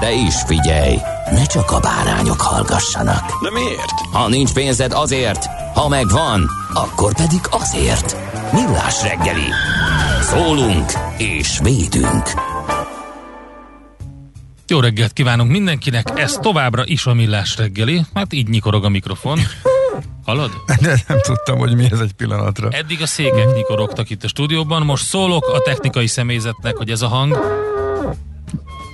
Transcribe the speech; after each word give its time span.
De 0.00 0.12
is 0.12 0.34
figyelj, 0.46 0.98
ne 1.30 1.44
csak 1.44 1.70
a 1.70 1.80
bárányok 1.80 2.40
hallgassanak. 2.40 3.42
De 3.42 3.50
miért? 3.50 4.00
Ha 4.12 4.28
nincs 4.28 4.52
pénzed 4.52 4.92
azért, 4.92 5.46
ha 5.74 5.88
megvan, 5.88 6.50
akkor 6.74 7.14
pedig 7.14 7.40
azért. 7.50 8.16
Millás 8.52 9.02
reggeli. 9.02 9.48
Szólunk 10.20 10.92
és 11.16 11.58
védünk. 11.62 12.30
Jó 14.66 14.80
reggelt 14.80 15.12
kívánunk 15.12 15.50
mindenkinek, 15.50 16.08
ez 16.14 16.32
továbbra 16.32 16.82
is 16.86 17.06
a 17.06 17.14
Millás 17.14 17.56
reggeli, 17.56 18.04
hát 18.14 18.32
így 18.32 18.48
nyikorog 18.48 18.84
a 18.84 18.88
mikrofon. 18.88 19.38
Hallod? 20.24 20.50
De 20.80 21.02
nem 21.08 21.18
tudtam, 21.20 21.58
hogy 21.58 21.74
mi 21.74 21.88
ez 21.90 22.00
egy 22.00 22.12
pillanatra. 22.12 22.68
Eddig 22.70 23.02
a 23.02 23.06
székek 23.06 23.54
nyikorogtak 23.54 24.10
itt 24.10 24.24
a 24.24 24.28
stúdióban, 24.28 24.82
most 24.82 25.04
szólok 25.04 25.48
a 25.48 25.60
technikai 25.60 26.06
személyzetnek, 26.06 26.76
hogy 26.76 26.90
ez 26.90 27.02
a 27.02 27.08
hang. 27.08 27.38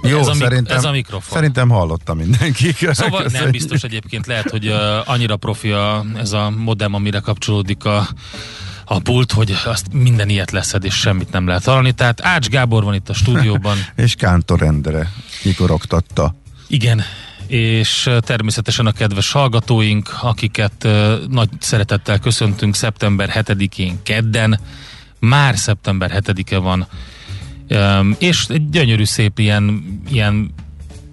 Jó, 0.02 0.18
ez 0.18 0.26
a, 0.26 0.34
szerintem, 0.34 0.76
ez 0.76 0.84
a 0.84 0.90
mikrofon. 0.90 1.34
Szerintem 1.34 1.68
hallotta 1.68 2.14
mindenki. 2.14 2.72
Szóval 2.72 3.20
nem 3.20 3.22
Köszönjük. 3.22 3.50
biztos 3.50 3.82
egyébként 3.82 4.26
lehet, 4.26 4.50
hogy 4.50 4.68
uh, 4.68 5.08
annyira 5.10 5.36
profi 5.36 5.70
a, 5.70 6.04
ez 6.16 6.32
a 6.32 6.50
modem, 6.50 6.94
amire 6.94 7.18
kapcsolódik 7.18 7.84
a, 7.84 8.08
a 8.84 8.98
pult, 8.98 9.32
hogy 9.32 9.56
azt 9.64 9.92
minden 9.92 10.28
ilyet 10.28 10.50
leszed, 10.50 10.84
és 10.84 10.94
semmit 10.94 11.30
nem 11.30 11.46
lehet 11.46 11.64
hallani. 11.64 11.92
Tehát 11.92 12.20
Ács 12.24 12.48
Gábor 12.48 12.84
van 12.84 12.94
itt 12.94 13.08
a 13.08 13.14
stúdióban. 13.14 13.76
És 13.96 14.14
Kántor 14.14 14.62
Endre 14.62 15.12
nyikorogtatta. 15.42 16.34
Igen, 16.66 17.02
és 17.46 18.10
természetesen 18.20 18.86
a 18.86 18.92
kedves 18.92 19.32
hallgatóink, 19.32 20.18
akiket 20.20 20.84
uh, 20.84 21.14
nagy 21.28 21.48
szeretettel 21.58 22.18
köszöntünk 22.18 22.74
szeptember 22.74 23.30
7-én 23.34 23.98
kedden, 24.02 24.60
már 25.18 25.56
szeptember 25.56 26.22
7-e 26.24 26.58
van, 26.58 26.86
és 28.18 28.46
egy 28.48 28.70
gyönyörű 28.70 29.04
szép 29.04 29.38
ilyen, 29.38 29.98
ilyen 30.10 30.54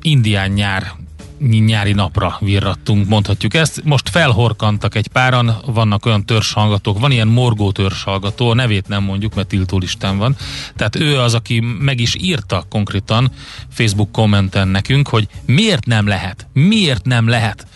indián 0.01 0.51
nyár 0.51 0.93
nyári 1.39 1.93
napra 1.93 2.37
virrattunk, 2.39 3.07
mondhatjuk 3.07 3.53
ezt. 3.53 3.83
Most 3.83 4.09
felhorkantak 4.09 4.95
egy 4.95 5.07
páran, 5.07 5.57
vannak 5.65 6.05
olyan 6.05 6.25
törzshallgatók, 6.25 6.99
van 6.99 7.11
ilyen 7.11 7.27
morgó 7.27 7.71
törzshallgató, 7.71 8.49
a 8.49 8.53
nevét 8.53 8.87
nem 8.87 9.03
mondjuk, 9.03 9.35
mert 9.35 9.47
tiltó 9.47 9.77
listán 9.77 10.17
van. 10.17 10.35
Tehát 10.75 10.95
ő 10.95 11.19
az, 11.19 11.33
aki 11.33 11.59
meg 11.59 11.99
is 11.99 12.15
írta 12.19 12.65
konkrétan 12.69 13.31
Facebook 13.69 14.11
kommenten 14.11 14.67
nekünk, 14.67 15.07
hogy 15.07 15.27
miért 15.45 15.85
nem 15.85 16.07
lehet, 16.07 16.47
miért 16.53 17.05
nem 17.05 17.27
lehet 17.27 17.67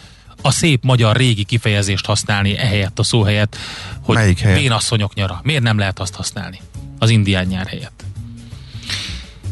a 0.41 0.51
szép 0.51 0.83
magyar 0.83 1.15
régi 1.15 1.43
kifejezést 1.43 2.05
használni 2.05 2.57
ehelyett 2.57 2.99
a 2.99 3.03
szó 3.03 3.21
helyett, 3.21 3.57
hogy 4.01 4.15
Melyik 4.15 4.39
helyett? 4.39 4.59
vénasszonyok 4.59 5.13
nyara. 5.13 5.39
Miért 5.43 5.63
nem 5.63 5.77
lehet 5.77 5.99
azt 5.99 6.15
használni? 6.15 6.61
Az 6.99 7.09
indián 7.09 7.45
nyár 7.45 7.67
helyett. 7.67 8.03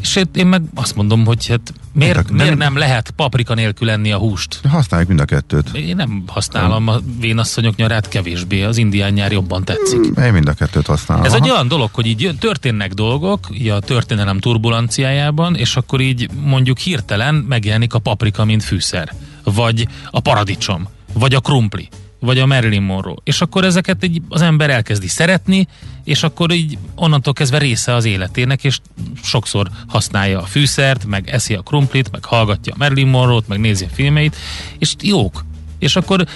És 0.00 0.14
hát 0.14 0.36
én 0.36 0.46
meg 0.46 0.62
azt 0.74 0.94
mondom, 0.96 1.24
hogy 1.24 1.46
hát 1.46 1.72
miért, 1.92 2.16
Hát, 2.16 2.30
miért 2.30 2.48
nem- 2.48 2.58
nem 2.58 2.76
lehet 2.76 3.10
paprika 3.10 3.54
nélkül 3.54 3.90
enni 3.90 4.12
a 4.12 4.16
húst? 4.18 4.60
Használjuk 4.68 5.08
mind 5.08 5.20
a 5.20 5.24
kettőt. 5.24 5.68
Én 5.74 5.96
nem 5.96 6.22
használom 6.26 6.88
a 6.88 6.98
vénasszonyok 7.20 7.76
nyarát 7.76 8.08
kevésbé, 8.08 8.62
az 8.62 8.76
indián 8.76 9.12
nyár 9.12 9.32
jobban 9.32 9.64
tetszik. 9.64 10.00
Én 10.24 10.32
mind 10.32 10.48
a 10.48 10.52
kettőt 10.52 10.86
használom. 10.86 11.24
Ez 11.24 11.32
egy 11.32 11.42
Aha. 11.42 11.52
olyan 11.52 11.68
dolog, 11.68 11.90
hogy 11.92 12.06
így 12.06 12.36
történnek 12.38 12.92
dolgok, 12.92 13.46
így 13.52 13.68
a 13.68 13.80
történelem 13.80 14.38
turbulenciájában, 14.38 15.54
és 15.54 15.76
akkor 15.76 16.00
így 16.00 16.28
mondjuk 16.44 16.78
hirtelen 16.78 17.34
megjelenik 17.34 17.94
a 17.94 17.98
paprika, 17.98 18.44
mint 18.44 18.62
fűszer, 18.62 19.12
vagy 19.44 19.88
a 20.10 20.20
paradicsom, 20.20 20.88
vagy 21.12 21.34
a 21.34 21.40
krumpli, 21.40 21.88
vagy 22.20 22.38
a 22.38 22.46
Marilyn 22.46 22.82
Monroe. 22.82 23.16
És 23.24 23.40
akkor 23.40 23.64
ezeket 23.64 24.04
így 24.04 24.22
az 24.28 24.42
ember 24.42 24.70
elkezdi 24.70 25.08
szeretni, 25.08 25.68
és 26.04 26.22
akkor 26.22 26.52
így 26.52 26.78
onnantól 26.94 27.32
kezdve 27.32 27.58
része 27.58 27.94
az 27.94 28.04
életének, 28.04 28.64
és 28.64 28.78
sokszor 29.22 29.68
használja 29.86 30.42
a 30.42 30.46
fűszert, 30.46 31.04
meg 31.04 31.28
eszi 31.28 31.54
a 31.54 31.60
krumplit, 31.60 32.10
meg 32.10 32.24
hallgatja 32.24 32.72
a 32.72 32.76
Marilyn 32.78 33.08
Monroe-t, 33.08 33.48
meg 33.48 33.60
nézi 33.60 33.84
a 33.84 33.94
filmeit, 33.94 34.36
és 34.78 34.94
jók. 35.00 35.44
És 35.78 35.96
akkor 35.96 36.26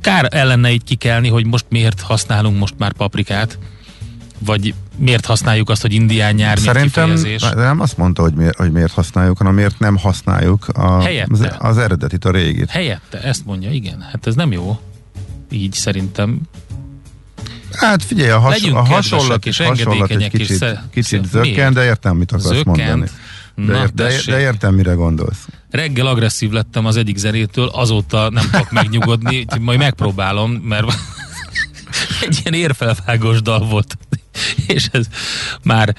kár 0.00 0.28
ellene 0.30 0.70
így 0.70 0.84
kikelni, 0.84 1.28
hogy 1.28 1.46
most 1.46 1.66
miért 1.68 2.00
használunk 2.00 2.58
most 2.58 2.74
már 2.78 2.92
paprikát, 2.92 3.58
vagy 4.38 4.74
miért 4.96 5.26
használjuk 5.26 5.70
azt, 5.70 5.82
hogy 5.82 5.92
indián 5.92 6.34
nyár, 6.34 6.58
Szerintem 6.58 7.12
nem 7.54 7.80
azt 7.80 7.96
mondta, 7.96 8.22
hogy 8.22 8.34
miért, 8.34 8.56
hogy 8.56 8.72
miért 8.72 8.92
használjuk, 8.92 9.38
hanem 9.38 9.54
miért 9.54 9.78
nem 9.78 9.96
használjuk 9.96 10.68
a, 10.68 11.00
Helyette. 11.02 11.56
az, 11.58 11.68
az 11.70 11.78
eredetit, 11.78 12.24
a 12.24 12.30
régit. 12.30 12.70
Helyette, 12.70 13.22
ezt 13.22 13.44
mondja, 13.44 13.70
igen. 13.70 14.00
Hát 14.00 14.26
ez 14.26 14.34
nem 14.34 14.52
jó. 14.52 14.80
Így 15.50 15.72
szerintem. 15.72 16.40
Hát 17.72 18.02
figyelj, 18.02 18.30
a, 18.30 18.38
has, 18.38 18.52
Legyünk 18.60 18.76
a 18.76 18.84
hasonlat, 18.84 19.46
és 19.46 19.58
hasonlat 19.58 20.10
egy 20.10 20.28
kicsit, 20.30 20.56
sze- 20.56 20.82
kicsit 20.92 21.24
zökken, 21.26 21.72
de 21.72 21.84
értem, 21.84 22.16
mit 22.16 22.32
akarsz 22.32 22.46
Zökkent. 22.56 22.76
mondani. 22.76 23.10
De, 23.54 23.72
Na, 23.72 23.78
ér, 23.82 23.90
de, 23.90 24.20
de 24.26 24.40
értem, 24.40 24.74
mire 24.74 24.92
gondolsz. 24.92 25.48
Reggel 25.70 26.06
agresszív 26.06 26.50
lettem 26.50 26.86
az 26.86 26.96
egyik 26.96 27.16
zenétől, 27.16 27.66
azóta 27.68 28.30
nem 28.30 28.50
tudok 28.50 28.70
megnyugodni, 28.80 29.38
úgyhogy 29.38 29.60
majd 29.60 29.78
megpróbálom, 29.78 30.50
mert 30.52 30.86
egy 32.26 32.40
ilyen 32.44 32.62
érfelvágós 32.62 33.42
dal 33.42 33.66
volt. 33.66 33.96
És 34.76 34.88
ez 34.92 35.06
már, 35.62 35.94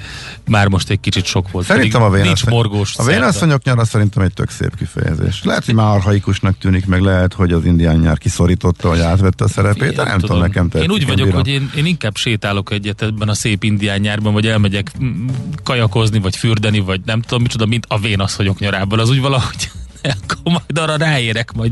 már 0.48 0.68
most 0.68 0.90
egy 0.90 1.00
kicsit 1.00 1.26
sok 1.26 1.52
volt. 1.52 1.66
Szerintem 1.66 2.02
a 2.02 2.10
nincs 2.10 2.24
vénasszony, 2.24 2.54
morgós 2.54 2.98
a 2.98 3.04
vénasszonyok 3.04 3.64
nyara 3.64 3.86
szerintem 3.86 4.24
egy 4.24 4.34
tök 4.34 4.50
szép 4.50 4.76
kifejezés. 4.78 5.44
Lehet, 5.44 5.66
hogy 5.66 5.74
már 5.74 5.96
arhaikusnak 5.96 6.58
tűnik, 6.58 6.86
meg 6.86 7.02
lehet, 7.02 7.34
hogy 7.34 7.52
az 7.52 7.66
indián 7.66 7.96
nyár 7.96 8.18
kiszorította, 8.18 8.88
vagy 8.88 9.00
átvette 9.00 9.44
a 9.44 9.48
szerepét, 9.48 9.96
de 9.96 10.04
nem 10.04 10.20
tudom, 10.20 10.40
nekem 10.40 10.70
tetszik. 10.70 10.90
Én 10.90 10.96
úgy 10.96 11.06
vagyok, 11.06 11.26
bírom. 11.26 11.42
hogy 11.42 11.50
én, 11.50 11.72
én 11.76 11.86
inkább 11.86 12.16
sétálok 12.16 12.72
egyet 12.72 13.02
ebben 13.02 13.30
a 13.30 13.34
szép 13.34 13.64
indián 13.64 14.00
nyárban, 14.00 14.34
vagy 14.34 14.48
elmegyek 14.48 14.92
mm, 15.04 15.28
kajakozni, 15.64 16.20
vagy 16.20 16.36
fürdeni, 16.36 16.80
vagy 16.80 17.02
nem 17.06 17.22
tudom 17.22 17.42
micsoda, 17.42 17.66
mint 17.66 17.86
a 17.88 18.00
vénasszonyok 18.00 18.60
nyarában. 18.60 19.00
Az 19.00 19.10
úgy 19.10 19.22
valahogy 19.22 19.72
akkor 20.22 20.38
majd 20.44 20.78
arra 20.78 20.96
ráérek, 20.96 21.52
majd 21.54 21.72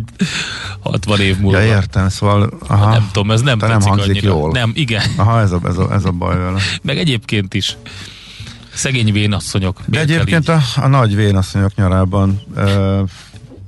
60 0.80 1.20
év 1.20 1.38
múlva. 1.40 1.60
Ja, 1.60 1.66
értem, 1.66 2.10
szóval... 2.10 2.50
Aha, 2.68 2.90
Nem 2.90 3.10
tudom, 3.12 3.32
ez 3.32 3.42
nem 3.42 3.58
nem 3.58 3.82
hangzik 3.82 4.10
annyira. 4.10 4.28
jól. 4.28 4.52
Nem, 4.52 4.72
igen. 4.76 5.04
Aha, 5.16 5.40
ez 5.40 5.52
a, 5.52 5.60
ez 5.66 5.78
a, 5.78 5.94
ez 5.94 6.06
a 6.06 6.12
baj 6.12 6.38
vele. 6.38 6.60
Meg 6.82 6.98
egyébként 6.98 7.54
is. 7.54 7.78
Szegény 8.74 9.12
vénasszonyok. 9.12 9.80
De 9.86 10.00
egyébként 10.00 10.50
a, 10.50 10.62
a 10.76 10.88
nagy 10.88 11.16
vénasszonyok 11.16 11.76
nyarában 11.76 12.42
ö, 12.56 13.02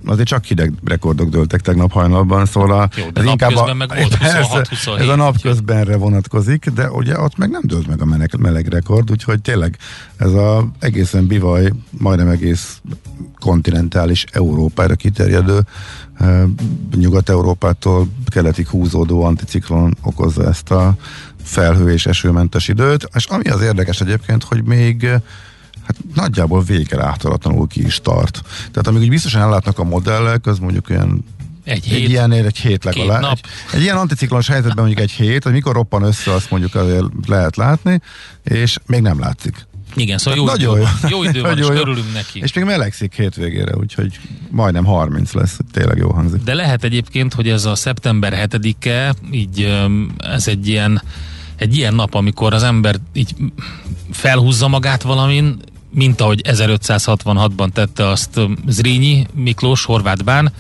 azért 0.06 0.28
csak 0.28 0.44
hideg 0.44 0.74
rekordok 0.84 1.30
dőltek 1.30 1.62
tegnap 1.62 1.92
hajnalban, 1.92 2.46
szóval 2.46 2.72
a, 2.72 2.90
Jó, 2.98 3.10
de 3.10 3.22
napközben 3.22 3.78
meg 3.78 3.94
volt 3.96 4.18
Persze, 4.18 4.66
26-27. 4.86 5.00
Ez 5.00 5.08
a 5.08 5.16
napközbenre 5.16 5.98
vonatkozik, 5.98 6.70
de 6.70 6.90
ugye 6.90 7.20
ott 7.20 7.38
meg 7.38 7.50
nem 7.50 7.62
dőlt 7.64 7.88
meg 7.88 8.02
a 8.02 8.06
meleg, 8.06 8.30
meleg 8.38 8.68
rekord, 8.68 9.12
úgyhogy 9.12 9.42
tényleg 9.42 9.78
ez 10.18 10.34
a 10.34 10.72
egészen 10.80 11.28
bivaj, 11.28 11.72
majdnem 11.90 12.28
egész 12.28 12.82
kontinentális 13.40 14.26
Európára 14.32 14.96
kiterjedő 14.96 15.60
ö, 16.20 16.44
Nyugat-Európától 16.96 18.08
keletig 18.26 18.68
húzódó 18.68 19.24
anticiklon 19.24 19.98
okozza 20.02 20.48
ezt 20.48 20.72
a 20.72 20.96
felhő 21.44 21.92
és 21.92 22.06
esőmentes 22.06 22.68
időt, 22.68 23.10
és 23.14 23.26
ami 23.26 23.50
az 23.50 23.62
érdekes 23.62 24.02
egyébként, 24.02 24.44
hogy 24.44 24.64
még 24.64 25.08
hát 25.96 26.16
nagyjából 26.16 26.64
végre 26.64 27.04
átalatlanul 27.06 27.68
ki 27.68 27.86
is 27.86 28.00
tart. 28.04 28.42
Tehát 28.58 28.88
amíg 28.88 29.02
úgy 29.02 29.10
biztosan 29.10 29.42
ellátnak 29.42 29.80
a 29.80 29.84
modellek, 29.84 30.46
az 30.46 30.60
mondjuk 30.60 30.90
olyan 30.90 31.26
Egy 31.64 31.76
egy 31.76 31.84
hét. 31.86 32.08
ilyen 32.10 32.32
egy 32.32 32.58
hét 32.58 32.84
legalább. 32.84 33.24
Egy, 33.24 33.40
egy 33.74 33.82
ilyen 33.82 33.98
anticiklonos 33.98 34.48
helyzetben 34.48 34.86
mondjuk 34.86 35.00
egy 35.10 35.12
hét, 35.12 35.44
hogy 35.44 35.52
mikor 35.54 35.74
roppan 35.76 36.04
össze, 36.04 36.32
azt 36.34 36.52
mondjuk 36.52 36.76
azért 36.76 37.06
lehet 37.28 37.56
látni, 37.56 38.02
és 38.44 38.78
még 38.86 39.02
nem 39.02 39.20
látszik. 39.20 39.70
Igen, 39.96 40.18
szóval 40.18 40.40
jó, 40.40 40.46
Hát 40.48 40.56
idő 40.58 40.66
nagyon 40.68 40.80
van. 40.82 41.10
jó. 41.10 41.24
jó 41.24 41.30
idő 41.30 41.42
van, 41.50 41.58
és 41.58 41.66
jó. 41.68 41.72
örülünk 41.74 42.14
neki. 42.14 42.40
És 42.40 42.54
még 42.54 42.64
melegszik 42.66 43.14
hétvégére, 43.16 43.76
úgyhogy 43.78 44.20
majdnem 44.50 44.86
30 44.86 45.34
lesz, 45.34 45.60
tényleg 45.72 45.98
jó 45.98 46.12
hangzik. 46.12 46.44
De 46.44 46.54
lehet 46.54 46.84
egyébként, 46.84 47.34
hogy 47.34 47.50
ez 47.50 47.66
a 47.66 47.76
szeptember 47.76 48.48
7-e, 48.52 49.14
így 49.32 49.78
ez 50.18 50.48
egy 50.48 50.68
ilyen, 50.68 51.02
egy 51.56 51.78
ilyen 51.78 51.94
nap, 51.96 52.14
amikor 52.14 52.54
az 52.54 52.64
ember 52.64 52.96
így 53.14 53.36
felhúzza 54.12 54.68
magát 54.68 55.02
valamin, 55.02 55.58
mint 55.94 56.22
ahogy 56.22 56.42
1566-ban 56.44 57.70
tette 57.74 58.08
azt 58.08 58.38
öm, 58.38 58.58
Zrínyi 58.68 59.26
Miklós, 59.34 59.86
Horváth 59.86 60.24
Bán, 60.24 60.52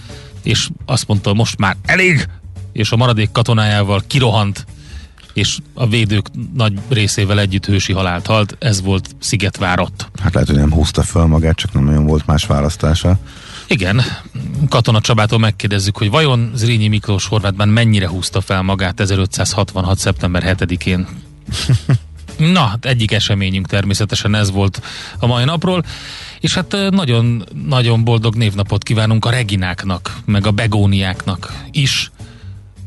és 0.43 0.69
azt 0.85 1.07
mondta, 1.07 1.33
most 1.33 1.57
már 1.57 1.75
elég, 1.85 2.27
és 2.71 2.91
a 2.91 2.95
maradék 2.95 3.31
katonájával 3.31 4.03
kirohant, 4.07 4.65
és 5.33 5.57
a 5.73 5.87
védők 5.87 6.27
nagy 6.53 6.73
részével 6.89 7.39
együtt 7.39 7.65
hősi 7.65 7.93
halált 7.93 8.25
halt. 8.25 8.55
Ez 8.59 8.81
volt 8.81 9.15
Szigetvárott. 9.19 10.09
Hát 10.21 10.33
lehet, 10.33 10.49
hogy 10.49 10.57
nem 10.57 10.71
húzta 10.71 11.03
föl 11.03 11.25
magát, 11.25 11.55
csak 11.55 11.73
nem 11.73 11.83
nagyon 11.83 12.05
volt 12.05 12.25
más 12.25 12.45
választása. 12.45 13.17
Igen, 13.67 14.01
Katona 14.69 15.01
Csabától 15.01 15.39
megkérdezzük, 15.39 15.97
hogy 15.97 16.09
vajon 16.09 16.51
Zrínyi 16.55 16.87
Miklós 16.87 17.25
Horvátban 17.25 17.67
mennyire 17.67 18.07
húzta 18.07 18.41
fel 18.41 18.61
magát 18.61 18.99
1566. 18.99 19.97
szeptember 19.97 20.55
7-én. 20.59 21.07
Na, 22.49 22.59
hát 22.59 22.85
egyik 22.85 23.11
eseményünk 23.11 23.67
természetesen 23.67 24.35
ez 24.35 24.51
volt 24.51 24.81
a 25.19 25.27
mai 25.27 25.43
napról, 25.43 25.83
és 26.39 26.53
hát 26.53 26.73
ö, 26.73 26.89
nagyon, 26.89 27.45
nagyon 27.67 28.03
boldog 28.03 28.35
névnapot 28.35 28.83
kívánunk 28.83 29.25
a 29.25 29.29
Regináknak, 29.29 30.17
meg 30.25 30.47
a 30.47 30.51
Begóniáknak 30.51 31.53
is. 31.71 32.11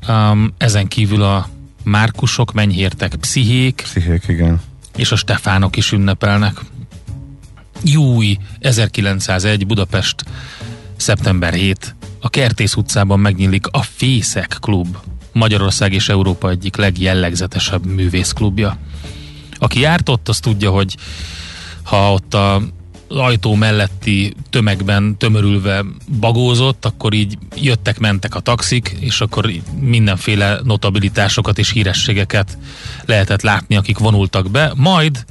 Um, 0.08 0.54
ezen 0.58 0.88
kívül 0.88 1.22
a 1.22 1.48
Márkusok, 1.82 2.52
Menyhértek, 2.52 3.14
Pszichék, 3.14 3.80
Pszichék, 3.82 4.24
igen. 4.28 4.60
és 4.96 5.12
a 5.12 5.16
Stefánok 5.16 5.76
is 5.76 5.92
ünnepelnek. 5.92 6.60
Júj, 7.82 8.38
1901, 8.60 9.66
Budapest, 9.66 10.24
szeptember 10.96 11.54
7. 11.54 11.94
A 12.20 12.28
Kertész 12.28 12.74
utcában 12.74 13.20
megnyílik 13.20 13.66
a 13.66 13.82
Fészek 13.82 14.56
klub, 14.60 14.96
Magyarország 15.32 15.92
és 15.92 16.08
Európa 16.08 16.50
egyik 16.50 16.76
legjellegzetesebb 16.76 17.86
művészklubja. 17.86 18.78
Aki 19.64 19.80
járt 19.80 20.08
ott, 20.08 20.28
az 20.28 20.40
tudja, 20.40 20.70
hogy 20.70 20.96
ha 21.82 22.12
ott 22.12 22.34
a 22.34 22.62
az 23.08 23.16
ajtó 23.16 23.54
melletti 23.54 24.34
tömegben 24.50 25.16
tömörülve 25.18 25.84
bagózott, 26.20 26.84
akkor 26.84 27.12
így 27.12 27.38
jöttek-mentek 27.56 28.34
a 28.34 28.40
taxik, 28.40 28.96
és 29.00 29.20
akkor 29.20 29.50
mindenféle 29.80 30.60
notabilitásokat 30.62 31.58
és 31.58 31.70
hírességeket 31.70 32.58
lehetett 33.04 33.42
látni, 33.42 33.76
akik 33.76 33.98
vonultak 33.98 34.50
be. 34.50 34.72
Majd 34.76 35.24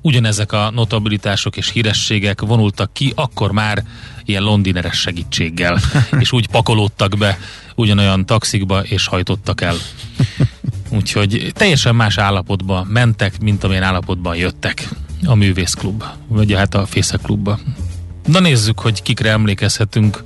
ugyanezek 0.00 0.52
a 0.52 0.70
notabilitások 0.70 1.56
és 1.56 1.70
hírességek 1.70 2.40
vonultak 2.40 2.92
ki, 2.92 3.12
akkor 3.16 3.52
már 3.52 3.84
ilyen 4.24 4.42
londineres 4.42 4.98
segítséggel, 5.00 5.78
és 6.20 6.32
úgy 6.32 6.48
pakolódtak 6.48 7.18
be 7.18 7.38
ugyanolyan 7.74 8.26
taxikba, 8.26 8.82
és 8.82 9.06
hajtottak 9.06 9.60
el. 9.60 9.76
Úgyhogy 10.90 11.52
teljesen 11.54 11.94
más 11.94 12.18
állapotban 12.18 12.86
mentek, 12.86 13.40
mint 13.40 13.64
amilyen 13.64 13.82
állapotban 13.82 14.36
jöttek 14.36 14.88
a 15.24 15.34
művészklub, 15.34 16.04
vagy 16.26 16.52
hát 16.52 16.74
a 16.74 16.86
Fészek 16.86 17.20
klubba. 17.20 17.58
Na 18.26 18.40
nézzük, 18.40 18.80
hogy 18.80 19.02
kikre 19.02 19.30
emlékezhetünk 19.30 20.24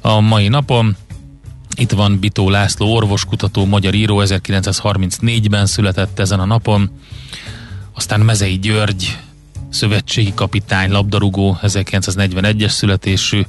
a 0.00 0.20
mai 0.20 0.48
napon. 0.48 0.96
Itt 1.76 1.90
van 1.90 2.18
Bitó 2.18 2.50
László, 2.50 2.94
orvoskutató, 2.94 3.64
magyar 3.64 3.94
író, 3.94 4.22
1934-ben 4.24 5.66
született 5.66 6.18
ezen 6.18 6.40
a 6.40 6.44
napon. 6.44 6.90
Aztán 7.94 8.20
Mezei 8.20 8.58
György, 8.58 9.18
szövetségi 9.68 10.32
kapitány, 10.34 10.90
labdarúgó, 10.90 11.58
1941-es 11.62 12.68
születésű. 12.68 13.42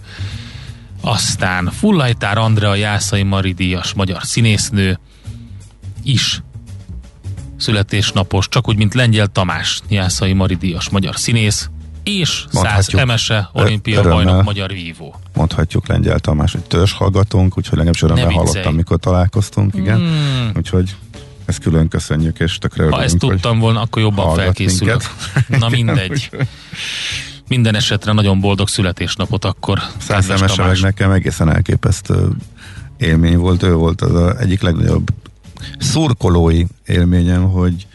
Aztán 1.01 1.72
Fullajtár 1.72 2.38
Andrea 2.38 2.75
Jászai 2.75 3.24
Maridíjas, 3.24 3.94
magyar 3.94 4.24
színésznő 4.24 5.00
is 6.07 6.42
születésnapos, 7.57 8.50
csak 8.50 8.68
úgy, 8.68 8.77
mint 8.77 8.94
Lengyel 8.94 9.27
Tamás, 9.27 9.81
Jászai 9.89 10.33
Maridíjas, 10.33 10.89
magyar 10.89 11.15
színész, 11.15 11.69
és 12.04 12.30
Száz 12.30 12.54
Mondhatjuk. 12.54 13.01
Emese, 13.01 13.50
olimpia 13.54 14.00
Örömmel. 14.00 14.24
bajnok, 14.24 14.44
magyar 14.44 14.71
vívó. 14.71 15.15
Mondhatjuk 15.33 15.88
Lengyel 15.88 16.19
Tamás, 16.19 16.51
hogy 16.51 16.62
törzs 16.62 16.94
hallgatunk, 16.94 17.57
úgyhogy 17.57 17.77
legalábbis 17.77 18.01
örömmel 18.01 18.30
hallottam, 18.30 18.75
mikor 18.75 18.98
találkoztunk, 19.00 19.75
igen. 19.75 19.98
Hmm. 19.98 20.51
Úgyhogy 20.56 20.95
ezt 21.45 21.59
külön 21.59 21.88
köszönjük, 21.88 22.39
és 22.39 22.57
tökre 22.57 22.83
Ha 22.83 22.88
örülünk, 22.88 23.06
ezt 23.12 23.21
hogy 23.24 23.30
tudtam 23.30 23.60
volna, 23.60 23.81
akkor 23.81 24.01
jobban 24.01 24.36
felkészülök. 24.36 25.01
minket. 25.33 25.60
Na 25.62 25.69
mindegy. 25.69 26.30
Minden 27.48 27.75
esetre 27.75 28.12
nagyon 28.12 28.39
boldog 28.39 28.68
születésnapot 28.68 29.45
akkor. 29.45 29.80
Száz 29.98 30.30
Emese 30.30 30.65
meg 30.65 30.80
nekem 30.80 31.12
egészen 31.12 31.50
elképesztő 31.50 32.30
élmény 32.98 33.38
volt. 33.38 33.63
Ő 33.63 33.74
volt 33.74 34.01
az 34.01 34.13
a 34.13 34.39
egyik 34.39 34.62
legnagyobb 34.62 35.10
szurkolói 35.80 36.63
élményem, 36.86 37.44
hogy 37.44 37.88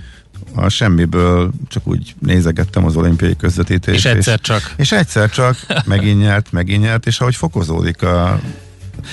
a 0.55 0.69
semmiből 0.69 1.51
csak 1.69 1.87
úgy 1.87 2.15
nézegettem 2.19 2.85
az 2.85 2.97
olimpiai 2.97 3.37
közvetítést. 3.37 3.99
És 3.99 4.05
egyszer 4.05 4.41
csak. 4.41 4.75
És 4.77 4.93
egyszer 4.93 5.31
csak 5.31 5.57
megint 5.85 6.21
nyert, 6.21 6.53
megint 6.53 6.83
nyert, 6.83 7.07
és 7.07 7.21
ahogy 7.21 7.37
fokozódik 7.37 8.03
a 8.03 8.41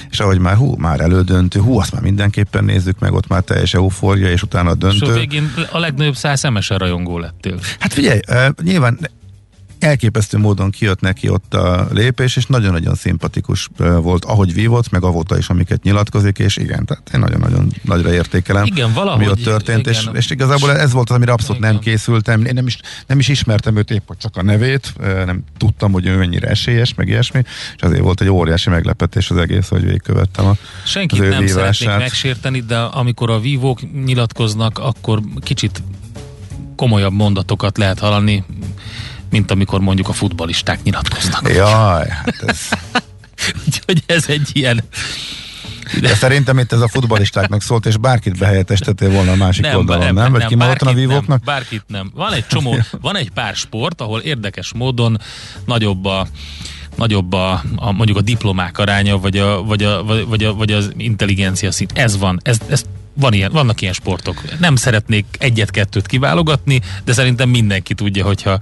és 0.09 0.19
ahogy 0.19 0.39
már 0.39 0.55
hú, 0.55 0.75
már 0.77 0.99
elődöntő, 0.99 1.59
hú, 1.59 1.79
azt 1.79 1.91
már 1.91 2.01
mindenképpen 2.01 2.63
nézzük 2.63 2.99
meg, 2.99 3.13
ott 3.13 3.27
már 3.27 3.41
teljes 3.41 3.73
eufória, 3.73 4.31
és 4.31 4.43
utána 4.43 4.69
a 4.69 4.75
És 4.79 4.83
a 4.83 4.87
döntő. 4.87 5.13
végén 5.13 5.51
a 5.71 5.79
legnagyobb 5.79 6.15
száz 6.15 6.45
Emese 6.45 6.77
rajongó 6.77 7.17
lettél. 7.17 7.59
Hát 7.79 7.93
figyelj, 7.93 8.19
eh, 8.25 8.47
nyilván 8.63 8.99
elképesztő 9.79 10.37
módon 10.37 10.69
kijött 10.69 10.99
neki 10.99 11.29
ott 11.29 11.53
a 11.53 11.87
lépés, 11.91 12.35
és 12.35 12.45
nagyon-nagyon 12.45 12.95
szimpatikus 12.95 13.69
volt, 13.77 14.25
ahogy 14.25 14.53
vívott, 14.53 14.89
meg 14.89 15.03
avóta 15.03 15.37
is, 15.37 15.49
amiket 15.49 15.83
nyilatkozik, 15.83 16.39
és 16.39 16.57
igen, 16.57 16.85
tehát 16.85 17.09
én 17.13 17.19
nagyon-nagyon 17.19 17.73
nagyra 17.81 18.13
értékelem, 18.13 18.65
Igen, 18.65 18.93
valahogy, 18.93 19.23
ami 19.23 19.31
ott 19.31 19.43
történt, 19.43 19.87
és, 19.87 20.01
igen. 20.01 20.15
és 20.15 20.29
igazából 20.29 20.77
ez 20.77 20.91
volt 20.91 21.09
az, 21.09 21.15
amire 21.15 21.31
abszolút 21.31 21.57
Igen. 21.57 21.73
nem 21.73 21.81
készültem, 21.81 22.45
én 22.45 22.53
nem 22.53 22.67
is, 22.67 22.79
nem 23.07 23.19
is 23.19 23.27
ismertem 23.27 23.77
őt 23.77 23.91
épp, 23.91 24.07
hogy 24.07 24.17
csak 24.17 24.37
a 24.37 24.43
nevét, 24.43 24.93
nem 25.25 25.43
tudtam, 25.57 25.91
hogy 25.91 26.05
ő 26.05 26.17
mennyire 26.17 26.47
esélyes, 26.47 26.93
meg 26.93 27.07
ilyesmi, 27.07 27.41
és 27.75 27.81
azért 27.81 28.01
volt 28.01 28.21
egy 28.21 28.29
óriási 28.29 28.69
meglepetés 28.69 29.29
az 29.29 29.37
egész, 29.37 29.67
hogy 29.67 29.83
végigkövettem 29.83 30.45
a 30.45 30.53
Senkit 30.85 31.19
az 31.19 31.25
ő 31.25 31.29
nem 31.29 31.47
szeretnék 31.47 31.79
vívását. 31.79 31.99
megsérteni, 31.99 32.59
de 32.59 32.77
amikor 32.77 33.29
a 33.29 33.39
vívók 33.39 34.03
nyilatkoznak, 34.05 34.77
akkor 34.79 35.21
kicsit 35.41 35.83
komolyabb 36.75 37.13
mondatokat 37.13 37.77
lehet 37.77 37.99
hallani, 37.99 38.43
mint 39.29 39.51
amikor 39.51 39.79
mondjuk 39.79 40.07
a 40.07 40.13
futbalisták 40.13 40.83
nyilatkoznak. 40.83 41.53
Jaj, 41.53 42.07
hát 42.09 42.43
ez... 42.47 42.59
Úgyhogy 43.65 44.03
ez 44.05 44.25
egy 44.27 44.49
ilyen... 44.53 44.83
De 46.01 46.15
szerintem 46.15 46.57
itt 46.57 46.71
ez 46.71 46.81
a 46.81 46.87
futbalistáknak 46.87 47.61
szólt, 47.61 47.85
és 47.85 47.97
bárkit 47.97 48.37
behelyettestettél 48.37 49.09
volna 49.09 49.31
a 49.31 49.35
másik 49.35 49.65
oldalon, 49.75 50.13
nem? 50.13 50.31
Vagy 50.31 50.45
ki 50.45 50.55
van 50.55 50.69
ott 50.69 50.81
a 50.81 50.93
vívóknak? 50.93 51.27
Nem, 51.27 51.39
bárkit 51.45 51.83
nem. 51.87 52.11
Van 52.15 52.33
egy 52.33 52.47
csomó, 52.47 52.75
van 53.01 53.15
egy 53.17 53.31
pár 53.31 53.55
sport, 53.55 54.01
ahol 54.01 54.19
érdekes 54.19 54.73
módon 54.73 55.21
nagyobb 55.65 56.05
a 56.05 56.27
nagyobb 56.95 57.33
a, 57.33 57.63
a 57.75 57.91
mondjuk 57.91 58.17
a 58.17 58.21
diplomák 58.21 58.77
aránya, 58.77 59.17
vagy, 59.17 59.37
a, 59.37 59.63
vagy, 59.63 59.83
a, 59.83 60.03
vagy, 60.03 60.25
vagy, 60.27 60.43
a, 60.43 60.53
vagy 60.53 60.71
az 60.71 60.91
intelligencia 60.97 61.71
szint. 61.71 61.91
Ez 61.97 62.17
van. 62.17 62.39
Ez, 62.43 62.57
ez 62.67 62.85
van 63.13 63.33
ilyen, 63.33 63.51
vannak 63.51 63.81
ilyen 63.81 63.93
sportok. 63.93 64.41
Nem 64.59 64.75
szeretnék 64.75 65.25
egyet-kettőt 65.39 66.05
kiválogatni, 66.05 66.81
de 67.03 67.13
szerintem 67.13 67.49
mindenki 67.49 67.93
tudja, 67.93 68.25
hogyha 68.25 68.59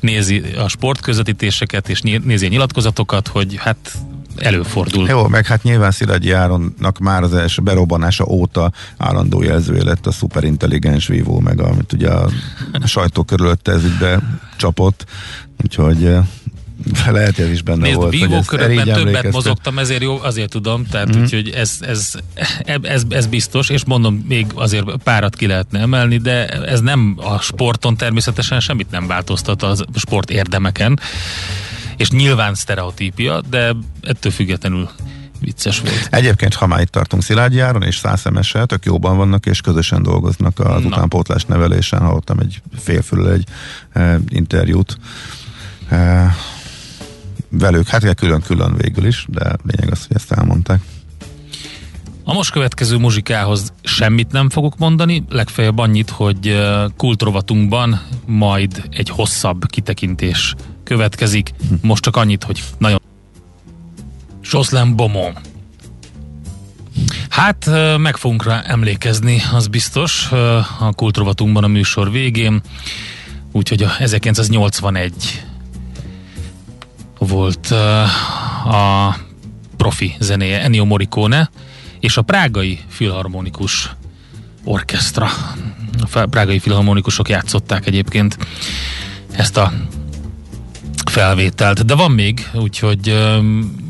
nézi 0.00 0.42
a 0.58 0.68
sportközvetítéseket 0.68 1.88
és 1.88 2.00
né- 2.00 2.24
nézi 2.24 2.46
a 2.46 2.48
nyilatkozatokat, 2.48 3.28
hogy 3.28 3.56
hát 3.56 3.98
előfordul. 4.36 5.08
Jó, 5.08 5.28
meg 5.28 5.46
hát 5.46 5.62
nyilván 5.62 5.90
Szilágyi 5.90 6.32
Áronnak 6.32 6.98
már 6.98 7.22
az 7.22 7.34
első 7.34 7.62
berobbanása 7.62 8.24
óta 8.24 8.72
állandó 8.96 9.42
jelzője 9.42 9.84
lett 9.84 10.06
a 10.06 10.10
szuperintelligens 10.10 11.06
vívó, 11.06 11.40
meg 11.40 11.60
amit 11.60 11.92
ugye 11.92 12.10
a 12.10 12.28
sajtó 12.84 13.22
körülötte 13.22 13.72
ez 13.72 13.84
ügybe 13.84 14.20
csapott, 14.56 15.04
úgyhogy 15.62 16.04
eh, 16.04 16.24
lehet, 17.06 17.38
ez 17.38 17.50
is 17.50 17.62
benne 17.62 17.80
Nézd, 17.82 17.96
volt. 17.96 18.14
ezt 18.14 18.22
vívókörökben 18.22 18.86
többet 18.86 19.32
mozogtam, 19.32 19.78
ezért 19.78 20.02
jó, 20.02 20.18
azért 20.22 20.50
tudom, 20.50 20.86
tehát 20.86 21.08
Mhm. 21.08 21.18
mm. 21.18 21.22
úgyhogy 21.22 21.48
ez, 21.50 21.78
ez, 21.80 22.12
ez, 22.82 23.02
ez, 23.08 23.26
biztos, 23.26 23.68
és 23.68 23.84
mondom, 23.84 24.24
még 24.28 24.46
azért 24.54 24.84
párat 25.04 25.36
ki 25.36 25.46
lehetne 25.46 25.80
emelni, 25.80 26.16
de 26.16 26.46
ez 26.48 26.80
nem 26.80 27.16
a 27.22 27.38
sporton 27.38 27.96
természetesen 27.96 28.60
semmit 28.60 28.90
nem 28.90 29.06
változtat 29.06 29.62
a 29.62 29.76
sport 29.94 30.30
érdemeken, 30.30 31.00
és 31.96 32.10
nyilván 32.10 32.54
sztereotípia, 32.54 33.40
de 33.50 33.72
ettől 34.02 34.32
függetlenül 34.32 34.88
vicces 35.40 35.80
volt. 35.80 36.08
Egyébként, 36.10 36.54
ha 36.54 36.66
már 36.66 36.80
itt 36.80 36.90
tartunk 36.90 37.22
Szilágyi 37.22 37.60
Áron 37.60 37.82
és 37.82 37.96
Szászemessel, 37.96 38.66
tök 38.66 38.84
jóban 38.84 39.16
vannak, 39.16 39.46
és 39.46 39.60
közösen 39.60 40.02
dolgoznak 40.02 40.58
az 40.58 40.82
Na. 40.82 40.88
utánpótlás 40.88 41.44
nevelésen. 41.44 42.00
Hallottam 42.00 42.38
egy 42.38 42.62
félfülül 42.78 43.30
egy 43.30 43.44
e, 43.92 44.18
interjút 44.28 44.98
e, 45.88 46.34
velük, 47.48 47.88
hát 47.88 48.14
külön-külön 48.14 48.76
végül 48.76 49.06
is, 49.06 49.26
de 49.28 49.56
lényeg 49.66 49.92
az, 49.92 50.06
hogy 50.06 50.16
ezt 50.16 50.32
elmondták. 50.32 50.80
A 52.24 52.32
most 52.32 52.50
következő 52.50 52.96
muzsikához 52.96 53.72
semmit 53.82 54.32
nem 54.32 54.50
fogok 54.50 54.78
mondani, 54.78 55.24
legfeljebb 55.28 55.78
annyit, 55.78 56.10
hogy 56.10 56.58
kultrovatunkban 56.96 58.00
majd 58.24 58.82
egy 58.90 59.08
hosszabb 59.08 59.66
kitekintés 59.66 60.54
következik. 60.84 61.54
Most 61.82 62.02
csak 62.02 62.16
annyit, 62.16 62.44
hogy 62.44 62.62
nagyon 62.78 63.00
Jocelyn 64.42 64.96
Bomon. 64.96 65.32
Hát 67.28 67.70
meg 67.98 68.16
fogunk 68.16 68.44
rá 68.44 68.60
emlékezni, 68.60 69.42
az 69.52 69.66
biztos, 69.66 70.32
a 70.78 70.92
kultrovatunkban 70.92 71.64
a 71.64 71.68
műsor 71.68 72.10
végén. 72.10 72.60
Úgyhogy 73.52 73.82
a 73.82 73.90
1981 73.98 75.44
volt 77.26 77.70
a 78.70 79.16
profi 79.76 80.14
zenéje 80.18 80.62
Ennio 80.62 80.84
Morricone, 80.84 81.50
és 82.00 82.16
a 82.16 82.22
Prágai 82.22 82.78
Filharmonikus 82.88 83.90
Orkestra. 84.64 85.28
A 86.12 86.26
Prágai 86.26 86.58
Filharmonikusok 86.58 87.28
játszották 87.28 87.86
egyébként 87.86 88.38
ezt 89.32 89.56
a 89.56 89.72
felvételt. 91.10 91.84
De 91.84 91.94
van 91.94 92.10
még, 92.10 92.50
úgyhogy 92.54 93.14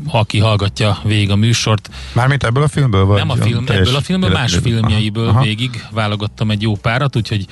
ha 0.07 0.19
aki 0.19 0.39
hallgatja 0.39 0.99
végig 1.03 1.31
a 1.31 1.35
műsort. 1.35 1.89
Mármint 2.13 2.43
ebből 2.43 2.63
a 2.63 2.67
filmből? 2.67 3.05
Vagy 3.05 3.17
nem 3.17 3.29
a 3.29 3.35
film, 3.35 3.63
ebből 3.67 3.95
a 3.95 4.01
filmből, 4.01 4.29
más 4.29 4.55
filmjeiből 4.63 5.27
Aha. 5.27 5.41
végig 5.41 5.85
válogattam 5.91 6.51
egy 6.51 6.61
jó 6.61 6.75
párat, 6.75 7.15
úgyhogy 7.15 7.45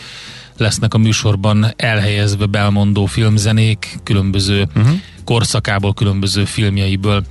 lesznek 0.58 0.94
a 0.94 0.98
műsorban 0.98 1.74
elhelyezve 1.76 2.46
belmondó 2.46 3.06
filmzenék, 3.06 4.00
különböző 4.04 4.68
uh-huh. 4.76 5.00
Korszakából, 5.26 5.94
különböző 5.94 6.46
filmjeiből. 6.46 7.24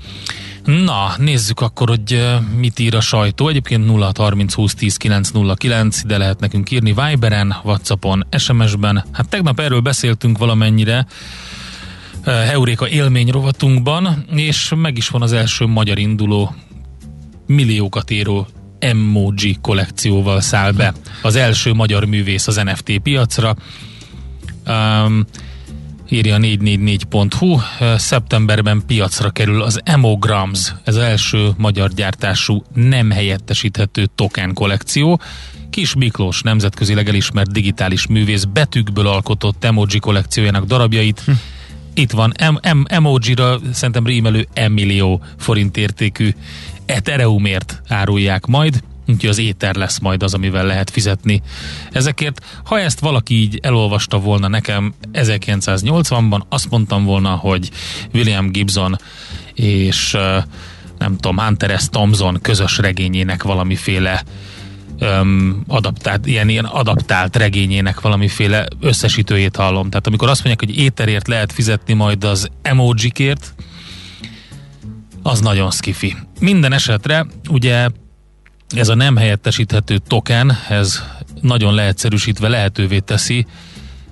Na, 0.65 1.15
nézzük 1.19 1.61
akkor, 1.61 1.89
hogy 1.89 2.27
mit 2.57 2.79
ír 2.79 2.95
a 2.95 3.01
sajtó. 3.01 3.49
Egyébként 3.49 3.87
0 3.87 4.13
30 4.17 4.55
20 4.55 4.75
10 4.75 4.97
909, 4.97 6.03
ide 6.03 6.19
lehet 6.19 6.41
nekünk 6.41 6.71
írni 6.71 6.95
Viberen, 6.95 7.57
Whatsappon, 7.63 8.27
SMS-ben. 8.39 9.05
Hát 9.13 9.29
tegnap 9.29 9.61
erről 9.61 9.81
beszéltünk 9.81 10.39
valamennyire, 10.39 11.07
Heuréka 12.25 12.89
élmény 12.89 13.29
rovatunkban, 13.29 14.25
és 14.35 14.73
meg 14.77 14.97
is 14.97 15.09
van 15.09 15.23
az 15.23 15.33
első 15.33 15.67
magyar 15.67 15.99
induló 15.99 16.55
milliókat 17.47 18.11
érő 18.11 18.41
emoji 18.79 19.57
kollekcióval 19.61 20.41
száll 20.41 20.73
be. 20.73 20.95
Az 21.23 21.37
első 21.37 21.73
magyar 21.73 22.05
művész 22.05 22.47
az 22.47 22.57
NFT 22.57 22.99
piacra. 22.99 23.57
Um, 24.67 25.25
írja 26.09 26.37
444.hu, 26.41 27.59
szeptemberben 27.97 28.83
piacra 28.87 29.31
kerül 29.31 29.63
az 29.63 29.81
Emograms, 29.85 30.73
ez 30.85 30.97
az 30.97 31.03
első 31.03 31.51
magyar 31.57 31.91
gyártású 31.91 32.63
nem 32.75 33.11
helyettesíthető 33.11 34.07
token 34.15 34.55
kollekció. 34.55 35.21
Kis 35.71 35.95
Miklós 35.95 36.43
nemzetközileg 36.43 37.09
elismert 37.09 37.53
digitális 37.53 38.07
művész 38.07 38.45
betűkből 38.45 39.07
alkotott 39.07 39.65
emoji 39.65 39.99
kollekciójának 39.99 40.65
darabjait. 40.65 41.21
Hm. 41.21 41.33
Itt 41.95 42.11
van, 42.11 42.33
em, 42.37 42.59
em, 42.63 42.85
emoji-ra 42.89 43.61
szerintem 43.73 44.07
rímelő 44.07 44.49
millió 44.69 45.23
forint 45.39 45.77
értékű. 45.77 46.31
Ethereumért 46.87 47.83
árulják 47.89 48.47
majd, 48.47 48.83
úgyhogy 49.09 49.29
az 49.31 49.39
éter 49.39 49.75
lesz 49.75 49.99
majd 49.99 50.23
az, 50.23 50.35
amivel 50.35 50.67
lehet 50.67 50.91
fizetni 50.91 51.43
ezekért. 51.91 52.45
Ha 52.65 52.81
ezt 52.81 53.01
valaki 53.01 53.35
így 53.35 53.59
elolvasta 53.63 54.19
volna 54.19 54.49
nekem 54.49 54.95
1980-ban, 55.13 56.41
azt 56.49 56.71
mondtam 56.71 57.05
volna, 57.05 57.31
hogy 57.31 57.71
William 58.13 58.51
Gibson 58.51 58.99
és 59.55 60.17
nem 60.99 61.17
tudom, 61.17 61.39
Hunter 61.39 61.79
S. 61.81 61.89
Thompson 61.89 62.39
közös 62.43 62.79
regényének 62.79 63.43
valamiféle 63.43 64.23
um, 65.01 65.63
adaptált, 65.69 66.27
ilyen, 66.27 66.49
ilyen 66.49 66.65
adaptált 66.65 67.37
regényének 67.37 68.01
valamiféle 68.01 68.67
összesítőjét 68.81 69.57
hallom. 69.57 69.89
Tehát 69.89 70.07
amikor 70.07 70.29
azt 70.29 70.45
mondják, 70.45 70.71
hogy 70.71 70.85
éterért 70.85 71.29
lehet 71.29 71.53
fizetni 71.53 71.93
majd 71.93 72.25
az 72.25 72.49
emojikért, 72.63 73.55
az 75.23 75.41
nagyon 75.41 75.71
skifi. 75.71 76.17
Minden 76.41 76.73
esetre 76.73 77.27
ugye 77.51 77.89
ez 78.75 78.89
a 78.89 78.95
nem 78.95 79.17
helyettesíthető 79.17 79.99
token, 79.99 80.53
ez 80.69 81.03
nagyon 81.41 81.75
leegyszerűsítve 81.75 82.49
lehetővé 82.49 82.99
teszi 82.99 83.47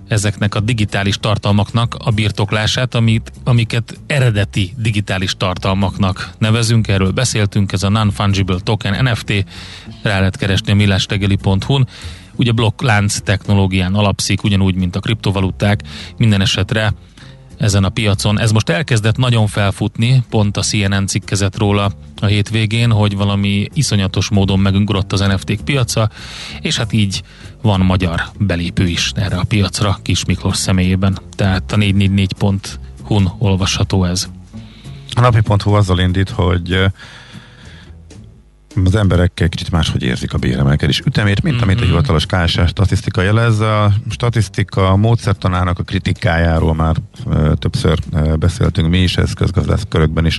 ezeknek 0.09 0.55
a 0.55 0.61
digitális 0.61 1.17
tartalmaknak 1.17 1.95
a 1.99 2.11
birtoklását, 2.11 2.95
amit, 2.95 3.33
amiket 3.45 4.01
eredeti 4.07 4.75
digitális 4.77 5.37
tartalmaknak 5.37 6.31
nevezünk, 6.39 6.89
erről 6.89 7.11
beszéltünk, 7.11 7.73
ez 7.73 7.83
a 7.83 7.89
Non-Fungible 7.89 8.59
Token 8.63 9.05
NFT, 9.05 9.31
rá 10.03 10.19
lehet 10.19 10.37
keresni 10.37 10.73
a 10.73 10.75
millástegeli.hu-n, 10.75 11.89
ugye 12.37 12.53
blokklánc 12.53 13.21
technológián 13.21 13.95
alapszik, 13.95 14.43
ugyanúgy, 14.43 14.75
mint 14.75 14.97
a 14.97 15.01
kriptovaluták, 15.01 15.81
minden 16.17 16.41
esetre 16.41 16.93
ezen 17.63 17.85
a 17.85 17.89
piacon. 17.89 18.41
Ez 18.41 18.53
most 18.53 18.69
elkezdett 18.69 19.17
nagyon 19.17 19.47
felfutni, 19.47 20.23
pont 20.31 20.57
a 20.57 20.61
CNN 20.61 21.07
cikkezett 21.07 21.59
róla 21.59 21.93
a 22.21 22.27
hétvégén, 22.27 22.91
hogy 22.91 23.17
valami 23.17 23.69
iszonyatos 23.73 24.31
módon 24.31 24.59
megugrott 24.59 25.13
az 25.13 25.21
NFT-k 25.21 25.65
piaca, 25.65 26.11
és 26.61 26.77
hát 26.77 26.93
így 26.93 27.23
van 27.63 27.81
magyar 27.81 28.23
belépő 28.39 28.87
is 28.87 29.13
erre 29.15 29.37
a 29.37 29.45
piacra 29.49 29.99
Kis 30.03 30.25
Miklós 30.25 30.57
személyében. 30.57 31.19
Tehát 31.37 31.73
a 31.73 31.77
444.hu-n 31.77 33.33
olvasható 33.39 34.05
ez. 34.05 34.29
A 35.15 35.21
napi.hu 35.21 35.73
azzal 35.73 35.99
indít, 35.99 36.31
hogy 36.31 36.87
az 38.85 38.95
emberek 38.95 39.47
kicsit 39.49 39.71
máshogy 39.71 40.03
érzik 40.03 40.35
a 40.35 40.39
béremelkedés 40.39 41.01
ütemét, 41.01 41.43
mint 41.43 41.55
mm-hmm. 41.55 41.65
amit 41.65 41.81
a 41.81 41.85
hivatalos 41.85 42.27
KSS 42.27 42.61
statisztika 42.67 43.23
jelez. 43.23 43.61
A 43.61 43.93
statisztika 44.11 44.97
módszertanának 44.97 45.79
a 45.79 45.83
kritikájáról 45.83 46.75
már 46.75 46.97
e, 47.31 47.55
többször 47.55 47.99
e, 48.13 48.37
beszéltünk 48.37 48.89
mi 48.89 48.99
is, 48.99 49.17
ez 49.17 49.33
közgazdász 49.33 49.83
körökben 49.89 50.27
is 50.27 50.39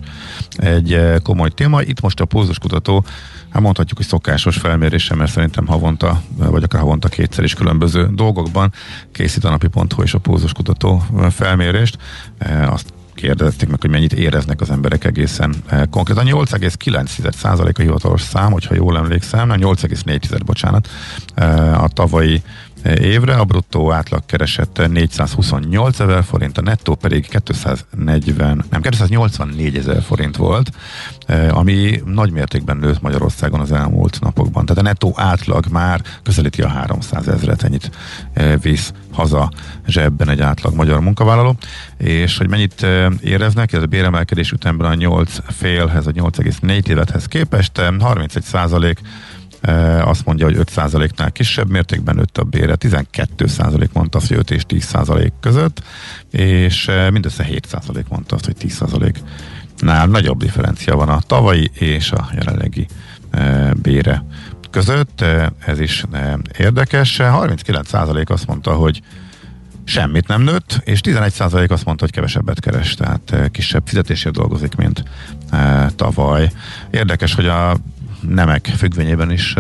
egy 0.55 0.93
e, 0.93 1.19
komoly 1.19 1.49
téma. 1.49 1.81
Itt 1.81 2.01
most 2.01 2.19
a 2.19 2.25
pózuskutató, 2.25 3.05
hát 3.49 3.61
mondhatjuk, 3.61 3.97
hogy 3.97 4.07
szokásos 4.07 4.57
felmérése, 4.57 5.15
mert 5.15 5.31
szerintem 5.31 5.67
havonta, 5.67 6.21
vagy 6.37 6.63
akár 6.63 6.81
havonta 6.81 7.07
kétszer 7.07 7.43
is 7.43 7.53
különböző 7.53 8.09
dolgokban 8.13 8.73
készít 9.11 9.43
a 9.43 9.49
napi.hu 9.49 10.01
és 10.01 10.13
a 10.13 10.19
pózuskutató 10.19 11.03
felmérést. 11.29 11.97
E, 12.37 12.71
azt 12.71 12.93
kérdezték 13.13 13.69
meg, 13.69 13.81
hogy 13.81 13.89
mennyit 13.89 14.13
éreznek 14.13 14.61
az 14.61 14.69
emberek 14.69 15.03
egészen 15.03 15.55
eh, 15.67 15.81
konkrétan. 15.89 16.25
8,9% 16.25 17.77
a 17.77 17.81
hivatalos 17.81 18.21
szám, 18.21 18.51
hogyha 18.51 18.75
jól 18.75 18.97
emlékszem, 18.97 19.49
8,4% 19.49 20.39
bocsánat, 20.45 20.89
eh, 21.35 21.83
a 21.83 21.87
tavalyi 21.87 22.41
évre, 22.83 23.35
a 23.35 23.43
bruttó 23.43 23.91
átlag 23.91 24.25
keresett 24.25 24.87
428 24.89 25.99
ezer 25.99 26.23
forint, 26.23 26.57
a 26.57 26.61
nettó 26.61 26.95
pedig 26.95 27.41
240, 27.45 28.65
nem, 28.69 28.81
284 28.81 29.77
ezer 29.77 30.01
forint 30.01 30.35
volt, 30.35 30.71
eh, 31.25 31.57
ami 31.57 32.01
nagy 32.05 32.31
mértékben 32.31 32.77
nőtt 32.77 33.01
Magyarországon 33.01 33.59
az 33.59 33.71
elmúlt 33.71 34.19
napokban. 34.21 34.65
Tehát 34.65 34.81
a 34.81 34.85
nettó 34.85 35.13
átlag 35.15 35.65
már 35.71 36.01
közelíti 36.23 36.61
a 36.61 36.67
300 36.67 37.27
ezeret, 37.27 37.63
ennyit 37.63 37.91
eh, 38.33 38.53
visz 38.61 38.93
haza 39.11 39.51
zsebben 39.87 40.29
egy 40.29 40.41
átlag 40.41 40.75
magyar 40.75 40.99
munkavállaló, 40.99 41.55
és 41.97 42.37
hogy 42.37 42.49
mennyit 42.49 42.83
eh, 42.83 43.11
éreznek, 43.21 43.73
ez 43.73 43.81
a 43.81 43.85
béremelkedés 43.85 44.51
ütemben 44.51 44.91
a 44.91 44.93
8 44.93 45.37
félhez, 45.47 46.07
a 46.07 46.11
8,4 46.11 46.87
élethez 46.87 47.25
képest 47.25 47.81
31 47.99 48.43
százalék 48.43 48.99
azt 50.01 50.25
mondja, 50.25 50.45
hogy 50.45 50.57
5%-nál 50.59 51.31
kisebb 51.31 51.69
mértékben 51.69 52.15
nőtt 52.15 52.37
a 52.37 52.43
bére, 52.43 52.75
12% 52.79 53.91
mondta 53.93 54.17
azt, 54.17 54.27
hogy 54.27 54.37
5 54.37 54.51
és 54.51 54.63
10% 54.67 55.31
között, 55.39 55.83
és 56.31 56.91
mindössze 57.11 57.47
7% 57.49 58.07
mondta 58.09 58.35
azt, 58.35 58.45
hogy 58.45 58.55
10%-nál 58.59 60.07
nagyobb 60.07 60.39
differencia 60.39 60.95
van 60.95 61.09
a 61.09 61.21
tavalyi 61.21 61.71
és 61.73 62.11
a 62.11 62.29
jelenlegi 62.35 62.87
bére 63.81 64.23
között. 64.71 65.25
Ez 65.65 65.79
is 65.79 66.03
érdekes. 66.57 67.17
39% 67.19 68.29
azt 68.31 68.47
mondta, 68.47 68.73
hogy 68.73 69.01
semmit 69.85 70.27
nem 70.27 70.41
nőtt, 70.41 70.81
és 70.83 70.99
11% 71.03 71.69
azt 71.69 71.85
mondta, 71.85 72.03
hogy 72.03 72.13
kevesebbet 72.13 72.59
keres, 72.59 72.93
tehát 72.93 73.49
kisebb 73.51 73.81
fizetésért 73.85 74.35
dolgozik, 74.35 74.75
mint 74.75 75.03
tavaly. 75.95 76.51
Érdekes, 76.91 77.33
hogy 77.33 77.47
a 77.47 77.77
nemek 78.27 78.65
függvényében 78.77 79.31
is 79.31 79.55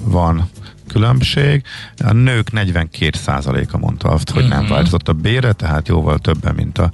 van 0.00 0.50
különbség. 0.88 1.62
A 2.04 2.12
nők 2.12 2.48
42%-a 2.52 3.78
mondta 3.78 4.08
azt, 4.08 4.30
hogy 4.30 4.48
nem 4.48 4.62
mhm. 4.62 4.72
változott 4.72 5.08
a 5.08 5.12
bére, 5.12 5.52
tehát 5.52 5.88
jóval 5.88 6.18
többen, 6.18 6.54
mint 6.54 6.78
a 6.78 6.92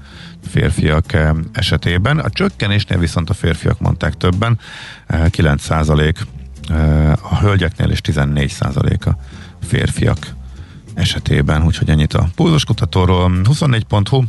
férfiak 0.49 1.05
esetében. 1.53 2.19
A 2.19 2.31
csökkenésnél 2.31 2.99
viszont 2.99 3.31
a 3.31 3.35
férfiak 3.35 3.81
mondták 3.81 4.17
többen, 4.17 4.59
9% 5.09 6.17
a 7.31 7.39
hölgyeknél 7.39 7.91
és 7.91 8.01
14% 8.03 9.07
a 9.07 9.17
férfiak 9.67 10.19
esetében, 10.95 11.65
úgyhogy 11.65 11.89
ennyit 11.89 12.15
a 12.15 12.29
pulzuskutatóról. 12.35 13.31
24.hu 13.45 14.23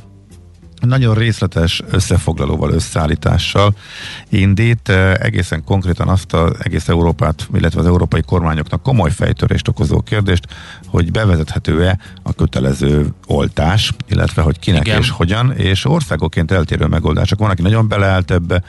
nagyon 0.82 1.16
részletes 1.16 1.82
összefoglalóval, 1.90 2.72
összeállítással 2.72 3.76
indít. 4.30 4.90
Egészen 5.20 5.64
konkrétan 5.64 6.08
azt 6.08 6.34
az 6.34 6.52
egész 6.60 6.88
Európát, 6.88 7.48
illetve 7.54 7.80
az 7.80 7.86
európai 7.86 8.22
kormányoknak 8.22 8.84
komoly 8.84 9.12
fejtörést 9.12 9.68
okozó 9.68 10.02
kérdést, 10.02 10.48
hogy 10.86 11.12
bevezethető-e 11.12 11.98
a 12.24 12.34
kötelező 12.34 13.08
oltás, 13.28 13.94
illetve 14.08 14.42
hogy 14.42 14.60
kinek 14.60 14.86
Igen. 14.86 15.00
és 15.00 15.10
hogyan, 15.10 15.52
és 15.52 15.86
országoként 15.86 16.52
eltérő 16.52 16.86
megoldások. 16.86 17.40
Van, 17.40 17.50
aki 17.50 17.62
nagyon 17.62 17.88
beleállt 17.88 18.32
ebbe, 18.32 18.64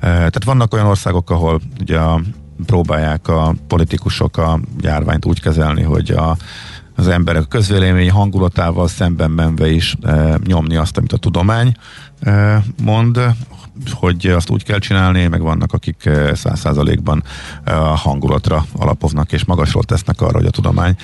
tehát 0.00 0.44
vannak 0.44 0.74
olyan 0.74 0.86
országok, 0.86 1.30
ahol 1.30 1.60
ugye 1.80 1.98
a, 1.98 2.20
próbálják 2.66 3.28
a 3.28 3.54
politikusok 3.66 4.36
a 4.36 4.60
járványt 4.80 5.24
úgy 5.24 5.40
kezelni, 5.40 5.82
hogy 5.82 6.10
a 6.10 6.36
az 6.96 7.08
emberek 7.08 7.48
közvélemény 7.48 8.10
hangulatával 8.10 8.88
szemben 8.88 9.30
menve 9.30 9.70
is 9.70 9.96
e, 10.02 10.38
nyomni 10.44 10.76
azt, 10.76 10.96
amit 10.96 11.12
a 11.12 11.16
tudomány 11.16 11.76
e, 12.20 12.62
mond, 12.82 13.20
hogy 13.90 14.26
azt 14.26 14.50
úgy 14.50 14.64
kell 14.64 14.78
csinálni, 14.78 15.26
meg 15.26 15.40
vannak, 15.40 15.72
akik 15.72 16.04
eh, 16.04 16.34
száz 16.34 16.58
százalékban 16.58 17.22
a 17.64 17.70
hangulatra 17.72 18.64
alapoznak, 18.76 19.32
és 19.32 19.44
magasról 19.44 19.82
tesznek 19.82 20.20
arra, 20.20 20.36
hogy 20.38 20.46
a 20.46 20.50
tudomány 20.50 20.96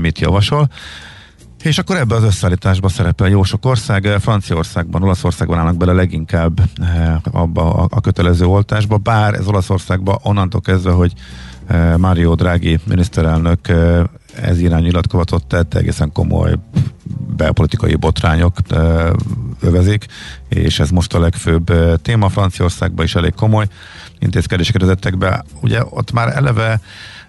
mit 0.00 0.18
javasol. 0.18 0.70
És 1.62 1.78
akkor 1.78 1.96
ebbe 1.96 2.14
az 2.14 2.22
összeállításba 2.22 2.88
szerepel 2.88 3.28
jó 3.28 3.42
sok 3.42 3.66
ország, 3.66 4.06
Franciaországban, 4.20 5.02
Olaszországban 5.02 5.58
állnak 5.58 5.76
bele 5.76 5.92
leginkább 5.92 6.60
abba 7.30 7.74
a, 7.74 7.86
a 7.90 8.00
kötelező 8.00 8.46
oltásba, 8.46 8.96
bár 8.96 9.34
ez 9.34 9.46
Olaszországban 9.46 10.18
onnantól 10.22 10.60
kezdve, 10.60 10.90
hogy 10.90 11.12
Mario 11.96 12.34
Draghi 12.34 12.78
miniszterelnök 12.84 13.60
ez 14.34 14.60
irányú 14.60 14.84
nyilatkozatot 14.84 15.46
tett, 15.46 15.74
egészen 15.74 16.12
komoly 16.12 16.54
belpolitikai 17.36 17.94
botrányok 17.94 18.56
övezik, 19.60 20.06
és 20.48 20.80
ez 20.80 20.90
most 20.90 21.14
a 21.14 21.20
legfőbb 21.20 21.72
téma 22.02 22.28
Franciaországban 22.28 23.04
is 23.04 23.14
elég 23.14 23.34
komoly 23.34 23.66
intézkedéseket 24.18 24.80
vezettek 24.80 25.18
be. 25.18 25.44
Ugye 25.60 25.82
ott 25.90 26.12
már 26.12 26.36
eleve 26.36 26.80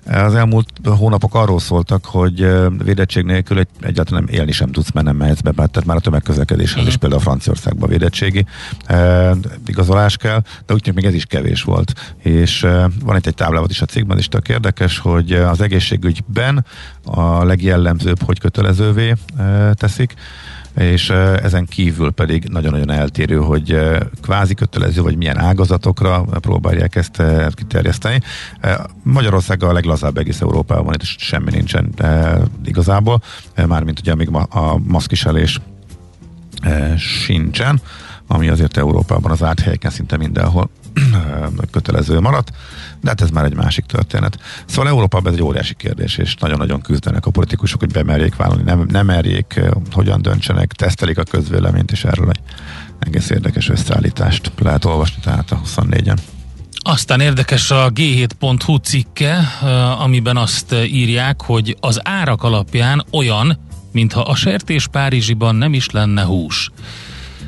az 0.05 0.35
elmúlt 0.35 0.69
hónapok 0.83 1.35
arról 1.35 1.59
szóltak, 1.59 2.05
hogy 2.05 2.47
védettség 2.83 3.23
nélkül 3.23 3.59
egy, 3.59 3.67
egyáltalán 3.81 4.23
nem 4.23 4.35
élni 4.35 4.51
sem 4.51 4.71
tudsz, 4.71 4.91
mert 4.91 5.05
nem 5.05 5.15
mehetsz 5.15 5.41
be, 5.41 5.51
tehát 5.51 5.85
már 5.85 5.97
a 5.97 5.99
tömegközlekedéshez 5.99 6.75
uh-huh. 6.75 6.87
is 6.87 6.97
például 6.97 7.21
a 7.21 7.23
Franciaországban 7.23 7.89
védettségi 7.89 8.45
e, 8.85 9.31
igazolás 9.65 10.17
kell, 10.17 10.41
de 10.65 10.73
úgy 10.73 10.93
még 10.93 11.05
ez 11.05 11.13
is 11.13 11.25
kevés 11.25 11.63
volt. 11.63 12.15
És 12.17 12.63
e, 12.63 12.89
van 13.03 13.17
itt 13.17 13.27
egy 13.27 13.35
táblázat 13.35 13.71
is 13.71 13.81
a 13.81 13.85
cikkben, 13.85 14.17
is 14.17 14.27
tök 14.27 14.49
érdekes, 14.49 14.97
hogy 14.97 15.31
az 15.31 15.61
egészségügyben 15.61 16.65
a 17.05 17.43
legjellemzőbb, 17.43 18.23
hogy 18.23 18.39
kötelezővé 18.39 19.13
e, 19.37 19.73
teszik, 19.73 20.13
és 20.75 21.09
ezen 21.43 21.65
kívül 21.65 22.11
pedig 22.11 22.43
nagyon-nagyon 22.43 22.91
eltérő, 22.91 23.35
hogy 23.35 23.79
kvázi 24.21 24.53
kötelező, 24.53 25.01
vagy 25.01 25.17
milyen 25.17 25.37
ágazatokra 25.37 26.21
próbálják 26.21 26.95
ezt 26.95 27.23
kiterjeszteni. 27.53 28.21
Magyarország 29.03 29.63
a 29.63 29.73
leglazább 29.73 30.17
egész 30.17 30.41
Európában, 30.41 30.93
itt 30.93 31.03
semmi 31.03 31.51
nincsen 31.51 31.93
igazából, 32.65 33.21
mármint 33.67 33.99
ugye 33.99 34.15
még 34.15 34.29
a 34.49 34.77
maszkiselés 34.77 35.59
sincsen, 36.97 37.81
ami 38.27 38.49
azért 38.49 38.77
Európában 38.77 39.31
az 39.31 39.43
áthelyeken 39.43 39.91
szinte 39.91 40.17
mindenhol 40.17 40.69
kötelező 41.71 42.19
maradt, 42.19 42.51
de 43.01 43.09
hát 43.09 43.21
ez 43.21 43.29
már 43.29 43.45
egy 43.45 43.55
másik 43.55 43.85
történet. 43.85 44.39
Szóval 44.65 44.87
Európában 44.87 45.31
ez 45.31 45.37
egy 45.37 45.43
óriási 45.43 45.73
kérdés, 45.73 46.17
és 46.17 46.35
nagyon-nagyon 46.35 46.81
küzdenek 46.81 47.25
a 47.25 47.31
politikusok, 47.31 47.79
hogy 47.79 47.91
bemerjék 47.91 48.35
vállalni, 48.35 48.63
nem, 48.63 48.85
nem 48.89 49.05
merjék, 49.05 49.59
hogyan 49.91 50.21
döntsenek, 50.21 50.71
tesztelik 50.71 51.17
a 51.17 51.23
közvéleményt, 51.23 51.91
és 51.91 52.03
erről 52.03 52.29
egy 52.29 52.39
egész 52.99 53.29
érdekes 53.29 53.69
összeállítást 53.69 54.51
lehet 54.57 54.85
olvasni, 54.85 55.21
tehát 55.23 55.51
a 55.51 55.61
24-en. 55.65 56.17
Aztán 56.83 57.19
érdekes 57.19 57.71
a 57.71 57.91
G7.hu 57.91 58.75
cikke, 58.75 59.37
amiben 59.99 60.37
azt 60.37 60.73
írják, 60.73 61.41
hogy 61.41 61.77
az 61.79 61.99
árak 62.03 62.43
alapján 62.43 63.05
olyan, 63.11 63.57
mintha 63.91 64.21
a 64.21 64.35
sertés 64.35 64.87
Párizsiban 64.87 65.55
nem 65.55 65.73
is 65.73 65.89
lenne 65.89 66.23
hús. 66.23 66.71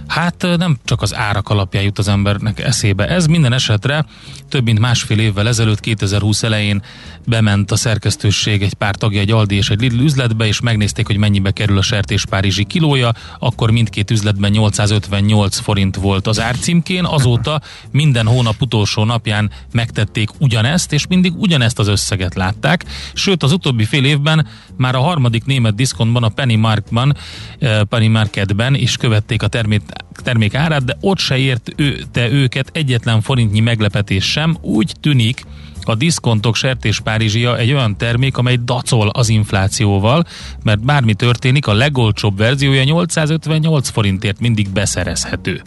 Hát 0.07 0.48
nem 0.57 0.77
csak 0.83 1.01
az 1.01 1.15
árak 1.15 1.50
alapján 1.50 1.83
jut 1.83 1.98
az 1.98 2.07
embernek 2.07 2.60
eszébe. 2.60 3.07
Ez 3.07 3.25
minden 3.25 3.53
esetre 3.53 4.05
több 4.50 4.63
mint 4.63 4.79
másfél 4.79 5.19
évvel 5.19 5.48
ezelőtt, 5.48 5.79
2020 5.79 6.43
elején 6.43 6.83
bement 7.25 7.72
a 7.72 7.75
szerkesztőség 7.75 8.61
egy 8.61 8.74
pár 8.74 8.96
tagja 8.96 9.20
egy 9.20 9.31
Aldi 9.31 9.55
és 9.55 9.70
egy 9.70 9.81
Lidl 9.81 10.03
üzletbe, 10.03 10.46
és 10.46 10.59
megnézték, 10.59 11.07
hogy 11.07 11.18
mennyibe 11.18 11.51
kerül 11.51 11.77
a 11.77 11.81
sertés 11.81 12.25
Párizsi 12.25 12.63
kilója, 12.63 13.13
akkor 13.39 13.72
mindkét 13.72 14.11
üzletben 14.11 14.51
858 14.51 15.57
forint 15.59 15.96
volt 15.96 16.27
az 16.27 16.39
árcímkén, 16.39 17.05
azóta 17.05 17.61
minden 17.92 18.27
hónap 18.27 18.61
utolsó 18.61 19.03
napján 19.03 19.51
megtették 19.72 20.29
ugyanezt, 20.37 20.94
és 20.94 21.07
mindig 21.07 21.33
ugyanezt 21.35 21.79
az 21.79 21.87
összeget 21.87 22.35
látták, 22.35 22.85
sőt 23.13 23.44
az 23.44 23.51
utóbbi 23.51 23.85
fél 23.85 24.05
évben 24.05 24.48
már 24.77 24.96
a 24.96 25.01
harmadik 25.01 25.46
német 25.46 25.75
diszkontban, 25.75 26.24
a 26.24 26.29
Penny 26.29 26.57
Markban, 26.57 27.16
Penny 27.89 28.09
Marketben 28.09 28.75
is 28.75 28.98
követték 28.98 29.44
a 29.44 29.48
termék, 29.48 29.81
termék 30.24 30.56
árát, 30.56 30.86
de 30.86 30.98
ott 31.01 31.18
se 31.18 31.38
ért 31.38 31.74
ő, 31.75 32.03
te 32.12 32.29
őket 32.29 32.70
egyetlen 32.72 33.22
forintnyi 33.22 33.60
meglepetés 33.60 34.32
sem, 34.32 34.58
úgy 34.62 34.94
tűnik, 35.00 35.46
a 35.86 35.96
diszkontok 35.96 36.56
sertés 36.56 37.00
Párizsia 37.00 37.58
egy 37.58 37.72
olyan 37.72 37.98
termék, 37.98 38.38
amely 38.38 38.58
dacol 38.66 39.10
az 39.10 39.29
inflációval, 39.29 40.25
mert 40.64 40.86
bármi 40.86 41.14
történik, 41.14 41.68
a 41.68 41.74
legolcsóbb 41.74 42.38
verziója 42.38 42.84
858 42.84 43.90
forintért 43.90 44.40
mindig 44.40 44.70
beszerezhető. 44.70 45.62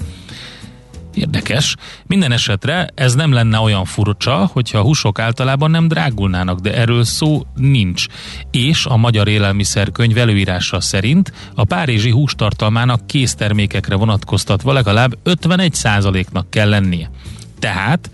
Érdekes. 1.17 1.77
Minden 2.07 2.33
esetre 2.33 2.89
ez 2.95 3.15
nem 3.15 3.33
lenne 3.33 3.59
olyan 3.59 3.85
furcsa, 3.85 4.51
hogyha 4.53 4.79
a 4.79 4.83
húsok 4.83 5.19
általában 5.19 5.71
nem 5.71 5.89
drágulnának, 5.89 6.59
de 6.59 6.75
erről 6.75 7.05
szó 7.05 7.43
nincs. 7.55 8.07
És 8.51 8.87
a 8.87 8.97
Magyar 8.97 9.29
Élelmiszerkönyv 9.29 10.19
előírása 10.19 10.81
szerint 10.81 11.33
a 11.55 11.65
párizsi 11.65 12.11
hústartalmának 12.11 13.07
késztermékekre 13.07 13.95
vonatkoztatva 13.95 14.73
legalább 14.73 15.19
51%-nak 15.25 16.51
kell 16.51 16.69
lennie. 16.69 17.11
Tehát 17.59 18.11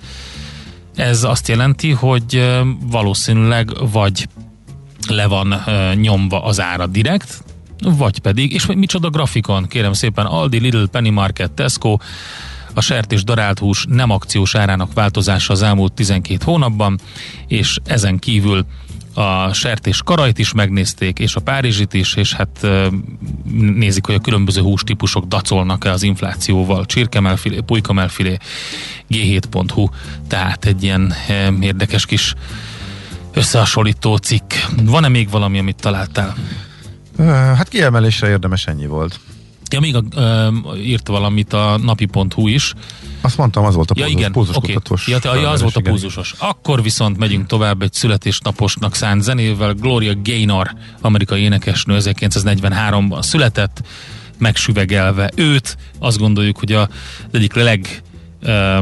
ez 0.95 1.25
azt 1.25 1.49
jelenti, 1.49 1.91
hogy 1.91 2.61
valószínűleg 2.91 3.71
vagy 3.93 4.29
le 5.09 5.27
van 5.27 5.65
nyomva 5.95 6.45
az 6.45 6.61
ára 6.61 6.87
direkt, 6.87 7.45
vagy 7.85 8.19
pedig, 8.19 8.53
és 8.53 8.67
micsoda 8.67 9.11
grafikon, 9.11 9.67
kérem 9.67 9.93
szépen, 9.93 10.27
Aldi, 10.27 10.59
Lidl, 10.59 10.85
Penny 10.85 11.13
Market, 11.13 11.51
Tesco, 11.53 11.97
a 12.75 12.81
sertés 12.81 13.25
darált 13.25 13.59
hús 13.59 13.85
nem 13.89 14.11
akciós 14.11 14.55
árának 14.55 14.93
változása 14.93 15.53
az 15.53 15.63
elmúlt 15.63 15.93
12 15.93 16.45
hónapban, 16.45 17.01
és 17.47 17.77
ezen 17.85 18.19
kívül 18.19 18.67
a 19.15 19.53
sertés 19.53 20.03
karajt 20.05 20.39
is 20.39 20.53
megnézték, 20.53 21.19
és 21.19 21.35
a 21.35 21.41
párizsit 21.41 21.95
is, 21.95 22.15
és 22.15 22.33
hát 22.33 22.67
nézik, 23.75 24.07
hogy 24.07 24.15
a 24.15 24.21
különböző 24.21 24.61
hústípusok 24.61 25.25
dacolnak-e 25.25 25.91
az 25.91 26.03
inflációval. 26.03 26.87
Csirkemelfilé, 26.87 27.61
pulykamelfilé, 27.61 28.37
g7.hu, 29.11 29.89
tehát 30.29 30.65
egy 30.65 30.83
ilyen 30.83 31.15
érdekes 31.61 32.07
kis 32.07 32.35
összehasonlító 33.33 34.17
cikk. 34.17 34.53
Van-e 34.83 35.09
még 35.09 35.31
valami, 35.31 35.59
amit 35.59 35.81
találtál? 35.81 36.35
Hát 37.57 37.69
kiemelésre 37.69 38.29
érdemes 38.29 38.67
ennyi 38.67 38.87
volt. 38.87 39.21
Ja, 39.73 39.81
még 39.81 39.97
a, 39.97 40.03
ö, 40.15 40.49
írt 40.77 41.09
valamit 41.09 41.53
a 41.53 41.79
napi.hu 41.83 42.49
is. 42.49 42.75
Azt 43.21 43.37
mondtam, 43.37 43.65
az 43.65 43.75
volt 43.75 43.91
a 43.91 43.95
ja, 43.97 44.05
púzus, 44.05 44.19
igen, 44.19 44.33
púzuskutatós. 44.33 45.09
Okay. 45.09 45.35
Ja, 45.35 45.41
ja, 45.41 45.51
az 45.51 45.63
volt 45.63 45.77
a 45.77 45.81
púzusos. 45.81 46.35
Akkor 46.39 46.83
viszont 46.83 47.19
megyünk 47.19 47.47
tovább 47.47 47.83
egy 47.83 47.93
születésnaposnak 47.93 48.95
szánt 48.95 49.23
zenével. 49.23 49.73
Gloria 49.73 50.15
Gaynor, 50.23 50.75
amerikai 51.01 51.41
énekesnő 51.41 51.97
1943-ban 52.01 53.23
született, 53.23 53.83
megsüvegelve 54.39 55.31
őt. 55.35 55.77
Azt 55.99 56.19
gondoljuk, 56.19 56.59
hogy 56.59 56.73
a, 56.73 56.89
egyik 57.31 57.55
leg 57.55 58.03
ö, 58.41 58.79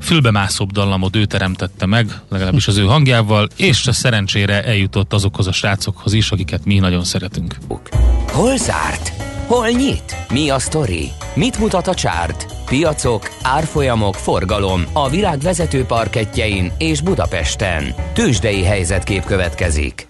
fülbemászóbb 0.00 0.72
dallamot 0.72 1.16
ő 1.16 1.24
teremtette 1.24 1.86
meg, 1.86 2.20
legalábbis 2.28 2.68
az 2.68 2.76
ő 2.76 2.84
hangjával, 2.84 3.48
és 3.56 3.88
szerencsére 3.92 4.64
eljutott 4.64 5.12
azokhoz 5.12 5.46
a 5.46 5.52
srácokhoz 5.52 6.12
is, 6.12 6.30
akiket 6.30 6.64
mi 6.64 6.78
nagyon 6.78 7.04
szeretünk. 7.04 7.56
Hol 8.32 8.56
zárt? 8.56 9.15
Hol 9.46 9.68
nyit? 9.68 10.16
Mi 10.32 10.50
a 10.50 10.58
sztori? 10.58 11.08
Mit 11.34 11.58
mutat 11.58 11.86
a 11.86 11.94
csárt? 11.94 12.46
Piacok, 12.64 13.28
árfolyamok, 13.42 14.14
forgalom 14.14 14.82
a 14.92 15.08
világ 15.08 15.38
vezető 15.38 15.84
parketjein 15.84 16.72
és 16.78 17.00
Budapesten. 17.00 17.94
Tősdei 18.12 18.62
helyzetkép 18.62 19.24
következik. 19.24 20.06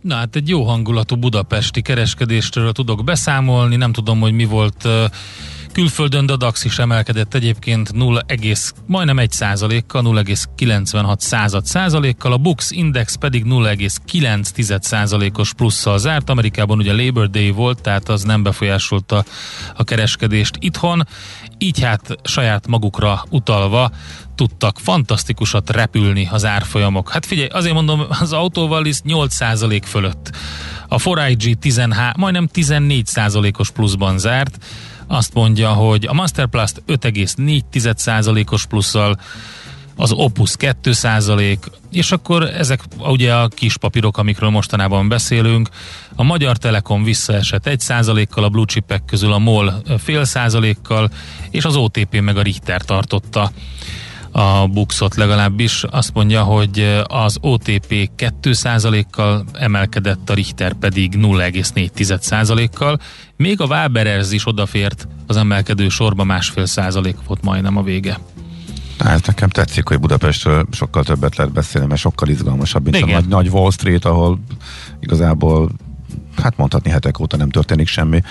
Na 0.00 0.14
hát 0.14 0.36
egy 0.36 0.48
jó 0.48 0.62
hangulatú 0.62 1.16
budapesti 1.16 1.82
kereskedéstől 1.82 2.72
tudok 2.72 3.04
beszámolni, 3.04 3.76
nem 3.76 3.92
tudom, 3.92 4.20
hogy 4.20 4.32
mi 4.32 4.44
volt 4.44 4.88
Külföldön 5.72 6.28
a 6.28 6.36
DAX 6.36 6.64
is 6.64 6.78
emelkedett 6.78 7.34
egyébként 7.34 7.92
0, 7.92 8.24
majdnem 8.86 9.18
1 9.18 9.30
százalékkal, 9.30 10.02
0,96 10.02 11.18
század 11.18 11.64
százalékkal, 11.64 12.32
a 12.32 12.36
Bux 12.36 12.70
Index 12.70 13.14
pedig 13.14 13.44
0,9 13.44 14.80
százalékos 14.80 15.54
plusszal 15.54 15.98
zárt. 15.98 16.30
Amerikában 16.30 16.78
ugye 16.78 16.92
Labor 16.92 17.30
Day 17.30 17.50
volt, 17.50 17.82
tehát 17.82 18.08
az 18.08 18.22
nem 18.22 18.42
befolyásolta 18.42 19.24
a 19.76 19.84
kereskedést 19.84 20.56
itthon, 20.58 21.06
így 21.58 21.80
hát 21.80 22.16
saját 22.24 22.66
magukra 22.66 23.24
utalva 23.28 23.90
tudtak 24.34 24.78
fantasztikusat 24.78 25.70
repülni 25.70 26.28
az 26.30 26.44
árfolyamok. 26.44 27.10
Hát 27.10 27.26
figyelj, 27.26 27.48
azért 27.48 27.74
mondom, 27.74 28.02
az 28.08 28.32
autóval 28.32 28.86
is 28.86 28.96
8% 29.04 29.82
fölött. 29.84 30.30
A 30.88 30.96
4IG 30.96 31.54
13, 31.54 32.12
majdnem 32.16 32.48
14%-os 32.54 33.70
pluszban 33.70 34.18
zárt. 34.18 34.58
Azt 35.12 35.34
mondja, 35.34 35.72
hogy 35.72 36.06
a 36.06 36.12
Masterplast 36.12 36.82
5,4%-os 36.86 38.66
plusszal, 38.66 39.18
az 39.96 40.12
Opus 40.12 40.54
2%, 40.58 41.58
és 41.92 42.12
akkor 42.12 42.42
ezek 42.42 42.80
ugye 42.98 43.34
a 43.34 43.48
kis 43.48 43.76
papírok, 43.76 44.18
amikről 44.18 44.50
mostanában 44.50 45.08
beszélünk. 45.08 45.68
A 46.14 46.22
Magyar 46.22 46.56
Telekom 46.56 47.02
visszaesett 47.02 47.62
1%-kal, 47.66 48.44
a 48.44 48.48
blue 48.48 48.64
chipek 48.64 49.04
közül 49.04 49.32
a 49.32 49.38
MOL 49.38 49.82
fél 49.98 50.24
százalékkal, 50.24 51.10
és 51.50 51.64
az 51.64 51.76
OTP 51.76 52.20
meg 52.20 52.36
a 52.36 52.42
Richter 52.42 52.82
tartotta 52.82 53.50
a 54.32 54.66
buxot 54.66 55.14
legalábbis. 55.14 55.84
Azt 55.90 56.14
mondja, 56.14 56.42
hogy 56.42 57.02
az 57.04 57.38
OTP 57.40 58.10
2%-kal 58.16 59.44
emelkedett, 59.52 60.30
a 60.30 60.34
Richter 60.34 60.72
pedig 60.72 61.12
0,4%-kal. 61.16 62.98
Még 63.36 63.60
a 63.60 63.64
Waberers 63.64 64.32
is 64.32 64.46
odafért 64.46 65.08
az 65.26 65.36
emelkedő 65.36 65.88
sorba, 65.88 66.24
másfél 66.24 66.66
százalék 66.66 67.16
volt 67.26 67.42
majdnem 67.42 67.76
a 67.76 67.82
vége. 67.82 68.18
Hát 68.98 69.26
nekem 69.26 69.48
tetszik, 69.48 69.88
hogy 69.88 70.00
Budapestről 70.00 70.66
sokkal 70.72 71.04
többet 71.04 71.36
lehet 71.36 71.52
beszélni, 71.52 71.86
mert 71.86 72.00
sokkal 72.00 72.28
izgalmasabb, 72.28 72.82
mint 72.82 72.96
Igen. 72.96 73.08
a 73.08 73.12
nagy, 73.12 73.28
nagy 73.28 73.48
Wall 73.48 73.70
Street, 73.70 74.04
ahol 74.04 74.38
igazából 75.00 75.70
hát 76.42 76.56
mondhatni 76.56 76.90
hetek 76.90 77.18
óta 77.18 77.36
nem 77.36 77.50
történik 77.50 77.86
semmi 77.86 78.22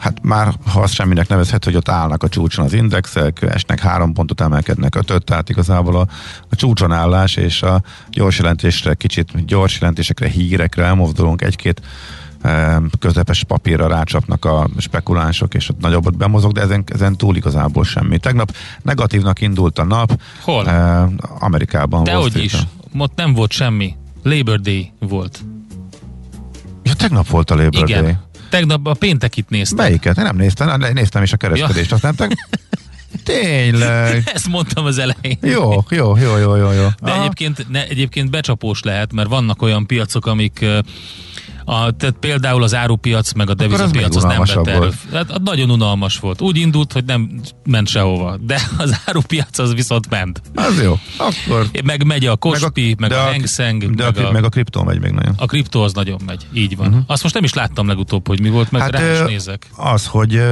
hát 0.00 0.18
már 0.22 0.54
ha 0.66 0.80
azt 0.80 0.92
semminek 0.92 1.28
nevezhet, 1.28 1.64
hogy 1.64 1.76
ott 1.76 1.88
állnak 1.88 2.22
a 2.22 2.28
csúcson 2.28 2.64
az 2.64 2.72
indexek, 2.72 3.42
esnek 3.42 3.80
három 3.80 4.12
pontot, 4.12 4.40
emelkednek 4.40 4.94
ötöt, 4.94 5.24
tehát 5.24 5.48
igazából 5.48 5.96
a, 5.96 6.06
a 6.50 6.56
csúcson 6.56 6.92
állás 6.92 7.36
és 7.36 7.62
a 7.62 7.82
gyors 8.10 8.38
jelentésre, 8.38 8.94
kicsit 8.94 9.44
gyors 9.44 9.78
jelentésekre, 9.80 10.28
hírekre 10.28 10.84
elmozdulunk, 10.84 11.42
egy-két 11.42 11.80
közepes 12.98 13.44
papírra 13.44 13.88
rácsapnak 13.88 14.44
a 14.44 14.68
spekulánsok, 14.78 15.54
és 15.54 15.68
ott 15.68 15.80
nagyobbat 15.80 16.16
bemozog, 16.16 16.52
de 16.52 16.60
ezen, 16.60 16.84
ezen 16.86 17.16
túl 17.16 17.36
igazából 17.36 17.84
semmi. 17.84 18.18
Tegnap 18.18 18.56
negatívnak 18.82 19.40
indult 19.40 19.78
a 19.78 19.84
nap. 19.84 20.20
Hol? 20.42 20.68
Eh, 20.68 21.08
Amerikában. 21.38 22.04
De 22.04 22.14
hogy 22.14 22.36
is. 22.36 22.56
Ott 22.98 23.16
nem 23.16 23.34
volt 23.34 23.50
semmi. 23.50 23.96
Labor 24.22 24.60
Day 24.60 24.92
volt. 24.98 25.40
Ja, 26.82 26.94
tegnap 26.94 27.28
volt 27.28 27.50
a 27.50 27.54
Labor 27.54 27.88
Igen. 27.88 28.02
Day. 28.02 28.16
Tegnap 28.50 28.86
a 28.86 28.94
péntekit 28.94 29.50
néztem. 29.50 29.76
Melyiket? 29.76 30.18
Én 30.18 30.24
nem 30.24 30.36
néztem, 30.36 30.80
néztem 30.92 31.22
is 31.22 31.32
a 31.32 31.36
kereskedést, 31.36 31.90
ja. 31.90 31.94
azt 31.94 32.02
nem 32.02 32.14
te... 32.14 32.28
Tényleg. 33.24 34.22
Ezt 34.34 34.48
mondtam 34.48 34.84
az 34.84 34.98
elején. 34.98 35.38
Jó, 35.40 35.84
jó, 35.88 36.16
jó, 36.16 36.36
jó, 36.36 36.56
jó. 36.56 36.70
jó. 36.70 36.86
De 37.02 37.18
egyébként, 37.20 37.68
ne, 37.68 37.86
egyébként 37.86 38.30
becsapós 38.30 38.82
lehet, 38.82 39.12
mert 39.12 39.28
vannak 39.28 39.62
olyan 39.62 39.86
piacok, 39.86 40.26
amik 40.26 40.64
a, 41.70 41.90
tehát 41.90 42.16
például 42.20 42.62
az 42.62 42.74
árupiac, 42.74 43.32
meg 43.32 43.50
a 43.50 43.54
devizapiac 43.54 44.16
az 44.16 44.22
nem 44.22 44.42
vett 44.54 44.66
erő. 44.66 44.90
Hát, 45.12 45.40
nagyon 45.42 45.70
unalmas 45.70 46.18
volt. 46.18 46.40
Úgy 46.40 46.56
indult, 46.56 46.92
hogy 46.92 47.04
nem 47.04 47.40
ment 47.64 47.88
sehova. 47.88 48.36
De 48.36 48.60
az 48.78 49.00
árupiac 49.06 49.58
az 49.58 49.74
viszont 49.74 50.10
ment. 50.10 50.42
Az 50.54 50.82
jó. 50.82 50.98
Akkor... 51.16 51.66
Meg 51.84 52.04
megy 52.06 52.26
a 52.26 52.36
Kospi, 52.36 52.94
meg 52.98 53.12
a, 53.12 53.14
meg 53.14 53.26
a 53.26 53.30
Hang 53.30 53.46
Seng. 53.46 53.94
De 53.94 54.04
meg 54.04 54.18
a, 54.18 54.28
a, 54.28 54.32
meg 54.32 54.44
a 54.44 54.48
kriptó 54.48 54.82
megy 54.82 55.00
még 55.00 55.10
nagyon. 55.10 55.34
A 55.36 55.46
kriptó 55.46 55.82
az 55.82 55.92
nagyon 55.92 56.20
megy. 56.26 56.46
Így 56.52 56.76
van. 56.76 56.86
Uh-huh. 56.86 57.02
Azt 57.06 57.22
most 57.22 57.34
nem 57.34 57.44
is 57.44 57.54
láttam 57.54 57.86
legutóbb, 57.86 58.26
hogy 58.26 58.40
mi 58.40 58.48
volt, 58.48 58.70
meg 58.70 58.80
hát, 58.80 58.90
rá 58.90 59.12
is 59.12 59.18
nézek. 59.26 59.66
Az, 59.76 60.06
hogy 60.06 60.42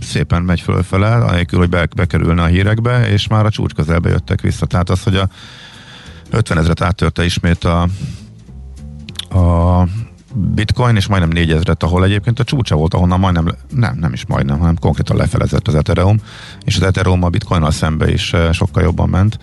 szépen 0.00 0.42
megy 0.42 0.60
fölfele, 0.60 1.14
anélkül, 1.14 1.58
hogy 1.58 1.68
be, 1.68 1.88
bekerülne 1.96 2.42
a 2.42 2.46
hírekbe, 2.46 3.08
és 3.08 3.28
már 3.28 3.46
a 3.46 3.50
csúcs 3.50 3.72
közelbe 3.72 4.08
jöttek 4.08 4.40
vissza. 4.40 4.66
Tehát 4.66 4.90
az, 4.90 5.02
hogy 5.02 5.16
a 5.16 5.28
50 6.30 6.58
ezeret 6.58 6.80
áttörte 6.80 7.24
ismét 7.24 7.64
a, 7.64 7.82
a 9.38 9.86
bitcoin, 10.34 10.96
és 10.96 11.06
majdnem 11.06 11.44
4000-et, 11.44 11.82
ahol 11.82 12.04
egyébként 12.04 12.40
a 12.40 12.44
csúcsa 12.44 12.76
volt, 12.76 12.94
ahonnan 12.94 13.20
majdnem, 13.20 13.54
nem, 13.74 13.96
nem 14.00 14.12
is 14.12 14.26
majdnem, 14.26 14.58
hanem 14.58 14.76
konkrétan 14.80 15.16
lefelezett 15.16 15.68
az 15.68 15.74
Ethereum, 15.74 16.20
és 16.64 16.76
az 16.76 16.82
Ethereum 16.82 17.22
a 17.22 17.28
bitcoinnal 17.28 17.70
szembe 17.70 18.10
is 18.10 18.32
eh, 18.32 18.52
sokkal 18.52 18.82
jobban 18.82 19.08
ment. 19.08 19.38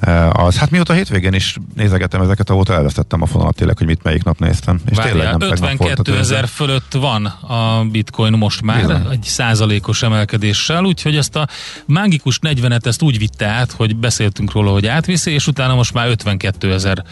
Eh, 0.00 0.44
az, 0.44 0.56
hát 0.56 0.70
mióta 0.70 0.92
hétvégén 0.92 1.32
is 1.32 1.56
nézegettem 1.74 2.20
ezeket, 2.20 2.50
ahol 2.50 2.64
elvesztettem 2.68 3.22
a 3.22 3.26
fonalat 3.26 3.54
tényleg, 3.54 3.78
hogy 3.78 3.86
mit 3.86 4.02
melyik 4.02 4.24
nap 4.24 4.38
néztem. 4.38 4.80
És 4.90 4.96
Várjál, 4.96 5.36
tényleg 5.36 5.38
nem 5.38 5.50
52 5.50 6.16
ezer 6.16 6.48
fölött 6.48 6.92
van 6.92 7.26
a 7.26 7.84
bitcoin 7.90 8.32
most 8.32 8.62
már, 8.62 8.80
Bizony. 8.80 9.06
egy 9.10 9.22
százalékos 9.22 10.02
emelkedéssel, 10.02 10.84
úgyhogy 10.84 11.16
ezt 11.16 11.36
a 11.36 11.48
mágikus 11.86 12.38
40-et 12.42 12.86
ezt 12.86 13.02
úgy 13.02 13.18
vitte 13.18 13.46
át, 13.46 13.72
hogy 13.72 13.96
beszéltünk 13.96 14.52
róla, 14.52 14.70
hogy 14.70 14.86
átviszi, 14.86 15.30
és 15.30 15.46
utána 15.46 15.74
most 15.74 15.94
már 15.94 16.08
52 16.08 16.72
ezer. 16.72 17.04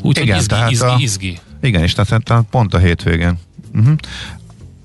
Úgyhogy 0.00 0.28
izgi, 0.28 0.46
tehát 0.46 0.70
izgi, 0.70 0.86
a, 0.86 0.96
izgi. 0.98 1.40
Igen, 1.60 1.82
és 1.82 1.92
tehát 1.92 2.44
pont 2.50 2.74
a 2.74 2.78
hétvégén. 2.78 3.38
Uh-huh. 3.74 3.94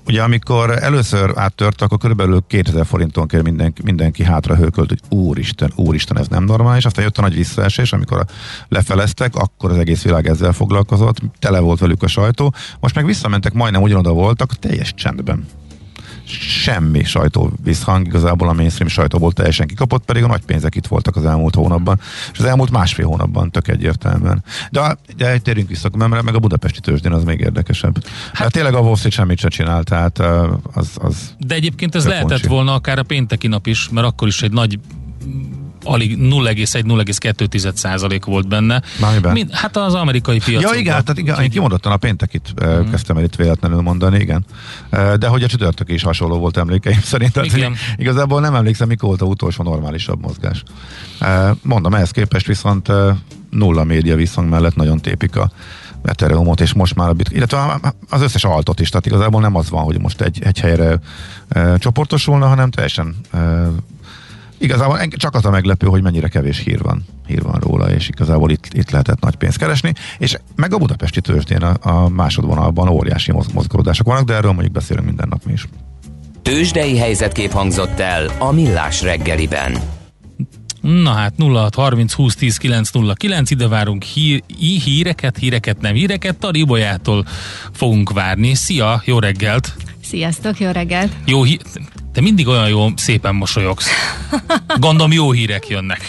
Ugye 0.06 0.22
amikor 0.22 0.82
először 0.82 1.32
áttört, 1.34 1.82
akkor 1.82 1.98
körülbelül 1.98 2.44
2000 2.46 2.86
forinton 2.86 3.26
kell 3.26 3.42
mindenki, 3.42 3.82
mindenki 3.84 4.24
hátra 4.24 4.56
hőkölt, 4.56 4.88
hogy 4.88 5.18
úristen, 5.18 5.72
úristen, 5.74 6.18
ez 6.18 6.28
nem 6.28 6.44
normális. 6.44 6.84
Aztán 6.84 7.04
jött 7.04 7.18
a 7.18 7.20
nagy 7.20 7.34
visszaesés, 7.34 7.92
amikor 7.92 8.24
lefeleztek, 8.68 9.34
akkor 9.34 9.70
az 9.70 9.78
egész 9.78 10.02
világ 10.02 10.26
ezzel 10.26 10.52
foglalkozott, 10.52 11.20
tele 11.38 11.58
volt 11.58 11.78
velük 11.78 12.02
a 12.02 12.06
sajtó. 12.06 12.54
Most 12.80 12.94
meg 12.94 13.06
visszamentek, 13.06 13.52
majdnem 13.52 13.82
ugyanoda 13.82 14.12
voltak, 14.12 14.58
teljes 14.58 14.94
csendben 14.94 15.46
semmi 16.28 17.04
sajtó 17.04 17.52
visszhang, 17.64 18.06
igazából 18.06 18.48
a 18.48 18.52
mainstream 18.52 18.90
sajtóból 18.90 19.32
teljesen 19.32 19.66
kikapott, 19.66 20.04
pedig 20.04 20.22
a 20.22 20.26
nagy 20.26 20.44
pénzek 20.44 20.74
itt 20.74 20.86
voltak 20.86 21.16
az 21.16 21.24
elmúlt 21.24 21.54
hónapban, 21.54 22.00
és 22.32 22.38
az 22.38 22.44
elmúlt 22.44 22.70
másfél 22.70 23.06
hónapban 23.06 23.50
tök 23.50 23.68
egyértelműen. 23.68 24.44
De, 24.70 24.98
de 25.16 25.38
térjünk 25.38 25.68
vissza, 25.68 25.90
mert 25.92 26.22
meg 26.22 26.34
a 26.34 26.38
budapesti 26.38 26.80
tőzsdén 26.80 27.12
az 27.12 27.24
még 27.24 27.40
érdekesebb. 27.40 28.04
Hát, 28.04 28.36
hát 28.36 28.52
tényleg 28.52 28.74
a 28.74 28.80
Wall 28.80 28.96
Street 28.96 29.14
semmit 29.14 29.38
se 29.38 29.48
csinált, 29.48 29.84
tehát 29.84 30.18
az, 30.72 30.90
az 30.94 31.34
De 31.38 31.54
egyébként 31.54 31.94
ez 31.94 32.06
lehetett 32.06 32.46
volna 32.46 32.74
akár 32.74 32.98
a 32.98 33.02
pénteki 33.02 33.46
nap 33.46 33.66
is, 33.66 33.88
mert 33.88 34.06
akkor 34.06 34.28
is 34.28 34.42
egy 34.42 34.52
nagy 34.52 34.78
alig 35.86 36.16
0,1-0,2 36.18 37.74
százalék 37.74 38.24
volt 38.24 38.48
benne. 38.48 38.82
Mind, 39.32 39.52
hát 39.52 39.76
az 39.76 39.94
amerikai 39.94 40.38
piacon. 40.38 40.72
Ja 40.72 40.78
igen, 40.78 41.04
tehát 41.04 41.18
igen, 41.18 41.40
én 41.40 41.50
kimondottan 41.50 41.92
a 41.92 41.96
péntekit 41.96 42.54
uh-huh. 42.62 42.90
kezdtem 42.90 43.16
el 43.16 43.24
itt 43.24 43.34
véletlenül 43.34 43.80
mondani, 43.80 44.18
igen. 44.18 44.44
De 44.90 45.26
hogy 45.26 45.42
a 45.42 45.46
csütörtök 45.46 45.90
is 45.90 46.02
hasonló 46.02 46.38
volt 46.38 46.56
emlékeim 46.56 47.00
szerint. 47.12 47.32
Tehát 47.32 47.56
igen. 47.56 47.74
Igazából 47.96 48.40
nem 48.40 48.54
emlékszem, 48.54 48.88
mikor 48.88 49.08
volt 49.08 49.22
a 49.22 49.24
utolsó 49.24 49.62
normálisabb 49.62 50.20
mozgás. 50.20 50.62
Mondom, 51.62 51.94
ehhez 51.94 52.10
képest 52.10 52.46
viszont 52.46 52.92
nulla 53.50 53.84
média 53.84 54.16
visszhang 54.16 54.48
mellett 54.48 54.76
nagyon 54.76 55.00
tépik 55.00 55.36
a 55.36 55.50
Ethereumot, 56.02 56.60
és 56.60 56.72
most 56.72 56.94
már 56.94 57.08
a 57.08 57.12
bit, 57.12 57.30
illetve 57.30 57.80
az 58.08 58.22
összes 58.22 58.44
altot 58.44 58.80
is, 58.80 58.88
tehát 58.88 59.06
igazából 59.06 59.40
nem 59.40 59.56
az 59.56 59.70
van, 59.70 59.84
hogy 59.84 60.00
most 60.00 60.20
egy, 60.20 60.42
egy 60.42 60.60
helyre 60.60 60.98
e, 61.48 61.78
csoportosulna, 61.78 62.46
hanem 62.46 62.70
teljesen 62.70 63.16
e, 63.30 63.68
Igazából 64.58 65.06
csak 65.08 65.34
az 65.34 65.44
a 65.44 65.50
meglepő, 65.50 65.86
hogy 65.86 66.02
mennyire 66.02 66.28
kevés 66.28 66.58
hír 66.58 66.82
van, 66.82 67.04
hír 67.26 67.42
van 67.42 67.60
róla, 67.60 67.90
és 67.90 68.08
igazából 68.08 68.50
itt, 68.50 68.66
itt 68.72 68.90
lehetett 68.90 69.20
nagy 69.20 69.36
pénzt 69.36 69.58
keresni, 69.58 69.92
és 70.18 70.36
meg 70.54 70.74
a 70.74 70.78
budapesti 70.78 71.20
tőzsdén 71.20 71.62
a, 71.62 71.90
a 71.90 72.08
másodvonalban 72.08 72.88
óriási 72.88 73.32
mozgolódások 73.52 74.06
vannak, 74.06 74.24
de 74.24 74.34
erről 74.34 74.52
mondjuk 74.52 74.72
beszélünk 74.72 75.06
minden 75.06 75.28
nap 75.28 75.44
mi 75.44 75.52
is. 75.52 75.68
Tőzsdei 76.42 76.98
helyzetkép 76.98 77.52
hangzott 77.52 78.00
el 78.00 78.30
a 78.38 78.52
Millás 78.52 79.02
reggeliben. 79.02 79.78
Na 80.80 81.10
hát 81.10 81.34
06 81.38 81.74
30 81.74 82.12
20 82.12 82.34
10 82.34 82.56
9 82.56 82.90
0 82.90 83.14
9 83.14 83.50
ide 83.50 83.68
várunk 83.68 84.02
hír, 84.02 84.42
híreket, 84.84 85.36
híreket 85.38 85.80
nem 85.80 85.94
híreket, 85.94 86.36
Taribolyától 86.36 87.26
fogunk 87.72 88.12
várni. 88.12 88.54
Szia, 88.54 89.02
jó 89.04 89.18
reggelt! 89.18 89.74
Sziasztok, 90.02 90.60
jó 90.60 90.70
reggelt! 90.70 91.12
Jó, 91.24 91.42
hí- 91.42 91.62
te 92.16 92.22
mindig 92.22 92.48
olyan 92.48 92.68
jó, 92.68 92.88
szépen 92.96 93.34
mosolyogsz. 93.34 93.88
Gondolom 94.78 95.12
jó 95.12 95.30
hírek 95.30 95.68
jönnek. 95.68 96.00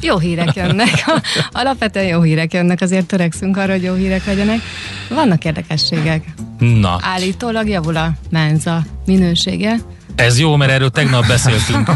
Jó 0.00 0.18
hírek 0.18 0.54
jönnek. 0.54 1.04
Alapvetően 1.52 2.06
jó 2.06 2.22
hírek 2.22 2.52
jönnek, 2.52 2.80
azért 2.80 3.06
törekszünk 3.06 3.56
arra, 3.56 3.72
hogy 3.72 3.82
jó 3.82 3.94
hírek 3.94 4.24
legyenek. 4.24 4.60
Vannak 5.08 5.44
érdekességek. 5.44 6.24
Na. 6.58 6.98
Állítólag 7.02 7.68
javul 7.68 7.96
a 7.96 8.12
menza 8.30 8.82
minősége. 9.06 9.76
Ez 10.14 10.38
jó, 10.38 10.56
mert 10.56 10.70
erről 10.70 10.90
tegnap 10.90 11.26
beszéltünk. 11.26 11.90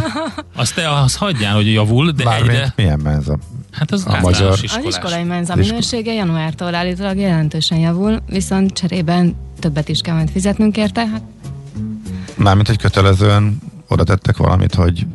Azt 0.56 0.74
te 0.74 0.90
azt 0.90 1.16
hagyján, 1.16 1.54
hogy 1.54 1.72
javul, 1.72 2.10
de 2.10 2.24
Bármint, 2.24 2.50
egyre... 2.50 2.72
milyen 2.76 3.00
menza? 3.02 3.38
Hát 3.72 3.90
az 3.90 4.06
a 4.06 4.18
magyar. 4.20 4.58
Iskolás. 4.62 4.86
Az 4.86 4.94
iskolai 4.94 5.22
menza 5.22 5.54
minősége 5.54 6.12
januártól 6.12 6.74
állítólag 6.74 7.18
jelentősen 7.18 7.78
javul, 7.78 8.22
viszont 8.26 8.72
cserében 8.72 9.36
többet 9.60 9.88
is 9.88 10.00
kell 10.00 10.14
majd 10.14 10.30
fizetnünk 10.30 10.76
érte. 10.76 11.06
Hát 11.06 11.22
Mármint, 12.36 12.66
hogy 12.66 12.78
kötelezően 12.78 13.58
oda 13.88 14.04
tettek 14.04 14.36
valamit, 14.36 14.74
hogy 14.74 15.06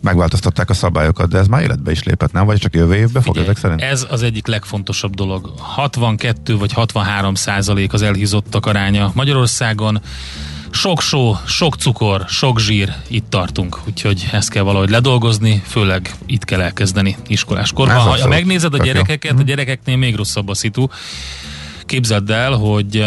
megváltoztatták 0.00 0.70
a 0.70 0.74
szabályokat, 0.74 1.28
de 1.28 1.38
ez 1.38 1.46
már 1.46 1.62
életbe 1.62 1.90
is 1.90 2.02
lépett, 2.02 2.32
nem? 2.32 2.46
Vagy 2.46 2.58
csak 2.58 2.74
jövő 2.74 2.94
évben 2.94 3.22
fog 3.22 3.34
Ugye, 3.34 3.42
ezek 3.42 3.56
szerint? 3.56 3.80
Ez 3.80 4.06
az 4.10 4.22
egyik 4.22 4.46
legfontosabb 4.46 5.14
dolog. 5.14 5.52
62 5.58 6.56
vagy 6.56 6.72
63 6.72 7.34
százalék 7.34 7.92
az 7.92 8.02
elhízottak 8.02 8.66
aránya 8.66 9.10
Magyarországon. 9.14 10.00
Sok 10.70 11.00
só, 11.00 11.36
sok 11.46 11.74
cukor, 11.74 12.24
sok 12.28 12.60
zsír, 12.60 12.92
itt 13.08 13.30
tartunk. 13.30 13.80
Úgyhogy 13.86 14.28
ezt 14.32 14.50
kell 14.50 14.62
valahogy 14.62 14.90
ledolgozni, 14.90 15.62
főleg 15.66 16.14
itt 16.26 16.44
kell 16.44 16.60
elkezdeni 16.60 17.16
iskoláskorban. 17.26 17.96
Ez 17.96 18.02
Ha, 18.02 18.20
ha 18.20 18.28
megnézed 18.28 18.74
a 18.74 18.76
tök 18.76 18.86
jó. 18.86 18.92
gyerekeket, 18.92 19.38
a 19.38 19.42
gyerekeknél 19.42 19.96
még 19.96 20.16
rosszabb 20.16 20.48
a 20.48 20.54
szitu. 20.54 20.86
Képzeld 21.86 22.30
el, 22.30 22.52
hogy 22.52 23.06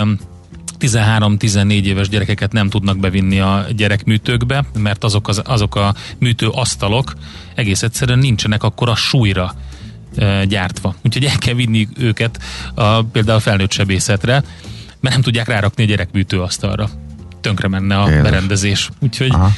13-14 0.84 1.84
éves 1.84 2.10
gyerekeket 2.10 2.52
nem 2.52 2.70
tudnak 2.70 2.98
bevinni 2.98 3.40
a 3.40 3.66
gyerekműtőkbe, 3.76 4.66
mert 4.78 5.04
azok, 5.04 5.28
az, 5.28 5.42
azok 5.46 5.76
a 5.76 5.96
műtő 6.18 6.48
asztalok 6.48 7.14
egész 7.56 7.84
egyszerűen 7.84 8.20
nincsenek 8.20 8.64
akkor 8.64 8.90
a 8.90 8.96
súlyra 8.96 9.56
e, 10.16 10.46
gyártva. 10.46 10.96
Úgyhogy 11.04 11.26
el 11.26 11.38
kell 11.38 11.54
vinni 11.54 11.88
őket 11.98 12.40
a, 12.74 13.04
például 13.04 13.38
a 13.38 13.42
felnőtt 13.42 13.72
sebészetre, 13.72 14.44
mert 15.00 15.16
nem 15.16 15.22
tudják 15.24 15.48
rárakni 15.48 15.84
a 15.84 15.88
gyerekműtő 15.88 16.42
asztalra. 16.42 16.90
Tönkre 17.42 17.68
menne 17.68 17.98
a 17.98 18.08
Jézus. 18.08 18.24
berendezés. 18.24 18.90
Úgyhogy 19.00 19.32
Aha. 19.32 19.52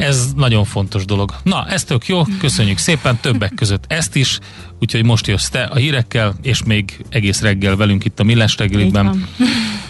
Ez 0.00 0.32
nagyon 0.36 0.64
fontos 0.64 1.04
dolog. 1.04 1.34
Na, 1.42 1.66
ez 1.68 1.84
tök 1.84 2.06
jó, 2.06 2.22
köszönjük 2.38 2.78
szépen, 2.78 3.18
többek 3.20 3.54
között 3.54 3.84
ezt 3.88 4.16
is, 4.16 4.38
úgyhogy 4.80 5.04
most 5.04 5.26
jössz 5.26 5.48
te 5.48 5.62
a 5.62 5.76
hírekkel, 5.76 6.34
és 6.42 6.62
még 6.62 7.04
egész 7.08 7.40
reggel 7.40 7.76
velünk 7.76 8.04
itt 8.04 8.20
a 8.20 8.24
Millás 8.24 8.54
van. 8.92 9.28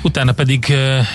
Utána 0.02 0.32
pedig 0.32 0.66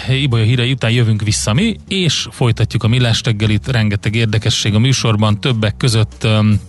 uh, 0.09 0.21
Ibolya 0.21 0.45
hírei 0.45 0.71
után 0.71 0.91
jövünk 0.91 1.21
vissza 1.21 1.53
mi, 1.53 1.75
és 1.87 2.27
folytatjuk 2.31 2.83
a 2.83 2.87
Millás 2.87 3.21
reggelit, 3.23 3.67
rengeteg 3.67 4.15
érdekesség 4.15 4.73
a 4.73 4.79
műsorban, 4.79 5.39
többek 5.39 5.77
között 5.77 6.23
um, 6.23 6.59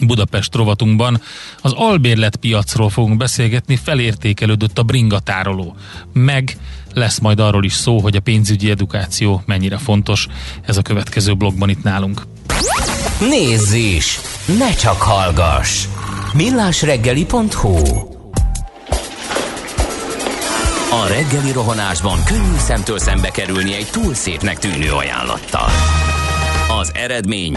Budapest 0.00 0.54
rovatunkban 0.54 1.20
az 1.60 1.72
albérlet 1.72 2.36
piacról 2.36 2.90
fogunk 2.90 3.16
beszélgetni, 3.16 3.76
felértékelődött 3.76 4.78
a 4.78 4.82
bringatároló. 4.82 5.76
Meg 6.12 6.56
lesz 6.94 7.18
majd 7.18 7.40
arról 7.40 7.64
is 7.64 7.72
szó, 7.72 8.00
hogy 8.00 8.16
a 8.16 8.20
pénzügyi 8.20 8.70
edukáció 8.70 9.42
mennyire 9.46 9.76
fontos. 9.76 10.26
Ez 10.62 10.76
a 10.76 10.82
következő 10.82 11.34
blogban 11.34 11.68
itt 11.68 11.82
nálunk. 11.82 12.22
Nézz 13.20 13.72
is! 13.72 14.18
Ne 14.58 14.74
csak 14.74 15.02
hallgass! 15.02 15.86
millásreggeli.hu 16.32 17.76
A 20.90 21.06
reggeli 21.08 21.52
rohanásban 21.52 22.24
könnyű 22.24 22.56
szemtől 22.56 22.98
szembe 22.98 23.30
kerülni 23.30 23.74
egy 23.74 23.86
túl 23.90 24.14
szépnek 24.14 24.58
tűnő 24.58 24.92
ajánlattal. 24.92 25.68
Az 26.80 26.92
eredmény 26.94 27.56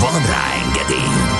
Van 0.00 0.26
rá 0.26 0.52
engedélyünk! 0.64 1.38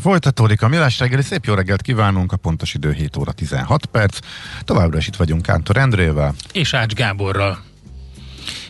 Folytatódik 0.00 0.62
a 0.62 0.68
Millás 0.68 0.98
reggeli, 0.98 1.22
szép 1.22 1.44
jó 1.44 1.54
reggelt 1.54 1.82
kívánunk, 1.82 2.32
a 2.32 2.36
pontos 2.36 2.74
idő 2.74 2.92
7 2.92 3.16
óra 3.16 3.32
16 3.32 3.86
perc. 3.86 4.18
Továbbra 4.64 4.98
is 4.98 5.06
itt 5.06 5.16
vagyunk 5.16 5.42
Kántor 5.42 5.76
Endrével. 5.76 6.34
És 6.52 6.74
Ács 6.74 6.92
Gáborral. 6.92 7.58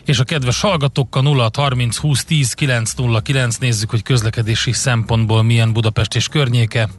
És 0.05 0.19
a 0.19 0.23
kedves 0.23 0.61
hallgatókkal 0.61 1.21
0 1.21 1.49
30 1.53 1.97
20 1.97 2.23
10 2.23 2.53
909 2.53 3.57
nézzük, 3.57 3.89
hogy 3.89 4.03
közlekedési 4.03 4.71
szempontból 4.71 5.43
milyen 5.43 5.73
Budapest 5.73 6.15
és 6.15 6.27
környéke. 6.27 6.89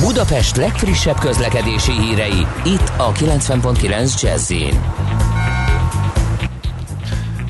Budapest 0.00 0.56
legfrissebb 0.56 1.18
közlekedési 1.18 1.92
hírei, 1.92 2.46
itt 2.64 2.92
a 2.96 3.12
90.9 3.12 4.22
jazz 4.22 4.52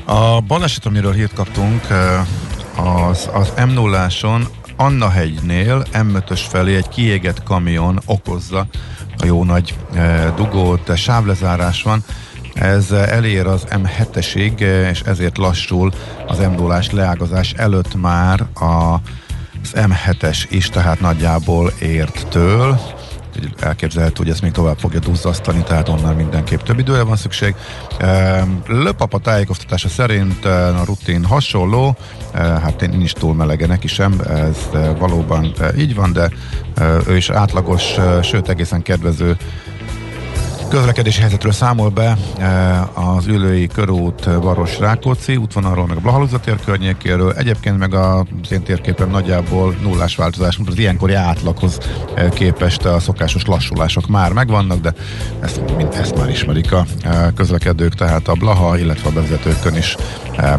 A 0.09 0.41
baleset, 0.41 0.85
amiről 0.85 1.13
hírt 1.13 1.33
kaptunk, 1.33 1.87
az, 3.09 3.29
az 3.33 3.53
m 3.67 3.69
0 3.69 4.07
Anna 4.75 5.09
hegynél 5.09 5.83
M5-ös 5.93 6.41
felé 6.49 6.75
egy 6.75 6.89
kiégett 6.89 7.43
kamion 7.43 7.99
okozza 8.05 8.67
a 9.17 9.25
jó 9.25 9.43
nagy 9.43 9.75
dugót, 10.35 10.97
sávlezárás 10.97 11.83
van. 11.83 12.03
Ez 12.53 12.91
elér 12.91 13.45
az 13.45 13.63
M7-esig, 13.69 14.61
eh, 14.61 14.89
és 14.89 15.01
ezért 15.01 15.37
lassul 15.37 15.91
az 16.27 16.37
m 16.37 16.51
0 16.51 16.81
leágazás 16.91 17.53
előtt 17.53 17.95
már 17.95 18.41
a, 18.53 18.93
az 19.61 19.73
M7-es 19.73 20.45
is, 20.49 20.69
tehát 20.69 20.99
nagyjából 20.99 21.71
ért 21.79 22.27
től. 22.27 22.79
Úgyhogy 23.37 23.53
elképzelhető, 23.59 24.15
hogy 24.17 24.29
ezt 24.29 24.41
még 24.41 24.51
tovább 24.51 24.77
fogja 24.77 24.99
duzzasztani, 24.99 25.63
tehát 25.63 25.89
onnan 25.89 26.15
mindenképp 26.15 26.59
több 26.59 26.79
időre 26.79 27.03
van 27.03 27.15
szükség. 27.15 27.55
Ehm, 27.97 28.49
Löpapa 28.67 29.19
tájékoztatása 29.19 29.89
szerint 29.89 30.45
eh, 30.45 30.81
a 30.81 30.83
rutin 30.85 31.25
hasonló, 31.25 31.95
eh, 32.31 32.41
hát 32.41 32.81
én 32.81 32.89
nincs 32.89 33.13
túl 33.13 33.33
melege 33.33 33.67
neki 33.67 33.87
sem, 33.87 34.19
ez 34.27 34.57
eh, 34.73 34.89
valóban 34.99 35.53
így 35.77 35.95
van, 35.95 36.13
de 36.13 36.31
ő 37.07 37.15
is 37.15 37.29
átlagos, 37.29 37.95
sőt 38.21 38.49
egészen 38.49 38.81
kedvező 38.81 39.37
közlekedési 40.67 41.21
helyzetről 41.21 41.51
számol 41.51 41.89
be 41.89 42.17
eh, 42.37 43.15
az 43.15 43.27
Ülői 43.27 43.67
körút 43.67 44.27
eh, 44.27 44.41
Varos 44.41 44.79
Rákóczi 44.79 45.35
útvonalról, 45.35 45.87
meg 45.87 45.97
a 45.97 45.99
Blahalúza 45.99 46.39
tér 46.39 46.59
környékéről. 46.65 47.33
Egyébként 47.33 47.77
meg 47.77 47.93
az 47.93 48.51
én 48.51 48.63
térképen 48.63 49.09
nagyjából 49.09 49.75
nullás 49.81 50.15
változás, 50.15 50.59
az 50.65 50.77
ilyenkori 50.77 51.13
átlaghoz 51.13 51.77
eh, 52.15 52.29
képest 52.29 52.85
a 52.85 52.99
szokásos 52.99 53.45
lassulások 53.45 54.07
már 54.07 54.31
megvannak, 54.33 54.79
de 54.79 54.93
ezt, 55.39 55.75
mind, 55.77 55.93
ezt 55.93 56.17
már 56.17 56.29
ismerik 56.29 56.71
a 56.71 56.85
közlekedők, 57.35 57.93
tehát 57.93 58.27
a 58.27 58.33
Blaha, 58.33 58.77
illetve 58.77 59.09
a 59.09 59.11
bevezetőkön 59.11 59.75
is 59.75 59.95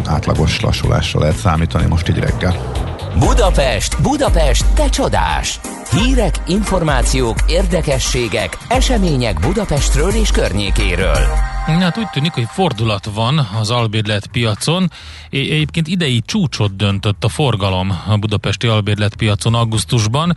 átlagos 0.04 0.60
lassulásra 0.60 1.20
lehet 1.20 1.36
számítani 1.36 1.86
most 1.86 2.08
így 2.08 2.18
reggel. 2.18 2.86
Budapest, 3.18 4.02
Budapest, 4.02 4.64
te 4.74 4.88
csodás! 4.88 5.60
Hírek, 5.90 6.42
információk, 6.46 7.36
érdekességek, 7.46 8.58
események 8.68 9.40
Budapestről 9.40 10.10
és 10.10 10.30
környékéről. 10.30 11.26
Hát 11.66 11.98
úgy 11.98 12.08
tűnik, 12.10 12.32
hogy 12.32 12.46
fordulat 12.48 13.04
van 13.14 13.48
az 13.60 13.70
albérlet 13.70 14.26
piacon. 14.26 14.90
Egyébként 15.30 15.88
idei 15.88 16.22
csúcsot 16.26 16.76
döntött 16.76 17.24
a 17.24 17.28
forgalom 17.28 18.02
a 18.08 18.16
budapesti 18.16 18.66
albérlet 18.66 19.16
piacon 19.16 19.54
augusztusban, 19.54 20.36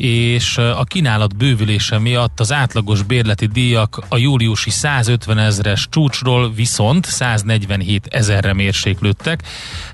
és 0.00 0.58
a 0.58 0.84
kínálat 0.84 1.36
bővülése 1.36 1.98
miatt 1.98 2.40
az 2.40 2.52
átlagos 2.52 3.02
bérleti 3.02 3.46
díjak 3.46 4.00
a 4.08 4.16
júliusi 4.16 4.70
150 4.70 5.38
ezeres 5.38 5.86
csúcsról 5.90 6.52
viszont 6.52 7.04
147 7.04 8.06
ezerre 8.06 8.54
mérséklődtek. 8.54 9.42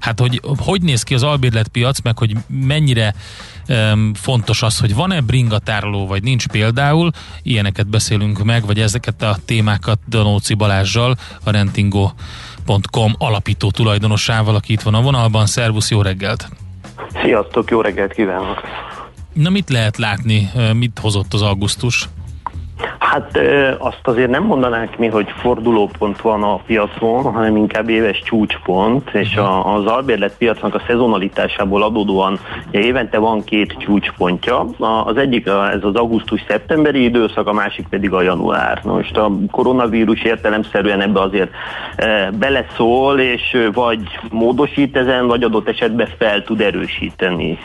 Hát, 0.01 0.21
hogy 0.21 0.41
hogy 0.59 0.83
néz 0.83 1.03
ki 1.03 1.15
az 1.15 1.23
albérlet 1.23 1.69
piac, 1.69 2.01
meg 2.01 2.19
hogy 2.19 2.37
mennyire 2.47 3.15
fontos 4.15 4.63
az, 4.63 4.79
hogy 4.79 4.95
van-e 4.95 5.21
bringatároló, 5.21 6.07
vagy 6.07 6.23
nincs 6.23 6.49
például, 6.49 7.11
ilyeneket 7.43 7.87
beszélünk 7.87 8.45
meg, 8.45 8.67
vagy 8.67 8.81
ezeket 8.81 9.23
a 9.23 9.37
témákat 9.45 9.99
Danóci 10.09 10.55
Balázsjal, 10.55 11.17
a 11.45 11.51
rentingo.com 11.51 13.15
alapító 13.19 13.71
tulajdonosával, 13.71 14.55
aki 14.55 14.73
itt 14.73 14.83
van 14.83 14.95
a 14.95 15.01
vonalban. 15.01 15.47
Szervusz, 15.47 15.91
jó 15.91 16.03
reggelt! 16.03 16.49
Sziasztok, 17.23 17.71
jó 17.71 17.81
reggelt 17.81 18.13
kívánok! 18.13 18.86
Na 19.37 19.51
mit 19.51 19.71
lehet 19.71 19.97
látni, 19.97 20.51
mit 20.73 20.99
hozott 20.99 21.35
az 21.35 21.43
augusztus? 21.43 22.09
Hát 22.99 23.39
azt 23.79 24.01
azért 24.03 24.31
nem 24.31 24.43
mondanánk 24.43 24.97
mi, 24.97 25.07
hogy 25.07 25.31
fordulópont 25.37 26.21
van 26.21 26.43
a 26.43 26.57
piacon, 26.57 27.23
hanem 27.23 27.57
inkább 27.57 27.89
éves 27.89 28.23
csúcspont, 28.25 29.11
és 29.13 29.37
a, 29.37 29.75
az 29.75 29.87
albérlet 29.87 30.37
piacnak 30.37 30.75
a 30.75 30.83
szezonalitásából 30.87 31.83
adódóan 31.83 32.39
ugye, 32.69 32.81
évente 32.81 33.19
van 33.19 33.45
két 33.45 33.77
csúcspontja. 33.79 34.67
Az 35.05 35.17
egyik 35.17 35.47
ez 35.47 35.85
az 35.85 35.95
augusztus-szeptemberi 35.95 37.03
időszak, 37.03 37.47
a 37.47 37.53
másik 37.53 37.87
pedig 37.89 38.13
a 38.13 38.23
január. 38.23 38.81
Na 38.85 38.93
most 38.93 39.17
a 39.17 39.31
koronavírus 39.51 40.23
értelemszerűen 40.23 41.01
ebbe 41.01 41.21
azért 41.21 41.51
beleszól, 42.39 43.19
és 43.19 43.69
vagy 43.73 44.01
módosít 44.31 44.97
ezen, 44.97 45.27
vagy 45.27 45.43
adott 45.43 45.69
esetben 45.69 46.09
fel 46.19 46.43
tud 46.43 46.61
erősíteni 46.61 47.59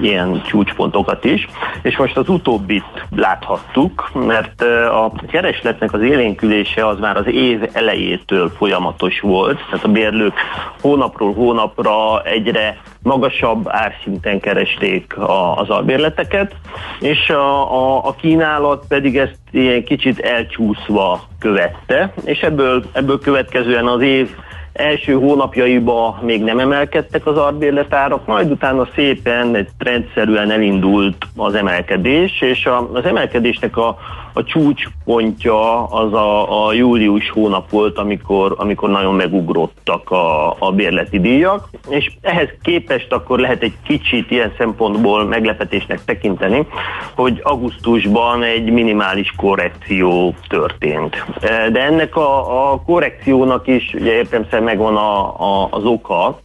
ilyen 0.00 0.42
csúcspontokat 0.46 1.24
is. 1.24 1.48
És 1.82 1.96
most 1.96 2.16
az 2.16 2.28
utóbbit 2.28 2.84
láthattuk, 3.16 4.10
mert 4.14 4.39
mert 4.40 4.62
a 4.92 5.12
keresletnek 5.30 5.92
az 5.92 6.02
élénkülése 6.02 6.86
az 6.86 6.98
már 6.98 7.16
az 7.16 7.26
év 7.26 7.68
elejétől 7.72 8.52
folyamatos 8.56 9.20
volt, 9.20 9.60
tehát 9.70 9.84
a 9.84 9.88
bérlők 9.88 10.34
hónapról 10.80 11.34
hónapra 11.34 12.22
egyre 12.22 12.80
magasabb 13.02 13.68
árszinten 13.68 14.40
keresték 14.40 15.16
a, 15.16 15.56
az 15.56 15.68
albérleteket, 15.68 16.54
és 17.00 17.28
a, 17.28 17.74
a, 17.74 18.06
a 18.06 18.14
kínálat 18.14 18.84
pedig 18.88 19.18
ezt 19.18 19.38
ilyen 19.50 19.84
kicsit 19.84 20.18
elcsúszva 20.18 21.20
követte, 21.38 22.12
és 22.24 22.40
ebből, 22.40 22.84
ebből 22.92 23.18
következően 23.18 23.86
az 23.86 24.02
év 24.02 24.30
első 24.72 25.12
hónapjaiba 25.12 26.18
még 26.22 26.42
nem 26.42 26.58
emelkedtek 26.58 27.26
az 27.26 27.36
albérletárak, 27.36 28.26
majd 28.26 28.50
utána 28.50 28.88
szépen 28.94 29.54
egy 29.54 29.68
trendszerűen 29.78 30.50
elindult 30.50 31.16
az 31.36 31.54
emelkedés, 31.54 32.40
és 32.40 32.66
a, 32.66 32.90
az 32.92 33.04
emelkedésnek 33.04 33.76
a, 33.76 33.98
a 34.32 34.44
csúcspontja 34.44 35.84
az 35.84 36.12
a, 36.12 36.66
a 36.66 36.72
július 36.72 37.30
hónap 37.30 37.70
volt, 37.70 37.98
amikor, 37.98 38.54
amikor 38.58 38.90
nagyon 38.90 39.14
megugrottak 39.14 40.10
a, 40.10 40.56
a 40.58 40.72
bérleti 40.72 41.20
díjak, 41.20 41.68
és 41.88 42.10
ehhez 42.20 42.48
képest 42.62 43.12
akkor 43.12 43.38
lehet 43.38 43.62
egy 43.62 43.74
kicsit 43.82 44.30
ilyen 44.30 44.52
szempontból 44.58 45.24
meglepetésnek 45.24 46.04
tekinteni, 46.04 46.66
hogy 47.14 47.40
augusztusban 47.42 48.42
egy 48.42 48.70
minimális 48.70 49.32
korrekció 49.36 50.34
történt. 50.48 51.24
De 51.72 51.82
ennek 51.82 52.16
a, 52.16 52.72
a 52.72 52.82
korrekciónak 52.82 53.66
is 53.66 53.94
ugye 53.94 54.12
értemszerűen 54.12 54.62
megvan 54.62 54.96
a, 54.96 55.40
a, 55.40 55.68
az 55.70 55.84
oka, 55.84 56.40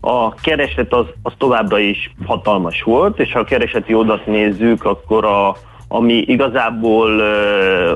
a 0.00 0.34
kereslet 0.34 0.92
az, 0.92 1.06
az 1.22 1.32
továbbra 1.38 1.78
is 1.78 2.14
hatalmas 2.26 2.82
volt, 2.82 3.18
és 3.18 3.32
ha 3.32 3.38
a 3.38 3.44
keresleti 3.44 3.94
oldalt 3.94 4.26
nézzük, 4.26 4.84
akkor 4.84 5.24
a, 5.24 5.56
ami 5.94 6.14
igazából 6.14 7.20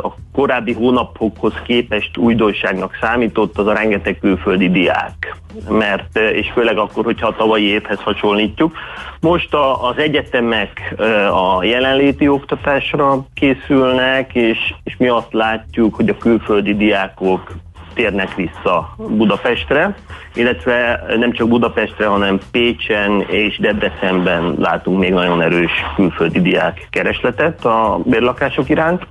a 0.02 0.14
korábbi 0.32 0.72
hónapokhoz 0.72 1.52
képest 1.66 2.16
újdonságnak 2.16 2.98
számított, 3.00 3.58
az 3.58 3.66
a 3.66 3.72
rengeteg 3.72 4.18
külföldi 4.18 4.70
diák. 4.70 5.36
Mert, 5.68 6.18
és 6.18 6.50
főleg 6.54 6.78
akkor, 6.78 7.04
hogyha 7.04 7.26
a 7.26 7.36
tavalyi 7.36 7.64
évhez 7.64 8.00
hasonlítjuk. 8.00 8.76
Most 9.20 9.54
a, 9.54 9.88
az 9.88 9.98
egyetemek 9.98 10.94
a 11.32 11.64
jelenléti 11.64 12.28
oktatásra 12.28 13.26
készülnek, 13.34 14.34
és, 14.34 14.74
és 14.84 14.96
mi 14.96 15.08
azt 15.08 15.32
látjuk, 15.32 15.94
hogy 15.94 16.08
a 16.08 16.16
külföldi 16.16 16.76
diákok 16.76 17.52
térnek 17.96 18.34
vissza 18.34 18.94
Budapestre, 18.96 19.94
illetve 20.34 21.04
nem 21.18 21.32
csak 21.32 21.48
Budapestre, 21.48 22.06
hanem 22.06 22.38
Pécsen 22.50 23.24
és 23.26 23.58
Debrecenben 23.58 24.54
látunk 24.58 24.98
még 24.98 25.12
nagyon 25.12 25.42
erős 25.42 25.72
külföldi 25.94 26.40
diák 26.40 26.86
keresletet 26.90 27.64
a 27.64 28.00
bérlakások 28.04 28.68
iránt. 28.68 29.06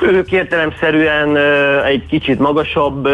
Ők 0.00 0.32
értelemszerűen 0.32 1.36
egy 1.84 2.06
kicsit 2.06 2.38
magasabb 2.38 3.08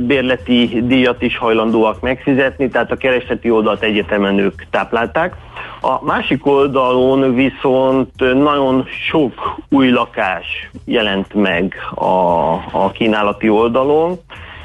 bérleti 0.00 0.80
díjat 0.82 1.22
is 1.22 1.38
hajlandóak 1.38 2.00
megfizetni, 2.00 2.68
tehát 2.68 2.90
a 2.90 2.96
keresleti 2.96 3.50
oldalt 3.50 3.82
egyetemen 3.82 4.38
ők 4.38 4.62
táplálták. 4.70 5.34
A 5.80 6.04
másik 6.04 6.46
oldalon 6.46 7.34
viszont 7.34 8.34
nagyon 8.34 8.84
sok 9.08 9.32
új 9.68 9.88
lakás 9.90 10.70
jelent 10.84 11.34
meg 11.34 11.74
a, 11.94 12.52
a 12.72 12.90
kínálati 12.92 13.48
oldalon, 13.48 14.18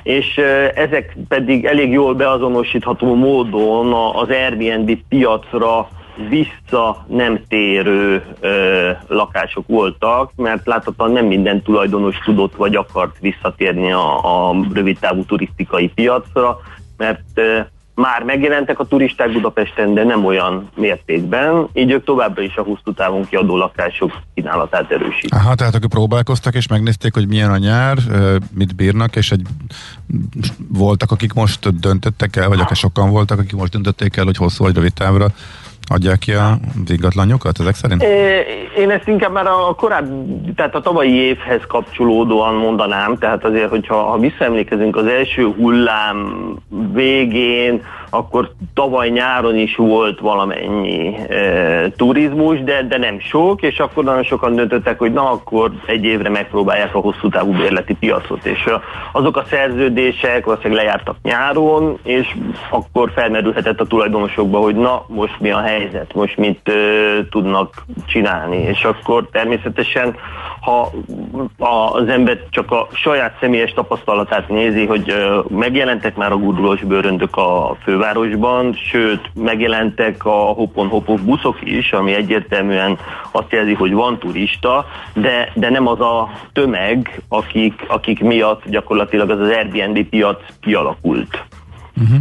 és 0.03 0.37
ezek 0.75 1.17
pedig 1.27 1.65
elég 1.65 1.91
jól 1.91 2.13
beazonosítható 2.13 3.15
módon 3.15 3.93
az 3.93 4.29
Airbnb 4.29 4.97
piacra 5.09 5.87
vissza 6.29 7.05
nem 7.07 7.39
térő 7.47 8.23
ö, 8.39 8.89
lakások 9.07 9.67
voltak, 9.67 10.31
mert 10.35 10.65
láthatóan 10.65 11.11
nem 11.11 11.25
minden 11.25 11.61
tulajdonos 11.61 12.17
tudott 12.25 12.55
vagy 12.55 12.75
akart 12.75 13.19
visszatérni 13.19 13.91
a, 13.91 14.49
a 14.49 14.55
rövidtávú 14.73 15.23
turisztikai 15.23 15.87
piacra, 15.87 16.59
mert 16.97 17.21
ö, 17.33 17.59
már 17.95 18.23
megjelentek 18.23 18.79
a 18.79 18.85
turisták 18.85 19.31
Budapesten, 19.31 19.93
de 19.93 20.03
nem 20.03 20.25
olyan 20.25 20.69
mértékben, 20.75 21.67
így 21.73 21.91
ők 21.91 22.03
továbbra 22.03 22.41
is 22.41 22.55
a 22.55 22.61
hosszú 22.61 22.93
távon 22.95 23.25
kiadó 23.25 23.57
lakások 23.57 24.11
kínálatát 24.33 24.91
erősítik. 24.91 25.33
Aha, 25.33 25.55
tehát 25.55 25.75
akik 25.75 25.89
próbálkoztak 25.89 26.55
és 26.55 26.67
megnézték, 26.67 27.13
hogy 27.13 27.27
milyen 27.27 27.51
a 27.51 27.57
nyár, 27.57 27.97
mit 28.53 28.75
bírnak, 28.75 29.15
és 29.15 29.31
egy, 29.31 29.41
voltak, 30.67 31.11
akik 31.11 31.33
most 31.33 31.79
döntöttek 31.79 32.35
el, 32.35 32.47
vagy 32.47 32.59
akár 32.59 32.75
sokan 32.75 33.09
voltak, 33.09 33.39
akik 33.39 33.55
most 33.55 33.71
döntötték 33.71 34.15
el, 34.17 34.25
hogy 34.25 34.37
hosszú 34.37 34.63
vagy 34.63 34.75
rövid 34.75 34.93
távra 34.93 35.27
adják 35.89 36.17
ki 36.17 36.31
a 36.31 36.57
ingatlanjokat 36.87 37.59
ezek 37.59 37.75
szerint? 37.75 38.03
Én 38.77 38.89
ezt 38.89 39.07
inkább 39.07 39.31
már 39.31 39.47
a 39.47 39.73
korábbi, 39.77 40.53
tehát 40.55 40.75
a 40.75 40.81
tavalyi 40.81 41.13
évhez 41.13 41.61
kapcsolódóan 41.67 42.55
mondanám, 42.55 43.17
tehát 43.17 43.43
azért, 43.43 43.69
hogyha 43.69 43.95
ha 43.95 44.19
visszaemlékezünk 44.19 44.95
az 44.95 45.05
első 45.05 45.45
hullám 45.45 46.35
végén, 46.93 47.81
akkor 48.13 48.51
tavaly 48.73 49.09
nyáron 49.09 49.57
is 49.57 49.75
volt 49.75 50.19
valamennyi 50.19 51.15
e, 51.29 51.89
turizmus, 51.89 52.63
de, 52.63 52.83
de 52.83 52.97
nem 52.97 53.19
sok, 53.19 53.61
és 53.61 53.79
akkor 53.79 54.03
nagyon 54.03 54.23
sokan 54.23 54.55
döntöttek, 54.55 54.99
hogy 54.99 55.13
na 55.13 55.31
akkor 55.31 55.71
egy 55.85 56.03
évre 56.03 56.29
megpróbálják 56.29 56.95
a 56.95 56.99
hosszú 56.99 57.29
távú 57.29 57.51
bérleti 57.51 57.93
piacot, 57.93 58.45
és 58.45 58.69
azok 59.11 59.37
a 59.37 59.45
szerződések 59.49 60.45
valószínűleg 60.45 60.83
lejártak 60.83 61.15
nyáron, 61.23 61.97
és 62.03 62.35
akkor 62.69 63.11
felmerülhetett 63.15 63.79
a 63.79 63.87
tulajdonosokba, 63.87 64.59
hogy 64.59 64.75
na 64.75 65.05
most 65.07 65.39
mi 65.39 65.51
a 65.51 65.61
helyzet, 65.61 66.13
most 66.13 66.37
mit 66.37 66.69
e, 66.69 66.73
tudnak 67.29 67.85
csinálni, 68.07 68.57
és 68.57 68.83
akkor 68.83 69.27
természetesen 69.31 70.15
ha 70.63 70.91
az 71.93 72.07
ember 72.07 72.39
csak 72.49 72.71
a 72.71 72.87
saját 72.93 73.37
személyes 73.39 73.73
tapasztalatát 73.73 74.49
nézi, 74.49 74.85
hogy 74.85 75.13
megjelentek 75.47 76.15
már 76.15 76.31
a 76.31 76.37
gurdulós 76.37 76.81
bőröndök 76.81 77.35
a 77.35 77.75
fővárosban, 77.83 78.02
sőt, 78.75 79.31
megjelentek 79.33 80.25
a 80.25 80.31
hopon-hopok 80.31 81.19
buszok 81.19 81.57
is, 81.61 81.91
ami 81.91 82.13
egyértelműen 82.13 82.97
azt 83.31 83.51
jelzi, 83.51 83.73
hogy 83.73 83.93
van 83.93 84.19
turista, 84.19 84.85
de, 85.13 85.51
de 85.55 85.69
nem 85.69 85.87
az 85.87 85.99
a 85.99 86.29
tömeg, 86.53 87.21
akik, 87.27 87.85
akik 87.87 88.19
miatt 88.19 88.69
gyakorlatilag 88.69 89.29
az 89.29 89.39
az 89.39 89.49
Airbnb 89.49 90.03
piac 90.03 90.41
kialakult. 90.61 91.45
Uh-huh. 92.01 92.19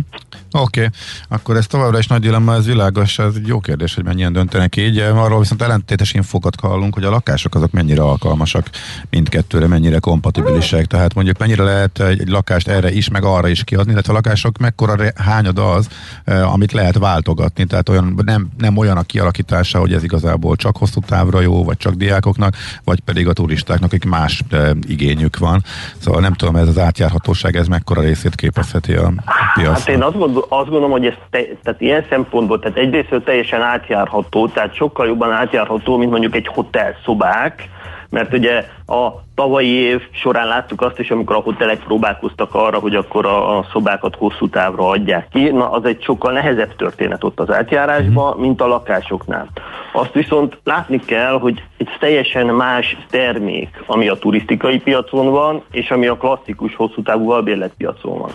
Oké, 0.52 0.80
okay. 0.80 0.90
akkor 1.28 1.56
ez 1.56 1.66
továbbra 1.66 1.98
is 1.98 2.06
nagy 2.06 2.20
dilemma, 2.20 2.54
ez 2.54 2.66
világos, 2.66 3.18
ez 3.18 3.34
egy 3.36 3.46
jó 3.46 3.60
kérdés, 3.60 3.94
hogy 3.94 4.04
mennyien 4.04 4.32
döntenek 4.32 4.76
így. 4.76 4.98
Arról 4.98 5.38
viszont 5.38 5.62
ellentétes 5.62 6.12
infokat 6.12 6.60
hallunk, 6.60 6.94
hogy 6.94 7.04
a 7.04 7.10
lakások 7.10 7.54
azok 7.54 7.70
mennyire 7.72 8.02
alkalmasak 8.02 8.70
mindkettőre, 9.10 9.66
mennyire 9.66 9.98
kompatibilisek. 9.98 10.86
Tehát 10.86 11.14
mondjuk 11.14 11.38
mennyire 11.38 11.62
lehet 11.62 12.00
egy 12.00 12.28
lakást 12.28 12.68
erre 12.68 12.92
is, 12.92 13.08
meg 13.08 13.24
arra 13.24 13.48
is 13.48 13.64
kiadni, 13.64 13.92
illetve 13.92 14.12
a 14.12 14.16
lakások 14.16 14.58
mekkora 14.58 15.12
hányad 15.16 15.58
az, 15.58 15.88
eh, 16.24 16.52
amit 16.52 16.72
lehet 16.72 16.98
váltogatni. 16.98 17.64
Tehát 17.64 17.88
olyan, 17.88 18.20
nem, 18.24 18.48
nem 18.58 18.76
olyan 18.76 18.96
a 18.96 19.02
kialakítása, 19.02 19.78
hogy 19.78 19.92
ez 19.92 20.02
igazából 20.02 20.56
csak 20.56 20.76
hosszú 20.76 21.00
távra 21.00 21.40
jó, 21.40 21.64
vagy 21.64 21.76
csak 21.76 21.94
diákoknak, 21.94 22.56
vagy 22.84 23.00
pedig 23.00 23.28
a 23.28 23.32
turistáknak, 23.32 23.92
akik 23.92 24.10
más 24.10 24.42
eh, 24.50 24.70
igényük 24.88 25.38
van. 25.38 25.62
Szóval 25.98 26.20
nem 26.20 26.34
tudom, 26.34 26.56
ez 26.56 26.68
az 26.68 26.78
átjárhatóság, 26.78 27.56
ez 27.56 27.66
mekkora 27.66 28.00
részét 28.00 28.34
képezheti 28.34 28.92
a 28.92 29.12
piacnak. 29.54 29.78
Hát 29.78 29.88
én 29.88 30.02
azt 30.02 30.16
gondolom, 30.16 30.41
azt 30.48 30.68
gondolom, 30.68 30.90
hogy 30.90 31.06
ez 31.06 31.14
te, 31.30 31.38
tehát 31.62 31.80
ilyen 31.80 32.06
szempontból, 32.08 32.58
tehát 32.58 32.78
egyrészt 32.78 33.24
teljesen 33.24 33.62
átjárható, 33.62 34.48
tehát 34.48 34.74
sokkal 34.74 35.06
jobban 35.06 35.32
átjárható, 35.32 35.96
mint 35.96 36.10
mondjuk 36.10 36.34
egy 36.34 36.46
hotel 36.46 36.96
szobák, 37.04 37.68
mert 38.12 38.32
ugye 38.32 38.64
a 38.86 39.08
tavalyi 39.34 39.68
év 39.68 40.02
során 40.10 40.46
láttuk 40.46 40.80
azt 40.80 40.98
is, 40.98 41.10
amikor 41.10 41.36
a 41.36 41.40
hotelek 41.40 41.78
próbálkoztak 41.78 42.54
arra, 42.54 42.78
hogy 42.78 42.94
akkor 42.94 43.26
a, 43.26 43.66
szobákat 43.72 44.16
hosszú 44.16 44.48
távra 44.48 44.88
adják 44.88 45.28
ki, 45.32 45.50
na 45.50 45.70
az 45.70 45.84
egy 45.84 46.02
sokkal 46.02 46.32
nehezebb 46.32 46.76
történet 46.76 47.24
ott 47.24 47.40
az 47.40 47.52
átjárásban, 47.52 48.38
mint 48.38 48.60
a 48.60 48.66
lakásoknál. 48.66 49.48
Azt 49.92 50.12
viszont 50.12 50.58
látni 50.64 50.98
kell, 50.98 51.38
hogy 51.38 51.62
egy 51.88 51.96
teljesen 51.98 52.46
más 52.46 52.96
termék, 53.10 53.82
ami 53.86 54.08
a 54.08 54.14
turisztikai 54.14 54.78
piacon 54.78 55.30
van, 55.30 55.62
és 55.70 55.90
ami 55.90 56.06
a 56.06 56.16
klasszikus 56.16 56.74
hosszú 56.74 57.02
távú 57.02 57.30
albérletpiacon 57.30 58.18
van. 58.18 58.30